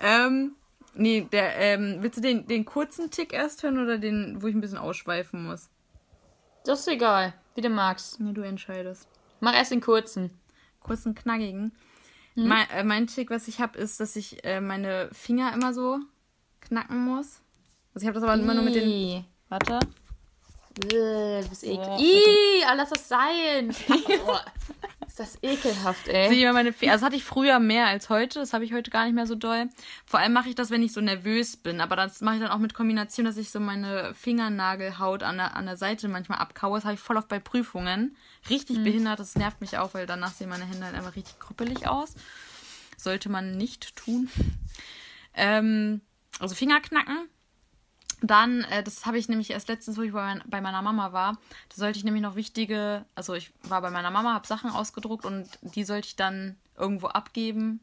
ähm, 0.00 0.52
nee, 0.94 1.28
der, 1.30 1.54
ähm, 1.56 1.98
willst 2.00 2.16
du 2.16 2.22
den, 2.22 2.46
den 2.46 2.64
kurzen 2.64 3.10
Tick 3.10 3.34
erst 3.34 3.62
hören 3.62 3.78
oder 3.78 3.98
den, 3.98 4.40
wo 4.40 4.46
ich 4.46 4.54
ein 4.54 4.62
bisschen 4.62 4.78
ausschweifen 4.78 5.44
muss? 5.44 5.68
Das 6.64 6.80
ist 6.80 6.88
egal, 6.88 7.34
wie 7.56 7.60
du 7.60 7.68
magst. 7.68 8.20
Nee, 8.20 8.32
du 8.32 8.40
entscheidest. 8.40 9.06
Mach 9.40 9.54
erst 9.54 9.70
den 9.70 9.82
kurzen. 9.82 10.30
Kurzen, 10.80 11.14
knackigen. 11.14 11.72
Hm? 12.34 12.48
Mein, 12.48 12.70
äh, 12.70 12.84
mein 12.84 13.06
Tick, 13.06 13.28
was 13.28 13.48
ich 13.48 13.60
habe, 13.60 13.78
ist, 13.78 14.00
dass 14.00 14.16
ich 14.16 14.42
äh, 14.44 14.62
meine 14.62 15.10
Finger 15.12 15.52
immer 15.52 15.74
so 15.74 16.00
knacken 16.60 17.04
muss. 17.04 17.40
Also 17.94 18.04
ich 18.04 18.06
habe 18.06 18.20
das 18.20 18.22
aber 18.22 18.40
immer 18.40 18.54
nur 18.54 18.64
mit 18.64 18.74
den. 18.74 19.24
Warte. 19.48 19.80
Du 20.74 21.48
bist. 21.48 21.64
Oh, 21.64 21.96
Ih, 21.98 22.62
lass 22.76 22.90
das 22.90 23.08
sein. 23.08 23.74
Oh, 24.26 24.36
ist 25.06 25.18
das 25.18 25.38
ekelhaft, 25.42 26.06
ey. 26.06 26.28
Sieh 26.28 26.44
mal 26.44 26.52
meine 26.52 26.72
Finger. 26.72 26.92
Also 26.92 27.02
das 27.02 27.06
hatte 27.06 27.16
ich 27.16 27.24
früher 27.24 27.58
mehr 27.58 27.86
als 27.86 28.08
heute. 28.08 28.38
Das 28.38 28.52
habe 28.52 28.64
ich 28.64 28.72
heute 28.72 28.90
gar 28.90 29.04
nicht 29.04 29.14
mehr 29.14 29.26
so 29.26 29.34
doll. 29.34 29.68
Vor 30.04 30.20
allem 30.20 30.32
mache 30.32 30.50
ich 30.50 30.54
das, 30.54 30.70
wenn 30.70 30.82
ich 30.82 30.92
so 30.92 31.00
nervös 31.00 31.56
bin. 31.56 31.80
Aber 31.80 31.96
das 31.96 32.20
mache 32.20 32.36
ich 32.36 32.42
dann 32.42 32.50
auch 32.50 32.58
mit 32.58 32.74
Kombination, 32.74 33.24
dass 33.24 33.36
ich 33.36 33.50
so 33.50 33.58
meine 33.58 34.14
Fingernagelhaut 34.14 35.22
an 35.22 35.38
der, 35.38 35.56
an 35.56 35.66
der 35.66 35.76
Seite 35.76 36.08
manchmal 36.08 36.38
abkaue. 36.38 36.78
Das 36.78 36.84
habe 36.84 36.94
ich 36.94 37.00
voll 37.00 37.16
oft 37.16 37.28
bei 37.28 37.40
Prüfungen. 37.40 38.16
Richtig 38.48 38.78
mhm. 38.78 38.84
behindert. 38.84 39.18
Das 39.18 39.34
nervt 39.34 39.60
mich 39.60 39.78
auch, 39.78 39.94
weil 39.94 40.06
danach 40.06 40.32
sehen 40.32 40.50
meine 40.50 40.66
Hände 40.66 40.84
halt 40.84 40.94
einfach 40.94 41.16
richtig 41.16 41.38
krüppelig 41.40 41.88
aus. 41.88 42.14
Sollte 42.96 43.28
man 43.28 43.56
nicht 43.56 43.96
tun. 43.96 44.28
Ähm, 45.40 46.00
also 46.38 46.54
Finger 46.54 46.80
knacken. 46.80 47.28
Dann, 48.20 48.62
äh, 48.64 48.82
das 48.82 49.06
habe 49.06 49.18
ich 49.18 49.28
nämlich 49.28 49.50
erst 49.50 49.68
letztens, 49.68 49.96
wo 49.96 50.02
ich 50.02 50.12
bei, 50.12 50.22
mein, 50.22 50.42
bei, 50.46 50.60
meiner 50.60 50.82
Mama 50.82 51.12
war, 51.12 51.38
da 51.68 51.76
sollte 51.76 51.98
ich 51.98 52.04
nämlich 52.04 52.22
noch 52.22 52.34
wichtige, 52.34 53.04
also 53.14 53.34
ich 53.34 53.52
war 53.62 53.80
bei 53.80 53.90
meiner 53.90 54.10
Mama, 54.10 54.34
habe 54.34 54.46
Sachen 54.46 54.70
ausgedruckt 54.70 55.24
und 55.24 55.46
die 55.62 55.84
sollte 55.84 56.08
ich 56.08 56.16
dann 56.16 56.56
irgendwo 56.76 57.06
abgeben. 57.06 57.80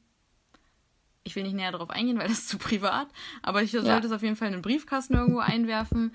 Ich 1.24 1.36
will 1.36 1.44
nicht 1.44 1.56
näher 1.56 1.72
darauf 1.72 1.90
eingehen, 1.90 2.20
weil 2.20 2.28
das 2.28 2.40
ist 2.40 2.50
zu 2.50 2.58
privat, 2.58 3.08
aber 3.44 3.64
ich 3.64 3.72
sollte 3.72 3.88
ja. 3.88 3.98
es 3.98 4.12
auf 4.12 4.24
jeden 4.24 4.36
Fall 4.36 4.50
in 4.50 4.56
einen 4.56 4.62
Briefkasten 4.62 5.16
irgendwo 5.16 5.40
einwerfen. 5.40 6.14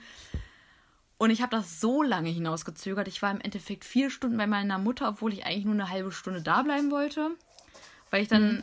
Und 1.16 1.30
ich 1.30 1.42
habe 1.42 1.56
das 1.56 1.80
so 1.80 2.02
lange 2.02 2.30
hinausgezögert. 2.30 3.08
Ich 3.08 3.20
war 3.20 3.30
im 3.30 3.40
Endeffekt 3.40 3.84
vier 3.84 4.10
Stunden 4.10 4.38
bei 4.38 4.46
meiner 4.46 4.78
Mutter, 4.78 5.08
obwohl 5.08 5.32
ich 5.32 5.44
eigentlich 5.44 5.66
nur 5.66 5.74
eine 5.74 5.90
halbe 5.90 6.12
Stunde 6.12 6.40
da 6.42 6.62
bleiben 6.62 6.90
wollte. 6.90 7.30
Weil 8.10 8.22
ich 8.22 8.28
dann 8.28 8.56
mhm 8.56 8.62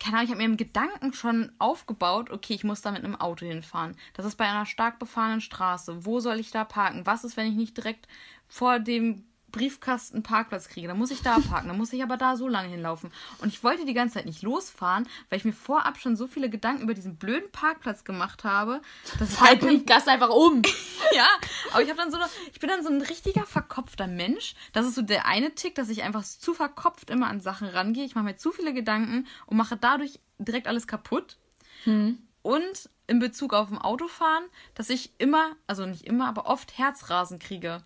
keine 0.00 0.16
Ahnung, 0.16 0.24
ich 0.24 0.30
habe 0.30 0.38
mir 0.38 0.50
im 0.50 0.56
Gedanken 0.56 1.12
schon 1.12 1.52
aufgebaut, 1.58 2.30
okay, 2.30 2.54
ich 2.54 2.64
muss 2.64 2.82
da 2.82 2.90
mit 2.90 3.04
einem 3.04 3.16
Auto 3.16 3.46
hinfahren. 3.46 3.96
Das 4.14 4.26
ist 4.26 4.36
bei 4.36 4.44
einer 4.44 4.66
stark 4.66 4.98
befahrenen 4.98 5.40
Straße. 5.40 6.04
Wo 6.04 6.20
soll 6.20 6.40
ich 6.40 6.50
da 6.50 6.64
parken? 6.64 7.06
Was 7.06 7.24
ist, 7.24 7.36
wenn 7.36 7.46
ich 7.46 7.54
nicht 7.54 7.76
direkt 7.76 8.08
vor 8.48 8.78
dem 8.78 9.24
Briefkasten 9.54 10.24
Parkplatz 10.24 10.68
kriege, 10.68 10.88
dann 10.88 10.98
muss 10.98 11.12
ich 11.12 11.22
da 11.22 11.38
parken, 11.38 11.68
dann 11.68 11.78
muss 11.78 11.92
ich 11.92 12.02
aber 12.02 12.16
da 12.16 12.36
so 12.36 12.48
lange 12.48 12.70
hinlaufen. 12.70 13.12
Und 13.38 13.48
ich 13.48 13.62
wollte 13.62 13.84
die 13.84 13.94
ganze 13.94 14.14
Zeit 14.14 14.26
nicht 14.26 14.42
losfahren, 14.42 15.08
weil 15.30 15.38
ich 15.38 15.44
mir 15.44 15.52
vorab 15.52 15.96
schon 15.96 16.16
so 16.16 16.26
viele 16.26 16.50
Gedanken 16.50 16.82
über 16.82 16.92
diesen 16.92 17.16
blöden 17.16 17.48
Parkplatz 17.52 18.02
gemacht 18.02 18.42
habe, 18.42 18.82
dass 19.20 19.34
ich 19.34 19.40
halt 19.40 19.60
Briefkasten 19.60 20.10
einfach 20.10 20.30
um. 20.30 20.62
ja, 21.14 21.28
aber 21.70 21.82
ich 21.82 21.88
habe 21.88 21.98
dann 21.98 22.10
so 22.10 22.18
ich 22.52 22.58
bin 22.58 22.68
dann 22.68 22.82
so 22.82 22.88
ein 22.88 23.00
richtiger 23.00 23.46
verkopfter 23.46 24.08
Mensch. 24.08 24.56
Das 24.72 24.86
ist 24.86 24.96
so 24.96 25.02
der 25.02 25.26
eine 25.26 25.54
Tick, 25.54 25.76
dass 25.76 25.88
ich 25.88 26.02
einfach 26.02 26.24
zu 26.24 26.52
verkopft 26.52 27.10
immer 27.10 27.28
an 27.28 27.40
Sachen 27.40 27.68
rangehe. 27.68 28.04
Ich 28.04 28.16
mache 28.16 28.24
mir 28.24 28.36
zu 28.36 28.50
viele 28.50 28.74
Gedanken 28.74 29.28
und 29.46 29.56
mache 29.56 29.76
dadurch 29.76 30.18
direkt 30.38 30.66
alles 30.66 30.88
kaputt. 30.88 31.36
Hm. 31.84 32.18
Und 32.42 32.90
in 33.06 33.20
Bezug 33.20 33.54
auf 33.54 33.68
dem 33.68 33.78
Autofahren, 33.78 34.44
dass 34.74 34.90
ich 34.90 35.12
immer, 35.18 35.52
also 35.68 35.86
nicht 35.86 36.06
immer, 36.06 36.26
aber 36.26 36.46
oft 36.46 36.76
Herzrasen 36.76 37.38
kriege 37.38 37.84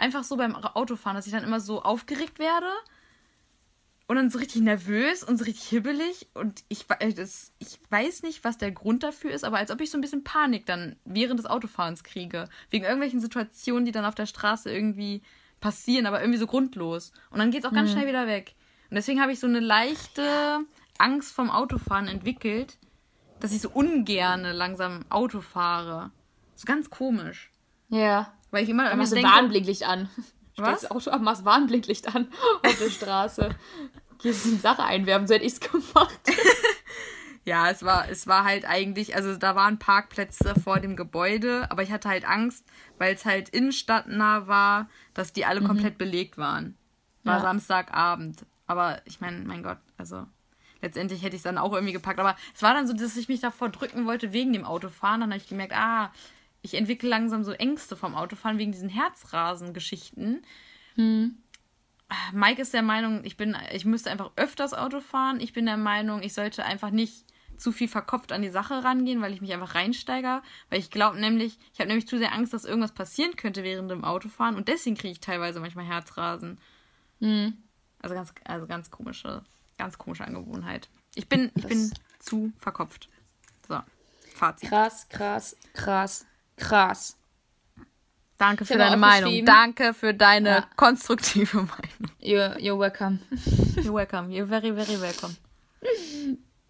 einfach 0.00 0.24
so 0.24 0.36
beim 0.36 0.54
Autofahren, 0.54 1.16
dass 1.16 1.26
ich 1.26 1.32
dann 1.32 1.44
immer 1.44 1.60
so 1.60 1.82
aufgeregt 1.82 2.38
werde 2.38 2.70
und 4.10 4.16
dann 4.16 4.28
so 4.28 4.38
richtig 4.38 4.62
nervös 4.62 5.22
und 5.22 5.36
so 5.36 5.44
richtig 5.44 5.68
hibbelig. 5.68 6.28
Und 6.34 6.64
ich, 6.68 6.86
äh, 6.98 7.12
das, 7.12 7.52
ich 7.60 7.78
weiß 7.90 8.24
nicht, 8.24 8.42
was 8.42 8.58
der 8.58 8.72
Grund 8.72 9.02
dafür 9.04 9.30
ist, 9.30 9.44
aber 9.44 9.58
als 9.58 9.70
ob 9.70 9.80
ich 9.80 9.90
so 9.90 9.98
ein 9.98 10.00
bisschen 10.00 10.24
Panik 10.24 10.66
dann 10.66 10.96
während 11.04 11.38
des 11.38 11.46
Autofahrens 11.46 12.02
kriege. 12.02 12.48
Wegen 12.70 12.84
irgendwelchen 12.84 13.20
Situationen, 13.20 13.84
die 13.84 13.92
dann 13.92 14.04
auf 14.04 14.16
der 14.16 14.26
Straße 14.26 14.68
irgendwie 14.68 15.22
passieren, 15.60 16.06
aber 16.06 16.20
irgendwie 16.20 16.40
so 16.40 16.48
grundlos. 16.48 17.12
Und 17.30 17.38
dann 17.38 17.52
geht 17.52 17.60
es 17.60 17.70
auch 17.70 17.72
ganz 17.72 17.90
mhm. 17.90 17.94
schnell 17.94 18.08
wieder 18.08 18.26
weg. 18.26 18.54
Und 18.90 18.96
deswegen 18.96 19.20
habe 19.20 19.30
ich 19.30 19.38
so 19.38 19.46
eine 19.46 19.60
leichte 19.60 20.60
Angst 20.98 21.32
vom 21.32 21.50
Autofahren 21.50 22.08
entwickelt, 22.08 22.78
dass 23.38 23.52
ich 23.52 23.60
so 23.60 23.70
ungerne 23.70 24.52
langsam 24.52 25.04
Auto 25.08 25.40
fahre. 25.40 26.10
So 26.56 26.64
ganz 26.64 26.90
komisch. 26.90 27.52
Ja. 27.88 28.32
Weil 28.50 28.64
ich 28.64 28.70
immer, 28.70 28.86
immer 28.86 28.96
machst 28.96 29.12
du 29.12 29.22
Warnblinklicht 29.22 29.84
an. 29.84 30.08
Was? 30.56 30.82
das 30.82 30.90
Auto 30.90 31.10
ab, 31.10 31.22
machst 31.22 31.44
Warnblinklicht 31.44 32.14
an 32.14 32.28
auf 32.62 32.78
der 32.78 32.90
Straße. 32.90 33.50
Gehst 34.22 34.46
eine 34.46 34.56
Sache 34.56 34.84
einwerfen, 34.84 35.26
so 35.26 35.34
hätte 35.34 35.46
ich 35.46 35.54
es 35.54 35.60
gemacht. 35.60 36.20
ja, 37.44 37.70
es 37.70 37.82
war, 37.82 38.08
es 38.10 38.26
war 38.26 38.44
halt 38.44 38.66
eigentlich, 38.66 39.16
also 39.16 39.36
da 39.36 39.54
waren 39.56 39.78
Parkplätze 39.78 40.54
vor 40.62 40.80
dem 40.80 40.96
Gebäude, 40.96 41.70
aber 41.70 41.82
ich 41.82 41.90
hatte 41.90 42.08
halt 42.08 42.28
Angst, 42.28 42.66
weil 42.98 43.14
es 43.14 43.24
halt 43.24 43.48
innenstadtnah 43.48 44.46
war, 44.46 44.90
dass 45.14 45.32
die 45.32 45.46
alle 45.46 45.62
mhm. 45.62 45.66
komplett 45.66 45.96
belegt 45.96 46.36
waren. 46.36 46.76
War 47.24 47.36
ja. 47.36 47.42
Samstagabend. 47.42 48.44
Aber 48.66 49.00
ich 49.04 49.20
meine, 49.20 49.40
mein 49.40 49.62
Gott, 49.62 49.78
also 49.96 50.26
letztendlich 50.82 51.22
hätte 51.22 51.36
ich 51.36 51.40
es 51.40 51.44
dann 51.44 51.58
auch 51.58 51.72
irgendwie 51.72 51.92
gepackt. 51.92 52.20
Aber 52.20 52.36
es 52.54 52.62
war 52.62 52.74
dann 52.74 52.86
so, 52.86 52.92
dass 52.92 53.16
ich 53.16 53.28
mich 53.28 53.40
davor 53.40 53.68
drücken 53.68 54.06
wollte 54.06 54.32
wegen 54.32 54.52
dem 54.52 54.64
Autofahren. 54.64 55.20
Dann 55.20 55.30
habe 55.30 55.40
ich 55.40 55.48
gemerkt, 55.48 55.74
ah, 55.74 56.12
ich 56.62 56.74
entwickle 56.74 57.08
langsam 57.08 57.44
so 57.44 57.52
Ängste 57.52 57.96
vom 57.96 58.14
Autofahren 58.14 58.58
wegen 58.58 58.72
diesen 58.72 58.88
Herzrasen-Geschichten. 58.88 60.42
Hm. 60.94 61.38
Mike 62.32 62.60
ist 62.60 62.74
der 62.74 62.82
Meinung, 62.82 63.24
ich 63.24 63.36
bin, 63.36 63.56
ich 63.72 63.84
müsste 63.84 64.10
einfach 64.10 64.32
öfters 64.36 64.74
Auto 64.74 65.00
fahren. 65.00 65.40
Ich 65.40 65.52
bin 65.52 65.66
der 65.66 65.76
Meinung, 65.76 66.22
ich 66.22 66.34
sollte 66.34 66.64
einfach 66.64 66.90
nicht 66.90 67.24
zu 67.56 67.72
viel 67.72 67.88
verkopft 67.88 68.32
an 68.32 68.42
die 68.42 68.50
Sache 68.50 68.82
rangehen, 68.82 69.20
weil 69.20 69.32
ich 69.32 69.40
mich 69.40 69.52
einfach 69.52 69.74
reinsteige. 69.74 70.42
Weil 70.70 70.78
ich 70.78 70.90
glaube 70.90 71.20
nämlich, 71.20 71.58
ich 71.72 71.78
habe 71.78 71.88
nämlich 71.88 72.08
zu 72.08 72.18
sehr 72.18 72.32
Angst, 72.32 72.52
dass 72.52 72.64
irgendwas 72.64 72.92
passieren 72.92 73.36
könnte 73.36 73.62
während 73.62 73.90
dem 73.90 74.04
Autofahren 74.04 74.56
und 74.56 74.68
deswegen 74.68 74.96
kriege 74.96 75.12
ich 75.12 75.20
teilweise 75.20 75.60
manchmal 75.60 75.84
Herzrasen. 75.84 76.58
Hm. 77.20 77.56
Also 78.00 78.14
ganz, 78.14 78.32
also 78.44 78.66
ganz 78.66 78.90
komische, 78.90 79.42
ganz 79.78 79.98
komische 79.98 80.24
Angewohnheit. 80.24 80.88
Ich 81.14 81.28
bin, 81.28 81.52
ich 81.54 81.66
bin 81.66 81.92
zu 82.18 82.52
verkopft. 82.58 83.08
So, 83.68 83.80
Fazit. 84.34 84.70
Krass, 84.70 85.08
krass, 85.08 85.56
krass. 85.74 86.26
Krass. 86.60 87.16
Danke 88.38 88.64
für 88.64 88.78
deine 88.78 88.96
Meinung. 88.96 89.44
Danke 89.44 89.92
für 89.92 90.14
deine 90.14 90.48
ja. 90.48 90.68
konstruktive 90.76 91.56
Meinung. 91.58 92.16
You're, 92.20 92.58
you're 92.58 92.78
welcome. 92.78 93.18
You're 93.76 93.92
welcome. 93.92 94.30
You're 94.30 94.46
very, 94.46 94.72
very 94.72 94.98
welcome. 95.00 95.36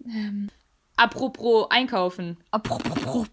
Ähm, 0.05 0.51
apropos 0.97 1.71
einkaufen. 1.71 2.39
Apropos. 2.51 3.29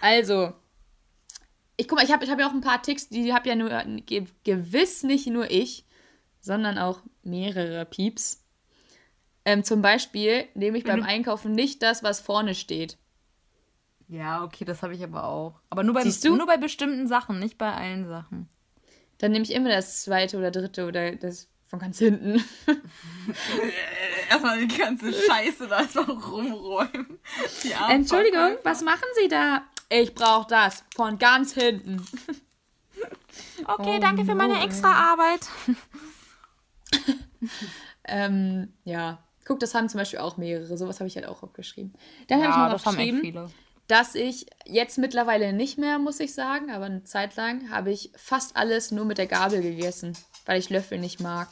Also, 0.00 0.52
ich 1.76 1.88
guck 1.88 1.98
mal, 1.98 2.04
ich 2.04 2.12
habe 2.12 2.24
ich 2.24 2.30
hab 2.30 2.38
ja 2.38 2.46
auch 2.46 2.52
ein 2.52 2.60
paar 2.60 2.82
Ticks, 2.82 3.08
die 3.08 3.32
habe 3.32 3.48
ja 3.48 3.56
nur 3.56 3.70
ge 4.06 4.26
gewiss 4.44 5.02
nicht 5.02 5.26
nur 5.26 5.50
ich, 5.50 5.84
sondern 6.40 6.78
auch 6.78 7.00
mehrere 7.22 7.86
Pieps. 7.86 8.44
Ähm, 9.44 9.64
zum 9.64 9.82
Beispiel 9.82 10.46
nehme 10.54 10.78
ich 10.78 10.84
beim 10.84 11.02
Einkaufen 11.02 11.52
nicht 11.52 11.82
das, 11.82 12.02
was 12.02 12.20
vorne 12.20 12.54
steht. 12.54 12.98
Ja, 14.14 14.44
okay, 14.44 14.64
das 14.64 14.82
habe 14.82 14.94
ich 14.94 15.02
aber 15.02 15.24
auch. 15.24 15.60
Aber 15.70 15.82
nur 15.82 15.94
bei, 15.94 16.02
Siehst 16.02 16.24
du? 16.24 16.36
nur 16.36 16.46
bei 16.46 16.56
bestimmten 16.56 17.08
Sachen, 17.08 17.40
nicht 17.40 17.58
bei 17.58 17.72
allen 17.72 18.06
Sachen. 18.06 18.48
Dann 19.18 19.32
nehme 19.32 19.44
ich 19.44 19.52
immer 19.52 19.68
das 19.70 20.02
zweite 20.04 20.38
oder 20.38 20.52
dritte 20.52 20.86
oder 20.86 21.16
das 21.16 21.48
von 21.66 21.80
ganz 21.80 21.98
hinten. 21.98 22.42
Erstmal 24.30 24.64
die 24.64 24.78
ganze 24.78 25.12
Scheiße 25.12 25.66
da 25.66 25.80
erstmal 25.80 26.04
rumräumen. 26.10 27.18
Entschuldigung, 27.88 28.56
was 28.62 28.82
machen 28.82 29.04
Sie 29.20 29.26
da? 29.28 29.62
Ich 29.88 30.14
brauche 30.14 30.46
das 30.48 30.84
von 30.94 31.18
ganz 31.18 31.54
hinten. 31.54 32.04
Okay, 33.64 33.94
Oh, 33.96 34.00
danke 34.00 34.24
für 34.24 34.34
meine 34.36 34.62
extra 34.62 34.92
Arbeit. 35.12 35.48
Ähm, 38.04 38.72
ja. 38.84 39.18
Guck, 39.44 39.60
das 39.60 39.74
haben 39.74 39.88
zum 39.88 39.98
Beispiel 39.98 40.20
auch 40.20 40.36
mehrere. 40.36 40.76
Sowas 40.76 41.00
habe 41.00 41.08
ich 41.08 41.16
halt 41.16 41.26
auch 41.26 41.42
aufgeschrieben. 41.42 41.92
Dann 42.28 42.40
habe 42.42 42.50
ich 42.50 42.56
noch 42.56 42.70
das 42.72 42.86
haben 42.86 42.98
echt 42.98 43.18
viele. 43.20 43.50
Dass 43.86 44.14
ich 44.14 44.46
jetzt 44.64 44.98
mittlerweile 44.98 45.52
nicht 45.52 45.78
mehr, 45.78 45.98
muss 45.98 46.20
ich 46.20 46.34
sagen, 46.34 46.70
aber 46.70 46.86
eine 46.86 47.04
Zeit 47.04 47.36
lang 47.36 47.70
habe 47.70 47.90
ich 47.92 48.10
fast 48.16 48.56
alles 48.56 48.90
nur 48.90 49.04
mit 49.04 49.18
der 49.18 49.26
Gabel 49.26 49.60
gegessen, 49.62 50.16
weil 50.46 50.58
ich 50.58 50.70
Löffel 50.70 50.98
nicht 50.98 51.20
mag. 51.20 51.48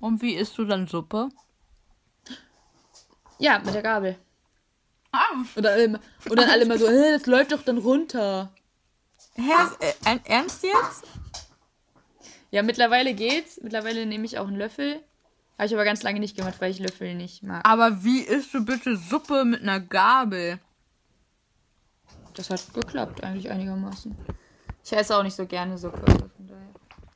Und 0.00 0.20
wie 0.22 0.34
isst 0.34 0.56
du 0.58 0.64
dann 0.64 0.86
Suppe? 0.86 1.30
Ja, 3.38 3.58
mit 3.60 3.74
der 3.74 3.82
Gabel. 3.82 4.16
Ah, 5.12 5.18
Und 5.54 5.62
dann, 5.64 5.72
alle 5.72 5.84
immer- 5.84 6.00
und 6.28 6.38
dann 6.38 6.50
alle 6.50 6.64
immer 6.64 6.76
so, 6.78 6.88
"Hä, 6.88 7.12
das 7.12 7.26
läuft 7.26 7.52
doch 7.52 7.62
dann 7.62 7.78
runter. 7.78 8.52
Herr, 9.34 9.70
äh, 9.80 10.18
ernst 10.24 10.62
jetzt? 10.64 11.04
Ja, 12.50 12.62
mittlerweile 12.62 13.14
geht's. 13.14 13.60
Mittlerweile 13.62 14.04
nehme 14.06 14.24
ich 14.26 14.38
auch 14.38 14.48
einen 14.48 14.56
Löffel. 14.56 15.02
Habe 15.58 15.66
ich 15.66 15.74
aber 15.74 15.84
ganz 15.84 16.02
lange 16.04 16.20
nicht 16.20 16.36
gemacht, 16.36 16.54
weil 16.60 16.70
ich 16.70 16.78
Löffel 16.78 17.14
nicht 17.14 17.42
mag. 17.42 17.66
Aber 17.68 18.04
wie 18.04 18.20
isst 18.20 18.54
du 18.54 18.64
bitte 18.64 18.96
Suppe 18.96 19.44
mit 19.44 19.60
einer 19.62 19.80
Gabel? 19.80 20.60
Das 22.34 22.50
hat 22.50 22.72
geklappt, 22.72 23.24
eigentlich 23.24 23.50
einigermaßen. 23.50 24.16
Ich 24.84 24.92
esse 24.92 25.16
auch 25.16 25.24
nicht 25.24 25.34
so 25.34 25.44
gerne 25.46 25.76
Suppe. 25.76 25.98
von 26.06 26.46
daher. 26.46 26.62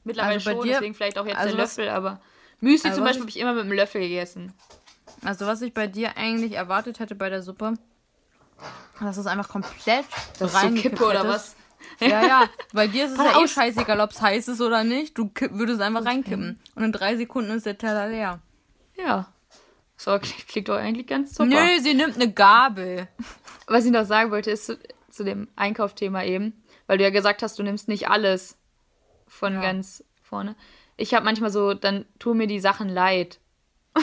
Mittlerweile 0.05 0.35
Also 0.35 0.51
bei 0.51 0.57
schon, 0.57 0.65
dir- 0.65 0.73
deswegen 0.73 0.95
vielleicht 0.95 1.19
auch 1.19 1.27
jetzt 1.27 1.37
also 1.37 1.55
der 1.57 1.65
was- 1.65 1.77
Löffel, 1.77 1.91
aber 1.93 2.21
Müsli 2.61 2.89
Also 2.91 2.97
zum 2.99 3.05
was 3.05 3.11
Beispiel 3.11 3.21
habe 3.23 3.31
ich 3.31 3.39
immer 3.39 3.53
mit 3.55 3.63
einem 3.63 3.73
Löffel 3.73 4.01
gegessen. 4.01 4.53
Also 5.25 5.47
was 5.47 5.63
ich 5.63 5.73
bei 5.73 5.87
dir 5.87 6.17
eigentlich 6.17 6.55
erwartet 6.55 6.99
hätte 6.99 7.15
bei 7.15 7.31
der 7.31 7.43
Suppe, 7.43 7.75
dass 8.99 9.17
es 9.17 9.27
einfach 9.27 9.49
komplett 9.49 10.05
Das 10.41 10.53
ist 10.53 10.61
so 10.61 10.69
Kippe 10.75 11.05
oder 11.07 11.27
was? 11.29 11.55
Ja, 12.01 12.27
ja. 12.27 12.49
Bei 12.73 12.87
dir 12.89 13.05
ist 13.07 13.13
es 13.13 13.19
ja 13.19 13.41
eh 13.43 13.47
scheißegal, 13.49 14.01
ob 14.01 14.11
es 14.11 14.21
heiß 14.21 14.49
ist 14.49 14.61
oder 14.61 14.83
nicht. 14.85 15.17
Du 15.17 15.31
würdest 15.51 15.81
einfach 15.81 16.05
reinkippen. 16.05 16.59
Und 16.75 16.83
in 16.83 16.93
drei 16.93 17.17
Sekunden 17.17 17.51
ist 17.53 17.67
der 17.67 17.79
Teller 17.79 18.09
leer. 18.09 18.41
Ja. 18.97 19.33
So, 19.97 20.19
klingt 20.19 20.49
klingt 20.49 20.69
doch 20.69 20.77
eigentlich 20.77 21.07
ganz 21.07 21.35
super. 21.35 21.47
Nö, 21.49 21.81
sie 21.81 21.95
nimmt 21.95 22.17
eine 22.17 22.33
Gabel. 22.33 23.07
Was 23.69 23.85
ich 23.85 23.93
noch 23.93 24.05
sagen 24.05 24.31
wollte, 24.33 24.51
ist 24.51 24.67
zu, 24.67 24.79
zu 25.11 25.23
dem 25.25 25.47
Einkaufthema 25.55 26.25
eben, 26.25 26.63
weil 26.89 26.99
du 26.99 27.05
ja 27.05 27.11
gesagt 27.11 27.43
hast, 27.43 27.59
du 27.59 27.63
nimmst 27.63 27.87
nicht 27.89 28.09
alles 28.09 28.57
von 29.29 29.55
Ja. 29.55 29.61
ganz 29.61 30.03
vorne. 30.23 30.57
Ich 30.97 31.15
habe 31.15 31.25
manchmal 31.25 31.51
so, 31.51 31.75
dann 31.75 32.05
tun 32.19 32.37
mir 32.39 32.47
die 32.49 32.61
Sachen 32.61 32.89
leid. 32.89 33.39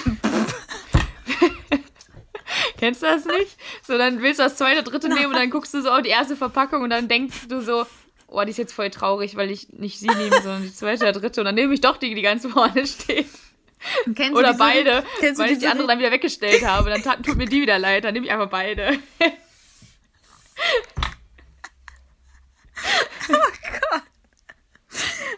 Kennst 2.79 3.01
du 3.03 3.07
das 3.07 3.25
nicht? 3.25 3.57
So, 3.85 3.97
dann 3.97 4.21
willst 4.21 4.39
du 4.39 4.43
das 4.43 4.55
zweite, 4.55 4.83
dritte 4.83 5.09
nehmen 5.09 5.27
und 5.27 5.35
dann 5.35 5.49
guckst 5.49 5.73
du 5.73 5.81
so 5.81 5.89
auf 5.91 6.01
die 6.01 6.09
erste 6.09 6.35
Verpackung 6.37 6.81
und 6.81 6.89
dann 6.89 7.07
denkst 7.09 7.47
du 7.49 7.61
so, 7.61 7.85
oh, 8.27 8.41
die 8.43 8.51
ist 8.51 8.57
jetzt 8.57 8.71
voll 8.73 8.89
traurig, 8.89 9.35
weil 9.35 9.51
ich 9.51 9.69
nicht 9.73 9.99
sie 9.99 10.07
nehme, 10.07 10.29
sondern 10.41 10.63
die 10.63 10.73
zweite 10.73 11.03
oder 11.03 11.11
dritte. 11.19 11.41
Und 11.41 11.45
dann 11.45 11.55
nehme 11.55 11.73
ich 11.73 11.81
doch 11.81 11.97
die, 11.97 12.15
die 12.15 12.21
ganz 12.21 12.45
vorne 12.47 12.87
stehen. 12.87 13.25
Kennst 14.15 14.33
Oder 14.37 14.49
diese- 14.53 14.59
beide, 14.59 15.03
weil 15.37 15.51
ich 15.51 15.59
die 15.59 15.67
andere 15.67 15.87
dann 15.87 15.99
wieder 15.99 16.11
weggestellt 16.11 16.65
habe. 16.65 16.89
Dann 16.89 17.01
tat- 17.03 17.25
tut 17.25 17.35
mir 17.37 17.45
die 17.47 17.61
wieder 17.61 17.79
leid, 17.79 18.03
dann 18.05 18.13
nehme 18.13 18.25
ich 18.25 18.31
einfach 18.31 18.49
beide. 18.49 18.97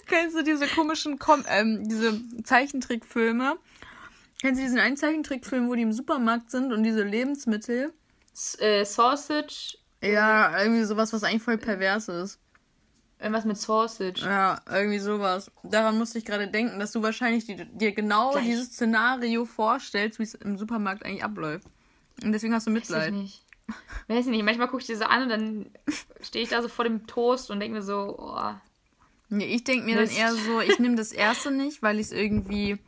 Kennst 0.07 0.35
du 0.35 0.43
diese 0.43 0.67
komischen 0.67 1.19
Kom 1.19 1.43
ähm, 1.47 1.87
diese 1.87 2.21
Zeichentrickfilme? 2.43 3.57
Kennst 4.41 4.59
du 4.59 4.63
diesen 4.65 4.79
einen 4.79 4.97
Zeichentrickfilm, 4.97 5.67
wo 5.69 5.75
die 5.75 5.83
im 5.83 5.93
Supermarkt 5.93 6.49
sind 6.51 6.73
und 6.73 6.83
diese 6.83 7.03
Lebensmittel? 7.03 7.93
S 8.33 8.57
äh, 8.59 8.83
Sausage, 8.85 9.77
Ja, 10.01 10.59
irgendwie 10.63 10.83
sowas, 10.83 11.13
was 11.13 11.23
eigentlich 11.23 11.43
voll 11.43 11.57
pervers 11.59 12.07
ist. 12.07 12.39
irgendwas 13.19 13.45
mit 13.45 13.57
Sausage. 13.57 14.21
Ja, 14.25 14.59
irgendwie 14.69 14.97
sowas. 14.99 15.51
Daran 15.63 15.97
musste 15.99 16.17
ich 16.17 16.25
gerade 16.25 16.47
denken, 16.47 16.79
dass 16.79 16.91
du 16.91 17.03
wahrscheinlich 17.03 17.45
die, 17.45 17.65
dir 17.65 17.91
genau 17.91 18.31
Gleich. 18.31 18.45
dieses 18.45 18.67
Szenario 18.73 19.45
vorstellst, 19.45 20.17
wie 20.17 20.23
es 20.23 20.33
im 20.33 20.57
Supermarkt 20.57 21.05
eigentlich 21.05 21.23
abläuft. 21.23 21.67
Und 22.23 22.31
deswegen 22.31 22.53
hast 22.55 22.65
du 22.67 22.71
Weiß 22.71 22.77
ich 22.83 22.89
Mitleid. 22.89 23.13
nicht. 23.13 23.43
Weiß 24.07 24.25
ich 24.25 24.31
nicht. 24.31 24.43
Manchmal 24.43 24.67
gucke 24.69 24.81
ich 24.81 24.87
die 24.87 24.95
so 24.95 25.05
an 25.05 25.23
und 25.23 25.29
dann 25.29 25.65
stehe 26.21 26.43
ich 26.43 26.49
da 26.49 26.61
so 26.63 26.67
vor 26.67 26.83
dem 26.85 27.05
Toast 27.05 27.51
und 27.51 27.59
denke 27.59 27.77
mir 27.77 27.83
so, 27.83 28.15
oh, 28.17 28.35
Ja, 28.37 28.57
ich 29.29 29.63
denke 29.65 29.85
mir 29.85 29.95
dann 29.95 30.05
Mist. 30.05 30.17
eher 30.17 30.33
so, 30.33 30.61
ich 30.61 30.79
nehme 30.79 30.95
das 30.95 31.11
erste 31.11 31.51
nicht, 31.51 31.83
weil 31.83 31.99
ich 31.99 32.07
es 32.07 32.11
irgendwie. 32.11 32.79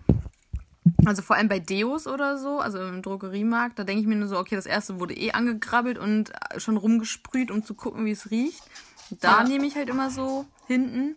Also 1.05 1.21
vor 1.21 1.35
allem 1.37 1.47
bei 1.47 1.59
Deos 1.59 2.07
oder 2.07 2.37
so, 2.37 2.59
also 2.59 2.79
im 2.79 3.01
Drogeriemarkt, 3.01 3.79
da 3.79 3.83
denke 3.83 4.01
ich 4.01 4.07
mir 4.07 4.15
nur 4.15 4.27
so, 4.27 4.37
okay, 4.37 4.55
das 4.55 4.65
erste 4.65 4.99
wurde 4.99 5.15
eh 5.15 5.31
angegrabbelt 5.31 5.97
und 5.97 6.31
schon 6.57 6.77
rumgesprüht, 6.77 7.51
um 7.51 7.63
zu 7.65 7.73
gucken, 7.73 8.05
wie 8.05 8.11
es 8.11 8.31
riecht. 8.31 8.63
Da 9.21 9.41
Ja. 9.41 9.43
nehme 9.47 9.65
ich 9.65 9.75
halt 9.75 9.89
immer 9.89 10.09
so 10.11 10.45
hinten. 10.67 11.15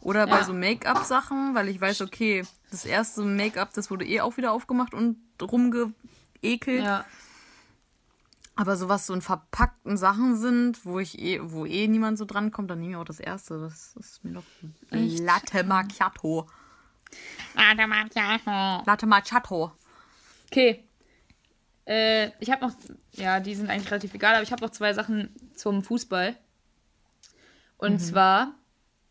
Oder 0.00 0.26
bei 0.26 0.38
Ja. 0.38 0.44
so 0.44 0.52
Make-up-Sachen, 0.52 1.54
weil 1.54 1.68
ich 1.68 1.80
weiß, 1.80 2.02
okay, 2.02 2.44
das 2.70 2.84
erste 2.84 3.22
Make-up, 3.22 3.72
das 3.74 3.90
wurde 3.90 4.04
eh 4.06 4.20
auch 4.20 4.36
wieder 4.36 4.52
aufgemacht 4.52 4.92
und 4.94 5.16
rumgeekelt. 5.40 6.84
ja. 6.84 7.04
Aber 8.58 8.78
so 8.78 8.88
was 8.88 9.06
so 9.06 9.12
in 9.12 9.20
verpackten 9.20 9.98
Sachen 9.98 10.34
sind, 10.36 10.86
wo 10.86 10.98
ich 10.98 11.18
eh, 11.18 11.40
wo 11.42 11.66
eh 11.66 11.88
niemand 11.88 12.16
so 12.16 12.24
drankommt, 12.24 12.70
dann 12.70 12.80
nehme 12.80 12.92
ich 12.92 12.96
auch 12.96 13.04
das 13.04 13.20
erste. 13.20 13.60
Das 13.60 13.94
ist 14.00 14.24
mir 14.24 14.32
doch? 14.32 14.44
Latte 14.90 15.62
Macchiato. 15.62 16.46
Mal, 17.56 18.08
ja. 18.14 18.82
Latte 18.86 19.06
Macchiato. 19.06 19.72
Okay. 20.46 20.84
Äh, 21.86 22.30
ich 22.40 22.50
habe 22.50 22.66
noch, 22.66 22.72
ja, 23.12 23.40
die 23.40 23.54
sind 23.54 23.70
eigentlich 23.70 23.90
relativ 23.90 24.14
egal, 24.14 24.34
aber 24.34 24.42
ich 24.42 24.52
habe 24.52 24.64
noch 24.64 24.70
zwei 24.70 24.92
Sachen 24.92 25.34
zum 25.54 25.82
Fußball. 25.82 26.36
Und 27.78 27.98
zwar 28.00 28.54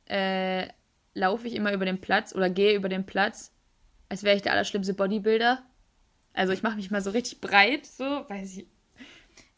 äh, 0.07 0.67
laufe 1.13 1.47
ich 1.47 1.55
immer 1.55 1.73
über 1.73 1.85
den 1.85 2.01
Platz 2.01 2.33
oder 2.33 2.49
gehe 2.49 2.75
über 2.75 2.89
den 2.89 3.05
Platz, 3.05 3.51
als 4.09 4.23
wäre 4.23 4.35
ich 4.35 4.41
der 4.41 4.53
allerschlimmste 4.53 4.93
Bodybuilder. 4.93 5.63
Also 6.33 6.51
ich 6.51 6.63
mache 6.63 6.75
mich 6.75 6.91
mal 6.91 7.01
so 7.01 7.11
richtig 7.11 7.41
breit, 7.41 7.85
so, 7.85 8.03
weiß 8.03 8.57
ich. 8.57 8.67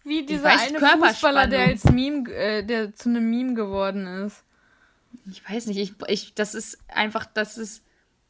Wie 0.04 0.26
dieser 0.26 0.44
weiß, 0.46 0.70
eine. 0.70 0.80
Fußballer, 0.80 1.48
der 1.48 1.68
als 1.68 1.84
Meme, 1.86 2.30
äh, 2.32 2.64
der 2.64 2.96
zu 2.96 3.10
einem 3.10 3.30
Meme 3.30 3.56
geworden 3.56 4.06
ist. 4.26 4.44
Ich 5.30 5.48
weiß 5.50 5.66
nicht, 5.66 5.78
ich, 5.78 5.94
ich, 6.08 6.36
das 6.36 6.54
ist 6.54 6.78
einfach, 6.88 7.26
das 7.26 7.58
ist, 7.58 7.84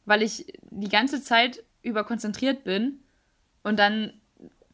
weil 0.08 0.22
ich 0.22 0.46
die 0.70 0.88
ganze 0.88 1.22
Zeit 1.22 1.62
über 1.82 2.02
konzentriert 2.02 2.64
bin 2.64 2.98
und 3.62 3.78
dann 3.78 4.14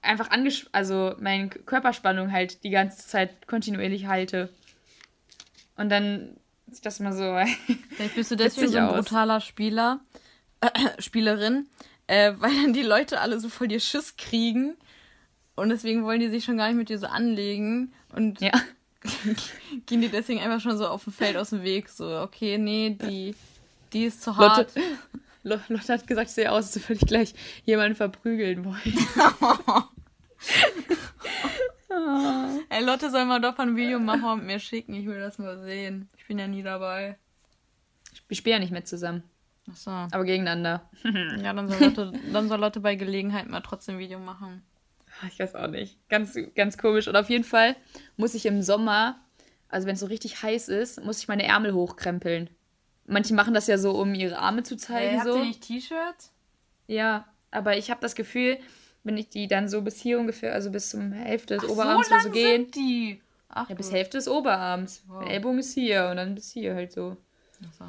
einfach 0.00 0.30
angesch 0.30 0.66
also 0.70 1.16
meine 1.18 1.48
Körperspannung 1.48 2.30
halt 2.30 2.62
die 2.62 2.70
ganze 2.70 3.08
Zeit 3.08 3.48
kontinuierlich 3.48 4.06
halte. 4.06 4.48
Und 5.76 5.88
dann 5.88 6.36
sieht 6.70 6.86
das 6.86 7.00
mal 7.00 7.12
so. 7.12 7.36
Vielleicht 7.96 8.14
bist 8.14 8.30
du 8.30 8.36
deswegen 8.36 8.70
so 8.70 8.78
ein 8.78 8.84
aus. 8.84 9.04
brutaler 9.06 9.40
Spieler, 9.40 10.00
äh, 10.60 10.68
Spielerin, 11.02 11.66
äh, 12.06 12.32
weil 12.38 12.54
dann 12.62 12.72
die 12.72 12.82
Leute 12.82 13.20
alle 13.20 13.40
so 13.40 13.48
voll 13.48 13.66
dir 13.68 13.80
Schiss 13.80 14.16
kriegen. 14.16 14.76
Und 15.56 15.70
deswegen 15.70 16.04
wollen 16.04 16.20
die 16.20 16.28
sich 16.28 16.44
schon 16.44 16.56
gar 16.56 16.68
nicht 16.68 16.76
mit 16.76 16.88
dir 16.88 16.98
so 16.98 17.06
anlegen. 17.06 17.92
Und 18.12 18.40
ja. 18.40 18.52
gehen 19.86 20.00
die 20.00 20.08
deswegen 20.08 20.40
einfach 20.40 20.60
schon 20.60 20.78
so 20.78 20.86
auf 20.86 21.04
dem 21.04 21.12
Feld 21.12 21.36
aus 21.36 21.50
dem 21.50 21.64
Weg. 21.64 21.88
So, 21.88 22.20
okay, 22.20 22.56
nee, 22.56 22.96
die, 23.00 23.34
die 23.92 24.04
ist 24.04 24.22
zu 24.22 24.30
Lotte, 24.30 24.42
hart. 24.44 24.76
Lo- 24.76 24.82
Lotte 25.44 25.92
hat 25.92 26.06
gesagt, 26.06 26.28
ich 26.28 26.34
sehe 26.34 26.50
aus, 26.50 26.74
als 26.74 26.88
würde 26.88 27.00
ich 27.02 27.06
gleich 27.06 27.34
jemanden 27.64 27.94
verprügeln 27.94 28.64
wollen. 28.64 28.80
Ey, 32.70 32.84
Lotte 32.84 33.10
soll 33.10 33.24
mal 33.24 33.40
doch 33.40 33.58
ein 33.58 33.76
Video 33.76 33.98
machen 33.98 34.24
und 34.24 34.46
mir 34.46 34.58
schicken. 34.58 34.94
Ich 34.94 35.06
will 35.06 35.20
das 35.20 35.38
mal 35.38 35.62
sehen. 35.62 36.08
Ich 36.16 36.26
bin 36.26 36.38
ja 36.38 36.46
nie 36.46 36.62
dabei. 36.62 37.18
Wir 38.28 38.36
spielen 38.36 38.54
ja 38.54 38.58
nicht 38.60 38.72
mehr 38.72 38.84
zusammen, 38.84 39.22
Achso. 39.70 39.90
aber 39.90 40.24
gegeneinander. 40.24 40.88
Ja, 41.42 41.52
dann 41.52 41.68
soll, 41.68 41.78
Lotte, 41.80 42.12
dann 42.32 42.48
soll 42.48 42.60
Lotte 42.60 42.80
bei 42.80 42.94
Gelegenheit 42.94 43.48
mal 43.48 43.60
trotzdem 43.60 43.96
ein 43.96 44.00
Video 44.00 44.18
machen. 44.18 44.62
Ich 45.28 45.38
weiß 45.38 45.54
auch 45.54 45.68
nicht. 45.68 45.96
Ganz, 46.08 46.36
ganz 46.56 46.76
komisch. 46.78 47.06
Und 47.06 47.16
auf 47.16 47.30
jeden 47.30 47.44
Fall 47.44 47.76
muss 48.16 48.34
ich 48.34 48.46
im 48.46 48.62
Sommer, 48.62 49.20
also 49.68 49.86
wenn 49.86 49.94
es 49.94 50.00
so 50.00 50.06
richtig 50.06 50.42
heiß 50.42 50.68
ist, 50.68 51.04
muss 51.04 51.20
ich 51.20 51.28
meine 51.28 51.44
Ärmel 51.44 51.74
hochkrempeln. 51.74 52.50
Manche 53.06 53.34
machen 53.34 53.54
das 53.54 53.66
ja 53.66 53.76
so, 53.78 53.92
um 53.92 54.14
ihre 54.14 54.38
Arme 54.38 54.62
zu 54.62 54.76
zeigen. 54.76 55.22
so. 55.24 55.44
T-Shirts? 55.60 56.32
Ja, 56.86 57.26
aber 57.50 57.76
ich 57.76 57.90
habe 57.90 58.00
das 58.00 58.14
Gefühl, 58.14 58.58
wenn 59.02 59.16
ich 59.16 59.28
die 59.28 59.46
dann 59.48 59.68
so 59.68 59.82
bis 59.82 60.00
hier 60.00 60.18
ungefähr, 60.18 60.52
also 60.54 60.70
bis 60.70 60.88
zum 60.90 61.12
Hälfte 61.12 61.54
des 61.56 61.64
Ach, 61.64 61.70
Oberarms 61.70 62.08
so 62.08 62.14
oder 62.14 62.22
so 62.22 62.28
lang 62.28 62.34
gehen. 62.34 62.62
sind 62.64 62.74
die. 62.76 63.20
Ach, 63.48 63.68
Ja, 63.68 63.74
bis 63.74 63.88
du- 63.90 63.94
Hälfte 63.96 64.16
des 64.18 64.28
Oberarms. 64.28 65.02
Wow. 65.06 65.22
Der 65.24 65.32
Ellbogen 65.34 65.58
ist 65.58 65.74
hier 65.74 66.08
und 66.10 66.16
dann 66.16 66.34
bis 66.34 66.50
hier 66.52 66.74
halt 66.74 66.92
so. 66.92 67.16
Ach 67.68 67.72
so. 67.78 67.84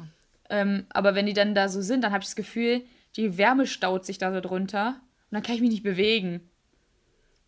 Ähm, 0.50 0.86
aber 0.90 1.14
wenn 1.14 1.26
die 1.26 1.32
dann 1.32 1.54
da 1.54 1.68
so 1.68 1.80
sind, 1.80 2.04
dann 2.04 2.12
habe 2.12 2.22
ich 2.22 2.28
das 2.28 2.36
Gefühl, 2.36 2.82
die 3.16 3.36
Wärme 3.38 3.66
staut 3.66 4.04
sich 4.04 4.18
da 4.18 4.32
so 4.32 4.40
drunter 4.40 4.88
und 5.30 5.34
dann 5.34 5.42
kann 5.42 5.54
ich 5.56 5.60
mich 5.60 5.70
nicht 5.70 5.82
bewegen. 5.82 6.48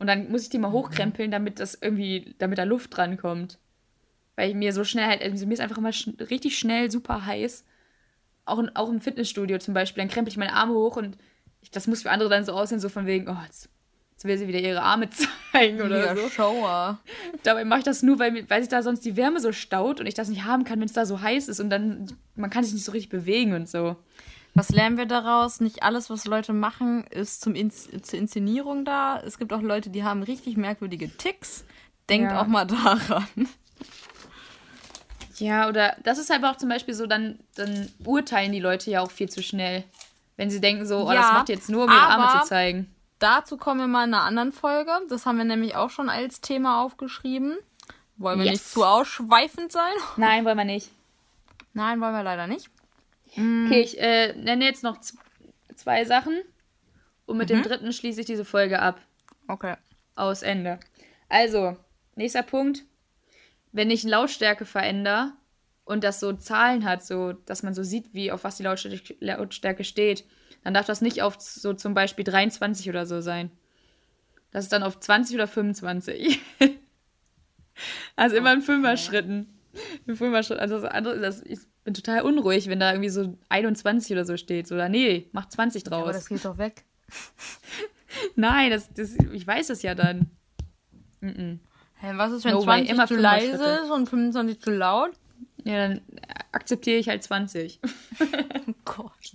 Und 0.01 0.07
dann 0.07 0.31
muss 0.31 0.43
ich 0.45 0.49
die 0.49 0.59
mal 0.59 0.73
hochkrempeln, 0.73 1.31
damit 1.31 1.61
das 1.61 1.75
irgendwie, 1.81 2.35
damit 2.39 2.59
da 2.59 2.65
Luft 2.65 2.97
dran 2.97 3.17
kommt. 3.19 3.59
Weil 4.39 4.51
ich 4.51 4.55
mir 4.55 4.73
so 4.73 4.85
schnell 4.85 5.05
halt, 5.07 5.21
also 5.21 5.45
mir 5.49 5.55
ist 5.55 5.61
einfach 5.61 5.79
immer 5.79 5.93
schn 5.93 6.15
richtig 6.31 6.57
schnell 6.57 6.93
super 6.93 7.27
heiß. 7.27 7.65
Auch, 8.45 8.61
in, 8.61 8.69
auch 8.77 8.89
im 8.89 9.01
Fitnessstudio 9.01 9.59
zum 9.59 9.75
Beispiel, 9.75 10.01
dann 10.01 10.09
krempel 10.09 10.31
ich 10.31 10.37
meine 10.37 10.53
Arme 10.53 10.75
hoch 10.75 10.97
und 10.97 11.19
ich, 11.61 11.73
das 11.73 11.89
muss 11.89 12.03
für 12.03 12.13
andere 12.13 12.29
dann 12.29 12.45
so 12.45 12.53
aussehen, 12.53 12.79
so 12.79 12.89
von 12.89 13.05
wegen, 13.05 13.29
oh, 13.29 13.37
jetzt, 13.45 13.69
jetzt 14.13 14.25
will 14.25 14.39
sie 14.39 14.47
wieder 14.47 14.61
ihre 14.61 14.81
Arme 14.83 15.09
zeigen 15.53 15.83
oder 15.83 16.07
Ja, 16.07 16.15
so. 16.15 16.29
Shower. 16.29 17.01
Dabei 17.43 17.65
mache 17.65 17.81
ich 17.81 17.85
das 17.85 18.05
nur, 18.05 18.21
weil, 18.21 18.49
weil 18.49 18.63
sich 18.63 18.69
da 18.69 18.81
sonst 18.85 19.05
die 19.05 19.17
Wärme 19.17 19.41
so 19.41 19.51
staut 19.51 19.99
und 19.99 20.07
ich 20.07 20.15
das 20.15 20.29
nicht 20.29 20.45
haben 20.45 20.63
kann, 20.63 20.79
wenn 20.79 20.87
es 20.87 20.93
da 20.93 21.05
so 21.05 21.21
heiß 21.21 21.49
ist 21.49 21.59
und 21.59 21.69
dann, 21.69 22.07
man 22.37 22.49
kann 22.49 22.63
sich 22.63 22.75
nicht 22.75 22.85
so 22.85 22.93
richtig 22.93 23.11
bewegen 23.11 23.55
und 23.55 23.69
so. 23.69 23.97
Was 24.55 24.69
lernen 24.71 24.99
wir 24.99 25.07
daraus? 25.07 25.59
Nicht 25.61 25.83
alles, 25.83 26.11
was 26.11 26.27
Leute 26.27 26.53
machen, 26.53 27.03
ist 27.11 27.41
zum 27.41 27.57
Ins 27.57 27.89
zur 28.03 28.19
Inszenierung 28.21 28.85
da. 28.85 29.21
Es 29.21 29.37
gibt 29.37 29.53
auch 29.53 29.63
Leute, 29.63 29.91
die 29.91 30.05
haben 30.05 30.23
richtig 30.23 30.57
merkwürdige 30.57 31.09
Ticks. 31.17 31.65
Denkt 32.09 32.31
Ja. 32.31 32.41
auch 32.41 32.47
mal 32.47 32.67
daran. 32.67 33.27
Ja, 35.41 35.69
oder 35.69 35.97
das 36.03 36.19
ist 36.19 36.31
halt 36.31 36.45
auch 36.45 36.57
zum 36.57 36.69
Beispiel 36.69 36.95
so, 36.95 37.07
dann, 37.07 37.39
dann 37.55 37.91
urteilen 38.05 38.53
die 38.53 38.61
Leute 38.61 38.91
ja 38.91 39.01
auch 39.03 39.11
viel 39.11 39.29
zu 39.29 39.43
schnell. 39.43 39.85
Wenn 40.37 40.51
sie 40.51 40.61
denken 40.61 40.87
so, 40.87 40.99
oh, 41.05 41.13
das 41.13 41.27
Ja, 41.27 41.33
macht 41.33 41.49
jetzt 41.49 41.69
nur, 41.69 41.85
um 41.85 41.91
ihre 41.91 42.01
Arme 42.01 42.29
aber- 42.29 42.43
zu 42.43 42.49
zeigen. 42.49 42.93
Dazu 43.19 43.57
kommen 43.57 43.81
wir 43.81 43.89
mal 43.89 44.07
in 44.07 44.15
einer 44.15 44.23
anderen 44.23 44.53
Folge. 44.53 44.93
Das 45.09 45.27
haben 45.27 45.39
wir 45.39 45.45
nämlich 45.45 45.75
auch 45.75 45.91
schon 45.91 46.09
als 46.09 46.41
Thema 46.41 46.83
aufgeschrieben. 46.85 47.57
Wollen 48.17 48.39
wir 48.39 48.45
Yes. 48.47 48.53
nicht 48.55 48.69
zu 48.69 48.85
ausschweifend 48.85 49.73
sein? 49.73 49.93
Nein, 50.17 50.45
wollen 50.45 50.57
wir 50.57 50.65
nicht. 50.65 50.91
Nein, 51.73 52.01
wollen 52.01 52.15
wir 52.15 52.23
leider 52.23 52.47
nicht. 52.47 52.71
Okay, 53.33 53.81
ich 53.81 54.01
äh, 54.01 54.33
nenne 54.35 54.65
jetzt 54.65 54.83
noch 54.85 54.99
zwei 55.75 56.05
Sachen 56.05 56.41
und 57.27 57.37
mit 57.37 57.51
dem 57.51 57.63
dritten 57.63 57.93
schließe 57.93 58.21
ich 58.21 58.27
diese 58.27 58.45
Folge 58.45 58.81
ab. 58.81 59.01
Okay. 59.49 59.75
Aus 60.15 60.43
Ende. 60.43 60.79
Also, 61.29 61.77
nächster 62.17 62.43
Punkt. 62.43 62.85
Wenn 63.79 63.93
ich 63.93 64.03
Lautstärke 64.03 64.65
verändere 64.65 65.35
und 65.85 66.03
das 66.03 66.19
so 66.19 66.33
Zahlen 66.33 66.85
hat, 66.85 67.05
so 67.05 67.33
dass 67.33 67.63
man 67.63 67.75
so 67.75 67.85
sieht, 67.85 68.13
wie 68.13 68.33
auf 68.33 68.43
was 68.43 68.57
die 68.57 68.65
Lautstärke, 68.65 69.15
Lautstärke 69.21 69.85
steht, 69.85 70.25
dann 70.65 70.75
darf 70.75 70.87
das 70.87 71.01
nicht 71.01 71.23
auf 71.23 71.37
so 71.39 71.73
zum 71.75 71.95
Beispiel 71.95 72.25
23 72.25 72.89
oder 72.89 73.07
so 73.07 73.21
sein. 73.21 73.53
Das 74.51 74.65
ist 74.65 74.73
dann 74.73 74.83
auf 74.83 74.99
20 74.99 75.37
oder 75.37 75.47
25. 75.47 76.41
also 78.17 78.35
immer 78.35 78.53
in 78.53 78.63
Fünfer-Schritten. 78.63 79.47
In 80.09 80.17
Fünfer-Schritten. 80.17 80.61
Also 80.61 80.81
das 80.81 80.91
andere, 80.91 81.21
das, 81.21 81.41
ich 81.43 81.61
bin 81.85 81.95
total 81.95 82.23
unruhig, 82.23 82.67
wenn 82.67 82.81
da 82.81 82.91
irgendwie 82.91 83.11
so 83.11 83.39
21 83.49 84.11
oder 84.11 84.25
so 84.25 84.37
steht. 84.37 84.73
Oder 84.73 84.89
nee, 84.89 85.29
mach 85.31 85.47
20 85.47 85.85
draus. 85.85 86.03
Aber 86.03 86.13
das 86.13 86.29
geht 86.29 86.45
doch 86.45 86.59
weg. 86.59 86.83
Nein, 88.35 88.73
das, 88.73 88.93
das, 88.93 89.15
ich 89.33 89.47
weiß 89.47 89.71
es 89.71 89.83
ja 89.83 89.95
dann. 89.95 90.33
Mm-mm. 91.23 91.61
Hä, 92.01 92.13
was 92.15 92.33
ist, 92.33 92.45
wenn 92.45 92.53
No 92.53 92.67
way, 92.67 92.87
20 92.87 92.91
immer 92.91 93.07
zu 93.07 93.17
leise 93.17 93.81
ist 93.85 93.91
und 93.91 94.09
25 94.09 94.61
zu 94.61 94.71
laut? 94.71 95.11
Ja, 95.65 95.89
dann 95.89 96.01
akzeptiere 96.53 96.99
ich 96.99 97.09
halt 97.09 97.23
20. 97.23 97.81
Oh 98.69 98.75
Gott. 98.85 99.33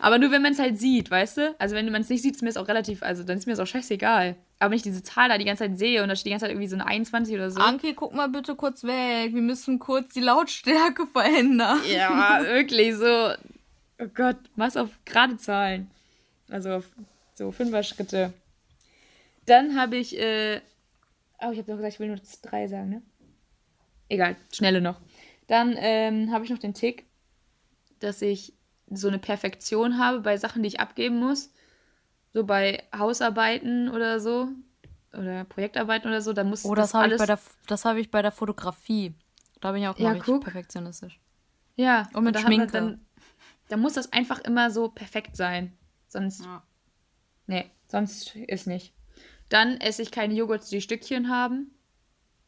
Aber 0.00 0.18
nur 0.18 0.30
wenn 0.30 0.42
man 0.42 0.52
es 0.52 0.58
halt 0.58 0.78
sieht, 0.78 1.10
weißt 1.10 1.36
du? 1.36 1.54
Also 1.58 1.74
wenn 1.74 1.90
man 1.90 2.02
es 2.02 2.08
nicht 2.08 2.22
sieht, 2.22 2.34
ist 2.34 2.42
mir 2.42 2.48
das 2.48 2.56
auch 2.56 2.68
relativ, 2.68 3.02
also 3.02 3.22
dann 3.22 3.38
ist 3.38 3.46
mir 3.46 3.52
das 3.52 3.60
auch 3.60 3.70
scheißegal. 3.70 4.36
Aber 4.58 4.70
wenn 4.70 4.76
ich 4.76 4.82
diese 4.82 5.02
Zahl 5.02 5.28
da 5.28 5.38
die 5.38 5.44
ganze 5.44 5.64
Zeit 5.64 5.78
sehe 5.78 6.02
und 6.02 6.08
da 6.08 6.16
steht 6.16 6.26
die 6.26 6.30
ganze 6.30 6.44
Zeit 6.44 6.52
irgendwie 6.52 6.68
so 6.68 6.76
eine 6.76 6.86
21 6.86 7.34
oder 7.34 7.50
so. 7.50 7.60
Anki, 7.60 7.94
guck 7.94 8.14
mal 8.14 8.28
bitte 8.28 8.54
kurz 8.54 8.84
weg. 8.84 9.34
Wir 9.34 9.42
müssen 9.42 9.78
kurz 9.78 10.14
die 10.14 10.20
Lautstärke 10.20 11.06
verändern. 11.12 11.80
Ja, 11.92 12.40
wirklich 12.42 12.96
so. 12.96 13.32
Oh 13.98 14.08
Gott, 14.14 14.36
was 14.56 14.76
auf 14.76 14.88
gerade 15.04 15.36
Zahlen. 15.36 15.90
Also 16.48 16.70
auf 16.70 16.84
so 17.34 17.52
Fünfer-Schritte. 17.52 18.32
Dann 19.46 19.78
habe 19.78 19.96
ich, 19.96 20.18
äh, 20.18 20.60
oh, 21.40 21.50
ich 21.50 21.58
habe 21.58 21.62
doch 21.64 21.76
gesagt, 21.76 21.94
ich 21.94 22.00
will 22.00 22.08
nur 22.08 22.20
drei 22.42 22.66
sagen, 22.68 22.88
ne? 22.90 23.02
Egal, 24.08 24.36
schnelle 24.52 24.80
noch. 24.80 25.00
Dann 25.46 25.74
ähm, 25.78 26.30
habe 26.32 26.44
ich 26.44 26.50
noch 26.50 26.58
den 26.58 26.74
Tick, 26.74 27.06
dass 28.00 28.22
ich 28.22 28.52
so 28.88 29.08
eine 29.08 29.18
Perfektion 29.18 29.98
habe 29.98 30.20
bei 30.20 30.36
Sachen, 30.36 30.62
die 30.62 30.68
ich 30.68 30.80
abgeben 30.80 31.18
muss. 31.18 31.52
So 32.32 32.44
bei 32.44 32.82
Hausarbeiten 32.96 33.88
oder 33.88 34.20
so. 34.20 34.48
Oder 35.12 35.44
Projektarbeiten 35.44 36.08
oder 36.08 36.20
so. 36.20 36.32
Da 36.32 36.44
muss 36.44 36.64
Oh, 36.64 36.74
das, 36.74 36.88
das 36.90 36.94
habe 36.94 37.06
ich, 37.06 37.10
alles. 37.12 37.18
bei 37.20 37.26
der- 37.26 37.40
das 37.66 37.84
habe 37.84 38.00
ich 38.00 38.10
bei 38.10 38.22
der 38.22 38.32
Fotografie. 38.32 39.14
Da 39.60 39.72
bin 39.72 39.82
ich 39.82 39.88
auch 39.88 39.98
Ja, 39.98 40.04
mal 40.04 40.12
richtig 40.12 40.26
guck. 40.34 40.44
perfektionistisch. 40.44 41.18
Ja, 41.76 42.08
Und 42.12 42.24
mit 42.24 42.34
da 42.34 42.40
hat 42.40 42.44
man 42.46 42.54
Schminke. 42.54 42.72
Dann, 42.72 43.06
da 43.68 43.76
muss 43.76 43.94
das 43.94 44.12
einfach 44.12 44.40
immer 44.40 44.70
so 44.70 44.88
perfekt 44.88 45.36
sein. 45.36 45.76
Sonst, 46.08 46.44
Ja. 46.44 46.62
nee, 47.46 47.70
sonst 47.88 48.36
ist 48.36 48.66
nicht. 48.66 48.92
Dann 49.48 49.80
esse 49.80 50.02
ich 50.02 50.10
keine 50.10 50.34
Joghurts, 50.34 50.68
die 50.68 50.80
Stückchen 50.80 51.28
haben, 51.30 51.70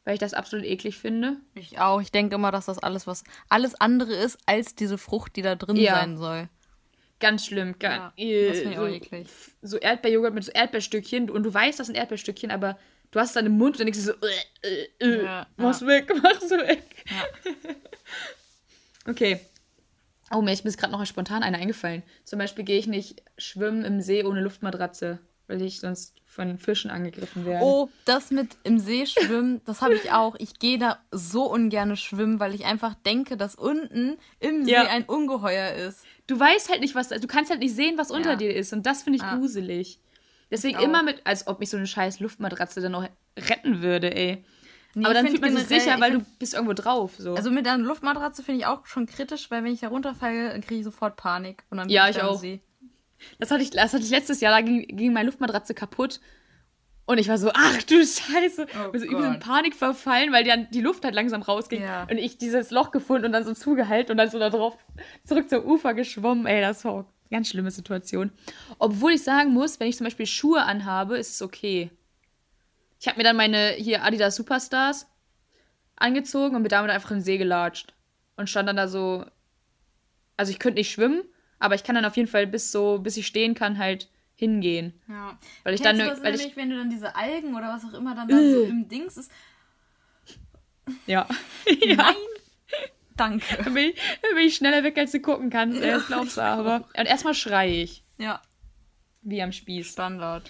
weil 0.04 0.14
ich 0.14 0.20
das 0.20 0.34
absolut 0.34 0.64
eklig 0.64 0.96
finde. 0.98 1.36
Ich 1.54 1.78
auch. 1.78 2.00
Ich 2.00 2.10
denke 2.10 2.34
immer, 2.34 2.50
dass 2.50 2.66
das 2.66 2.78
alles 2.78 3.06
was 3.06 3.24
alles 3.48 3.74
andere 3.80 4.12
ist 4.14 4.38
als 4.46 4.74
diese 4.74 4.98
Frucht, 4.98 5.36
die 5.36 5.42
da 5.42 5.54
drin 5.54 5.76
Ja. 5.76 5.94
sein 5.94 6.16
soll. 6.16 6.48
Ganz 7.20 7.46
schlimm. 7.46 7.74
Ja, 7.82 8.12
äh, 8.16 8.48
das 8.48 8.58
finde 8.58 8.72
ich 8.74 8.78
auch 8.78 8.86
so, 8.86 8.94
eklig. 8.94 9.28
so 9.62 9.76
Erdbeerjoghurt 9.76 10.34
mit 10.34 10.44
so 10.44 10.52
Erdbeerstückchen 10.52 11.30
und 11.30 11.42
du 11.42 11.52
weißt, 11.52 11.78
das 11.80 11.86
sind 11.88 11.96
Erdbeerstückchen, 11.96 12.50
aber 12.52 12.78
du 13.10 13.18
hast 13.18 13.28
es 13.30 13.34
dann 13.34 13.46
im 13.46 13.58
Mund 13.58 13.74
und 13.74 13.80
dann 13.80 13.86
denkst 13.86 13.98
du 13.98 14.04
so, 14.04 14.12
äh, 14.62 14.68
äh, 14.68 14.88
äh, 15.00 15.24
Ja, 15.24 15.46
mach's 15.56 15.80
ja. 15.80 15.86
weg, 15.88 16.12
mach's 16.22 16.48
weg. 16.50 17.04
okay. 19.08 19.40
Oh, 20.30 20.42
mir 20.42 20.52
ist 20.52 20.64
mir 20.64 20.70
gerade 20.72 20.92
noch 20.92 21.04
spontan 21.06 21.42
eine 21.42 21.56
eingefallen. 21.58 22.02
Zum 22.24 22.38
Beispiel 22.38 22.64
gehe 22.64 22.78
ich 22.78 22.86
nicht 22.86 23.22
schwimmen 23.38 23.84
im 23.84 24.00
See 24.00 24.24
ohne 24.24 24.40
Luftmatratze, 24.42 25.18
weil 25.48 25.60
ich 25.62 25.80
sonst 25.80 26.14
von 26.24 26.56
Fischen 26.58 26.90
angegriffen 26.90 27.44
werde. 27.44 27.64
Oh, 27.64 27.88
das 28.04 28.30
mit 28.30 28.56
im 28.62 28.78
See 28.78 29.06
schwimmen, 29.06 29.60
das 29.64 29.80
habe 29.82 29.94
ich 29.94 30.12
auch. 30.12 30.36
Ich 30.38 30.58
gehe 30.60 30.78
da 30.78 30.98
so 31.10 31.50
ungern 31.50 31.96
schwimmen, 31.96 32.38
weil 32.38 32.54
ich 32.54 32.64
einfach 32.66 32.94
denke, 32.94 33.36
dass 33.36 33.56
unten 33.56 34.16
im 34.38 34.64
See 34.64 34.72
Ja. 34.72 34.84
ein 34.84 35.04
Ungeheuer 35.04 35.72
ist. 35.72 36.04
Du 36.28 36.38
weißt 36.38 36.68
halt 36.70 36.80
nicht, 36.80 36.94
was, 36.94 37.08
du 37.08 37.26
kannst 37.26 37.50
halt 37.50 37.60
nicht 37.60 37.74
sehen, 37.74 37.98
was 37.98 38.10
unter 38.12 38.30
Ja. 38.32 38.36
dir 38.36 38.54
ist 38.54 38.72
und 38.72 38.86
das 38.86 39.02
finde 39.02 39.16
ich 39.16 39.22
Ja. 39.22 39.34
gruselig. 39.36 39.98
Deswegen 40.50 40.78
Ich 40.78 40.84
immer 40.84 41.02
mit, 41.02 41.26
als 41.26 41.46
ob 41.46 41.58
mich 41.60 41.70
so 41.70 41.76
eine 41.76 41.86
scheiß 41.86 42.20
Luftmatratze 42.20 42.80
dann 42.80 42.92
noch 42.92 43.06
retten 43.36 43.82
würde, 43.82 44.14
ey. 44.14 44.44
Nee, 44.94 45.04
Aber 45.04 45.14
ich 45.14 45.20
dann 45.20 45.28
fühlt 45.28 45.42
man 45.42 45.56
sich 45.56 45.66
sicher, 45.66 45.94
ich 45.96 46.00
weil 46.00 46.12
find- 46.12 46.26
du 46.26 46.30
bist 46.38 46.54
irgendwo 46.54 46.72
drauf. 46.72 47.12
So. 47.18 47.34
Also 47.34 47.50
mit 47.50 47.66
einer 47.68 47.82
Luftmatratze 47.82 48.42
finde 48.42 48.60
ich 48.60 48.66
auch 48.66 48.86
schon 48.86 49.06
kritisch, 49.06 49.50
weil 49.50 49.62
wenn 49.64 49.72
ich 49.72 49.80
da 49.80 49.88
runterfalle, 49.88 50.48
dann 50.50 50.60
kriege 50.62 50.76
ich 50.80 50.84
sofort 50.84 51.16
Panik. 51.16 51.64
Und 51.70 51.76
dann 51.78 51.88
Ja, 51.90 52.08
ich 52.08 52.16
im 52.16 52.22
auch. 52.26 52.38
See. 52.38 52.60
Das, 53.38 53.50
hatte 53.50 53.62
ich, 53.62 53.70
das 53.70 53.92
hatte 53.92 54.02
ich 54.02 54.10
letztes 54.10 54.40
Jahr, 54.40 54.52
da 54.52 54.60
ging, 54.60 54.86
ging 54.88 55.12
meine 55.12 55.26
Luftmatratze 55.26 55.74
kaputt. 55.74 56.20
Und 57.08 57.16
ich 57.16 57.28
war 57.28 57.38
so, 57.38 57.50
ach 57.54 57.82
du 57.84 58.04
Scheiße. 58.04 58.66
Oh 58.86 58.90
bin 58.90 59.00
so 59.00 59.06
übel 59.06 59.24
in. 59.24 59.40
Panik 59.40 59.74
verfallen, 59.74 60.30
weil 60.30 60.44
dann 60.44 60.68
die 60.70 60.82
Luft 60.82 61.04
halt 61.04 61.14
langsam 61.14 61.40
rausging. 61.40 61.80
Ja. 61.80 62.02
Und 62.02 62.18
ich 62.18 62.36
dieses 62.36 62.70
Loch 62.70 62.90
gefunden 62.90 63.24
und 63.24 63.32
dann 63.32 63.44
so 63.44 63.54
zugehalten 63.54 64.12
und 64.12 64.18
dann 64.18 64.28
so 64.28 64.38
da 64.38 64.50
drauf 64.50 64.76
zurück 65.24 65.48
zum 65.48 65.64
Ufer 65.64 65.94
geschwommen. 65.94 66.44
Ey, 66.44 66.60
das 66.60 66.84
war 66.84 66.92
eine 66.92 67.06
ganz 67.30 67.48
schlimme 67.48 67.70
Situation. 67.70 68.30
Obwohl 68.78 69.12
ich 69.12 69.22
sagen 69.22 69.54
muss, 69.54 69.80
wenn 69.80 69.88
ich 69.88 69.96
zum 69.96 70.04
Beispiel 70.04 70.26
Schuhe 70.26 70.64
anhabe, 70.64 71.16
ist 71.16 71.30
es 71.30 71.40
okay. 71.40 71.90
Ich 73.00 73.08
habe 73.08 73.16
mir 73.16 73.24
dann 73.24 73.36
meine 73.36 73.70
hier 73.70 74.04
Adidas 74.04 74.36
Superstars 74.36 75.06
angezogen 75.96 76.56
und 76.56 76.62
bin 76.62 76.68
damit 76.68 76.90
einfach 76.90 77.10
in 77.10 77.18
den 77.18 77.24
See 77.24 77.38
gelatscht. 77.38 77.94
Und 78.36 78.50
stand 78.50 78.68
dann 78.68 78.76
da 78.76 78.86
so. 78.86 79.24
Also 80.36 80.52
ich 80.52 80.58
könnte 80.58 80.78
nicht 80.78 80.92
schwimmen, 80.92 81.22
aber 81.58 81.74
ich 81.74 81.84
kann 81.84 81.94
dann 81.94 82.04
auf 82.04 82.16
jeden 82.16 82.28
Fall 82.28 82.46
bis 82.46 82.72
so, 82.72 82.98
bis 82.98 83.16
ich 83.16 83.26
stehen 83.26 83.54
kann, 83.54 83.78
halt 83.78 84.08
hingehen. 84.36 84.92
Ja. 85.08 85.36
Weil 85.64 85.74
ich 85.74 85.82
Kennst 85.82 86.00
dann, 86.00 86.08
du 86.08 86.14
das 86.14 86.22
weil 86.22 86.34
ich, 86.34 86.40
nämlich, 86.40 86.56
wenn 86.56 86.70
du 86.70 86.76
dann 86.76 86.90
diese 86.90 87.16
Algen 87.16 87.54
oder 87.56 87.68
was 87.68 87.84
auch 87.84 87.98
immer 87.98 88.14
dann 88.14 88.28
da 88.28 88.36
so 88.36 88.62
Äh. 88.64 88.68
im 88.68 88.88
Dings 88.88 89.16
ist? 89.16 89.30
ja. 91.06 91.26
Nein. 91.96 92.14
Danke. 93.16 93.44
Dann 93.64 93.74
bin, 93.74 93.90
ich, 93.90 93.96
dann 94.22 94.34
bin 94.36 94.46
ich 94.46 94.54
schneller 94.54 94.84
weg, 94.84 94.96
als 94.96 95.10
du 95.10 95.20
gucken 95.20 95.50
kannst. 95.50 95.80
ey, 95.80 95.90
Das 95.90 96.06
glaubst 96.06 96.36
du 96.36 96.40
aber. 96.40 96.84
Und 96.96 97.06
erstmal 97.06 97.34
schreie 97.34 97.82
ich, 97.82 98.04
Ja, 98.16 98.40
wie 99.22 99.42
am 99.42 99.50
Spieß. 99.50 99.90
Standard. 99.92 100.48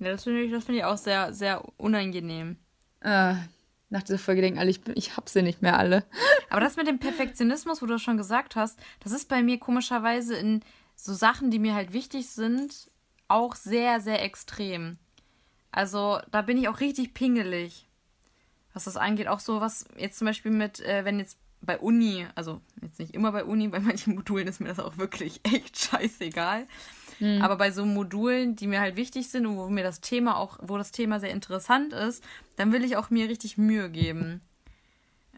Ja, 0.00 0.10
das 0.10 0.24
finde 0.24 0.42
ich, 0.42 0.50
das 0.50 0.64
finde 0.64 0.80
ich 0.80 0.84
auch 0.84 0.96
sehr, 0.96 1.32
sehr 1.32 1.62
unangenehm. 1.76 2.56
Äh, 3.02 3.34
nach 3.92 4.02
dieser 4.02 4.18
Folge 4.18 4.40
denken 4.40 4.58
alle, 4.58 4.70
ich, 4.70 4.80
bin- 4.80 4.94
ich 4.96 5.16
hab 5.16 5.28
sie 5.28 5.42
nicht 5.42 5.62
mehr 5.62 5.78
alle. 5.78 6.04
Aber 6.50 6.60
das 6.60 6.76
mit 6.76 6.86
dem 6.86 6.98
Perfektionismus, 6.98 7.82
wo 7.82 7.86
du 7.86 7.98
schon 7.98 8.16
gesagt 8.16 8.56
hast, 8.56 8.78
das 9.00 9.12
ist 9.12 9.28
bei 9.28 9.42
mir 9.42 9.58
komischerweise 9.58 10.34
in 10.36 10.62
so 10.96 11.12
Sachen, 11.14 11.50
die 11.50 11.58
mir 11.58 11.74
halt 11.74 11.92
wichtig 11.92 12.28
sind, 12.28 12.90
auch 13.28 13.54
sehr, 13.54 14.00
sehr 14.00 14.22
extrem. 14.22 14.98
Also 15.70 16.20
da 16.30 16.42
bin 16.42 16.58
ich 16.58 16.68
auch 16.68 16.80
richtig 16.80 17.14
pingelig, 17.14 17.88
was 18.74 18.84
das 18.84 18.96
angeht. 18.96 19.28
Auch 19.28 19.40
so 19.40 19.60
was 19.60 19.84
jetzt 19.96 20.18
zum 20.18 20.26
Beispiel 20.26 20.50
mit, 20.52 20.80
äh, 20.80 21.04
wenn 21.04 21.18
jetzt 21.18 21.38
bei 21.60 21.78
Uni, 21.78 22.26
also 22.34 22.60
jetzt 22.82 22.98
nicht 22.98 23.14
immer 23.14 23.30
bei 23.32 23.44
Uni, 23.44 23.68
bei 23.68 23.78
manchen 23.80 24.14
Modulen 24.14 24.48
ist 24.48 24.60
mir 24.60 24.68
das 24.68 24.80
auch 24.80 24.96
wirklich 24.98 25.40
echt 25.52 25.78
scheißegal. 25.78 26.66
Mhm. 27.22 27.40
Aber 27.40 27.56
bei 27.56 27.70
so 27.70 27.86
Modulen, 27.86 28.56
die 28.56 28.66
mir 28.66 28.80
halt 28.80 28.96
wichtig 28.96 29.28
sind 29.28 29.46
und 29.46 29.56
wo 29.56 29.68
mir 29.68 29.84
das 29.84 30.00
Thema 30.00 30.36
auch, 30.36 30.58
wo 30.60 30.76
das 30.76 30.90
Thema 30.90 31.20
sehr 31.20 31.30
interessant 31.30 31.92
ist, 31.92 32.24
dann 32.56 32.72
will 32.72 32.82
ich 32.82 32.96
auch 32.96 33.10
mir 33.10 33.28
richtig 33.28 33.56
Mühe 33.56 33.88
geben. 33.90 34.40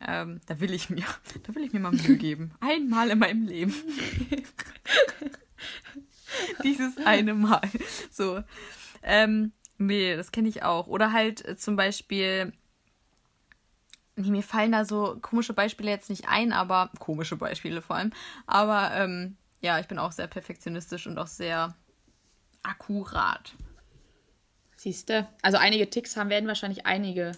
Ähm, 0.06 0.40
da 0.46 0.60
will 0.60 0.72
ich 0.72 0.88
mir, 0.88 1.04
da 1.46 1.54
will 1.54 1.62
ich 1.62 1.74
mir 1.74 1.80
mal 1.80 1.92
Mühe 1.92 2.16
geben. 2.16 2.52
Einmal 2.60 3.10
in 3.10 3.18
meinem 3.18 3.46
Leben. 3.46 3.74
Dieses 6.64 6.96
eine 7.04 7.34
Mal. 7.34 7.60
So. 8.10 8.42
Ähm, 9.02 9.52
nee, 9.76 10.16
das 10.16 10.32
kenne 10.32 10.48
ich 10.48 10.62
auch. 10.62 10.86
Oder 10.86 11.12
halt 11.12 11.44
äh, 11.44 11.56
zum 11.56 11.76
Beispiel, 11.76 12.54
nee, 14.16 14.30
mir 14.30 14.42
fallen 14.42 14.72
da 14.72 14.86
so 14.86 15.18
komische 15.20 15.52
Beispiele 15.52 15.90
jetzt 15.90 16.08
nicht 16.08 16.28
ein, 16.28 16.52
aber 16.52 16.90
komische 16.98 17.36
Beispiele 17.36 17.82
vor 17.82 17.96
allem. 17.96 18.12
Aber 18.46 18.92
ähm, 18.94 19.36
ja, 19.64 19.80
ich 19.80 19.88
bin 19.88 19.98
auch 19.98 20.12
sehr 20.12 20.26
perfektionistisch 20.26 21.06
und 21.06 21.18
auch 21.18 21.26
sehr 21.26 21.74
akkurat. 22.62 23.54
Siehst 24.76 25.08
du? 25.08 25.26
Also 25.40 25.56
einige 25.56 25.88
Ticks 25.88 26.18
haben, 26.18 26.28
werden 26.28 26.46
wahrscheinlich 26.46 26.84
einige 26.84 27.32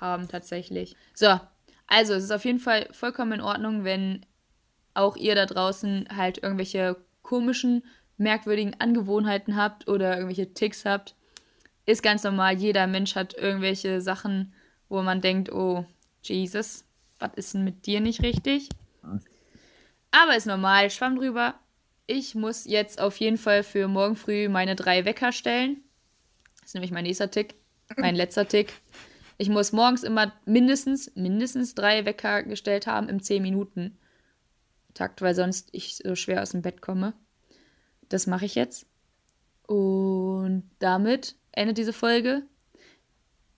haben 0.00 0.28
tatsächlich. 0.28 0.94
So, 1.12 1.40
also 1.88 2.14
es 2.14 2.24
ist 2.24 2.30
auf 2.30 2.44
jeden 2.44 2.60
Fall 2.60 2.88
vollkommen 2.92 3.32
in 3.32 3.40
Ordnung, 3.40 3.82
wenn 3.82 4.24
auch 4.94 5.16
ihr 5.16 5.34
da 5.34 5.44
draußen 5.44 6.08
halt 6.14 6.38
irgendwelche 6.40 6.96
komischen, 7.22 7.84
merkwürdigen 8.16 8.78
Angewohnheiten 8.78 9.56
habt 9.56 9.88
oder 9.88 10.14
irgendwelche 10.14 10.54
Ticks 10.54 10.84
habt. 10.84 11.16
Ist 11.84 12.04
ganz 12.04 12.22
normal. 12.22 12.54
Jeder 12.54 12.86
Mensch 12.86 13.16
hat 13.16 13.34
irgendwelche 13.34 14.00
Sachen, 14.00 14.54
wo 14.88 15.02
man 15.02 15.20
denkt, 15.20 15.50
oh, 15.50 15.84
Jesus, 16.22 16.84
was 17.18 17.32
ist 17.34 17.54
denn 17.54 17.64
mit 17.64 17.86
dir 17.86 18.00
nicht 18.00 18.22
richtig? 18.22 18.68
Aber 20.12 20.36
ist 20.36 20.46
normal, 20.46 20.88
schwamm 20.90 21.16
drüber. 21.16 21.54
Ich 22.06 22.34
muss 22.34 22.64
jetzt 22.64 23.00
auf 23.00 23.16
jeden 23.18 23.38
Fall 23.38 23.62
für 23.62 23.88
morgen 23.88 24.16
früh 24.16 24.48
meine 24.48 24.76
drei 24.76 25.04
Wecker 25.04 25.32
stellen. 25.32 25.82
Das 26.60 26.70
ist 26.70 26.74
nämlich 26.74 26.90
mein 26.90 27.04
nächster 27.04 27.30
Tick, 27.30 27.54
mein 27.96 28.14
letzter 28.16 28.46
Tick. 28.48 28.72
Ich 29.38 29.48
muss 29.48 29.72
morgens 29.72 30.02
immer 30.02 30.32
mindestens, 30.44 31.14
mindestens 31.14 31.74
drei 31.74 32.04
Wecker 32.04 32.42
gestellt 32.42 32.86
haben 32.86 33.08
im 33.08 33.22
10 33.22 33.42
Minuten 33.42 33.98
Takt, 34.94 35.22
weil 35.22 35.34
sonst 35.34 35.70
ich 35.72 35.96
so 35.96 36.14
schwer 36.14 36.42
aus 36.42 36.50
dem 36.50 36.62
Bett 36.62 36.82
komme. 36.82 37.14
Das 38.08 38.26
mache 38.26 38.44
ich 38.44 38.54
jetzt. 38.54 38.86
Und 39.66 40.70
damit 40.80 41.34
endet 41.52 41.78
diese 41.78 41.92
Folge. 41.94 42.42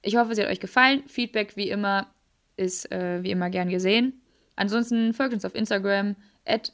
Ich 0.01 0.17
hoffe, 0.17 0.35
sie 0.35 0.43
hat 0.43 0.51
euch 0.51 0.61
gefallen. 0.61 1.03
Feedback 1.09 1.57
wie 1.57 1.71
immer 1.71 2.13
ist 2.57 2.91
äh, 2.93 3.23
wie 3.23 3.33
immer 3.33 3.51
gern 3.51 3.69
gesehen. 3.69 4.23
Ansonsten 4.55 5.13
folgt 5.13 5.35
uns 5.35 5.45
auf 5.45 5.55
Instagram 5.55 6.15
at 6.45 6.73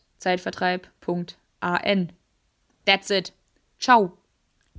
zeitvertreib.an. 1.61 2.13
That's 2.85 3.11
it. 3.11 3.33
Ciao. 3.79 4.17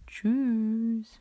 Tschüss. 0.07 1.20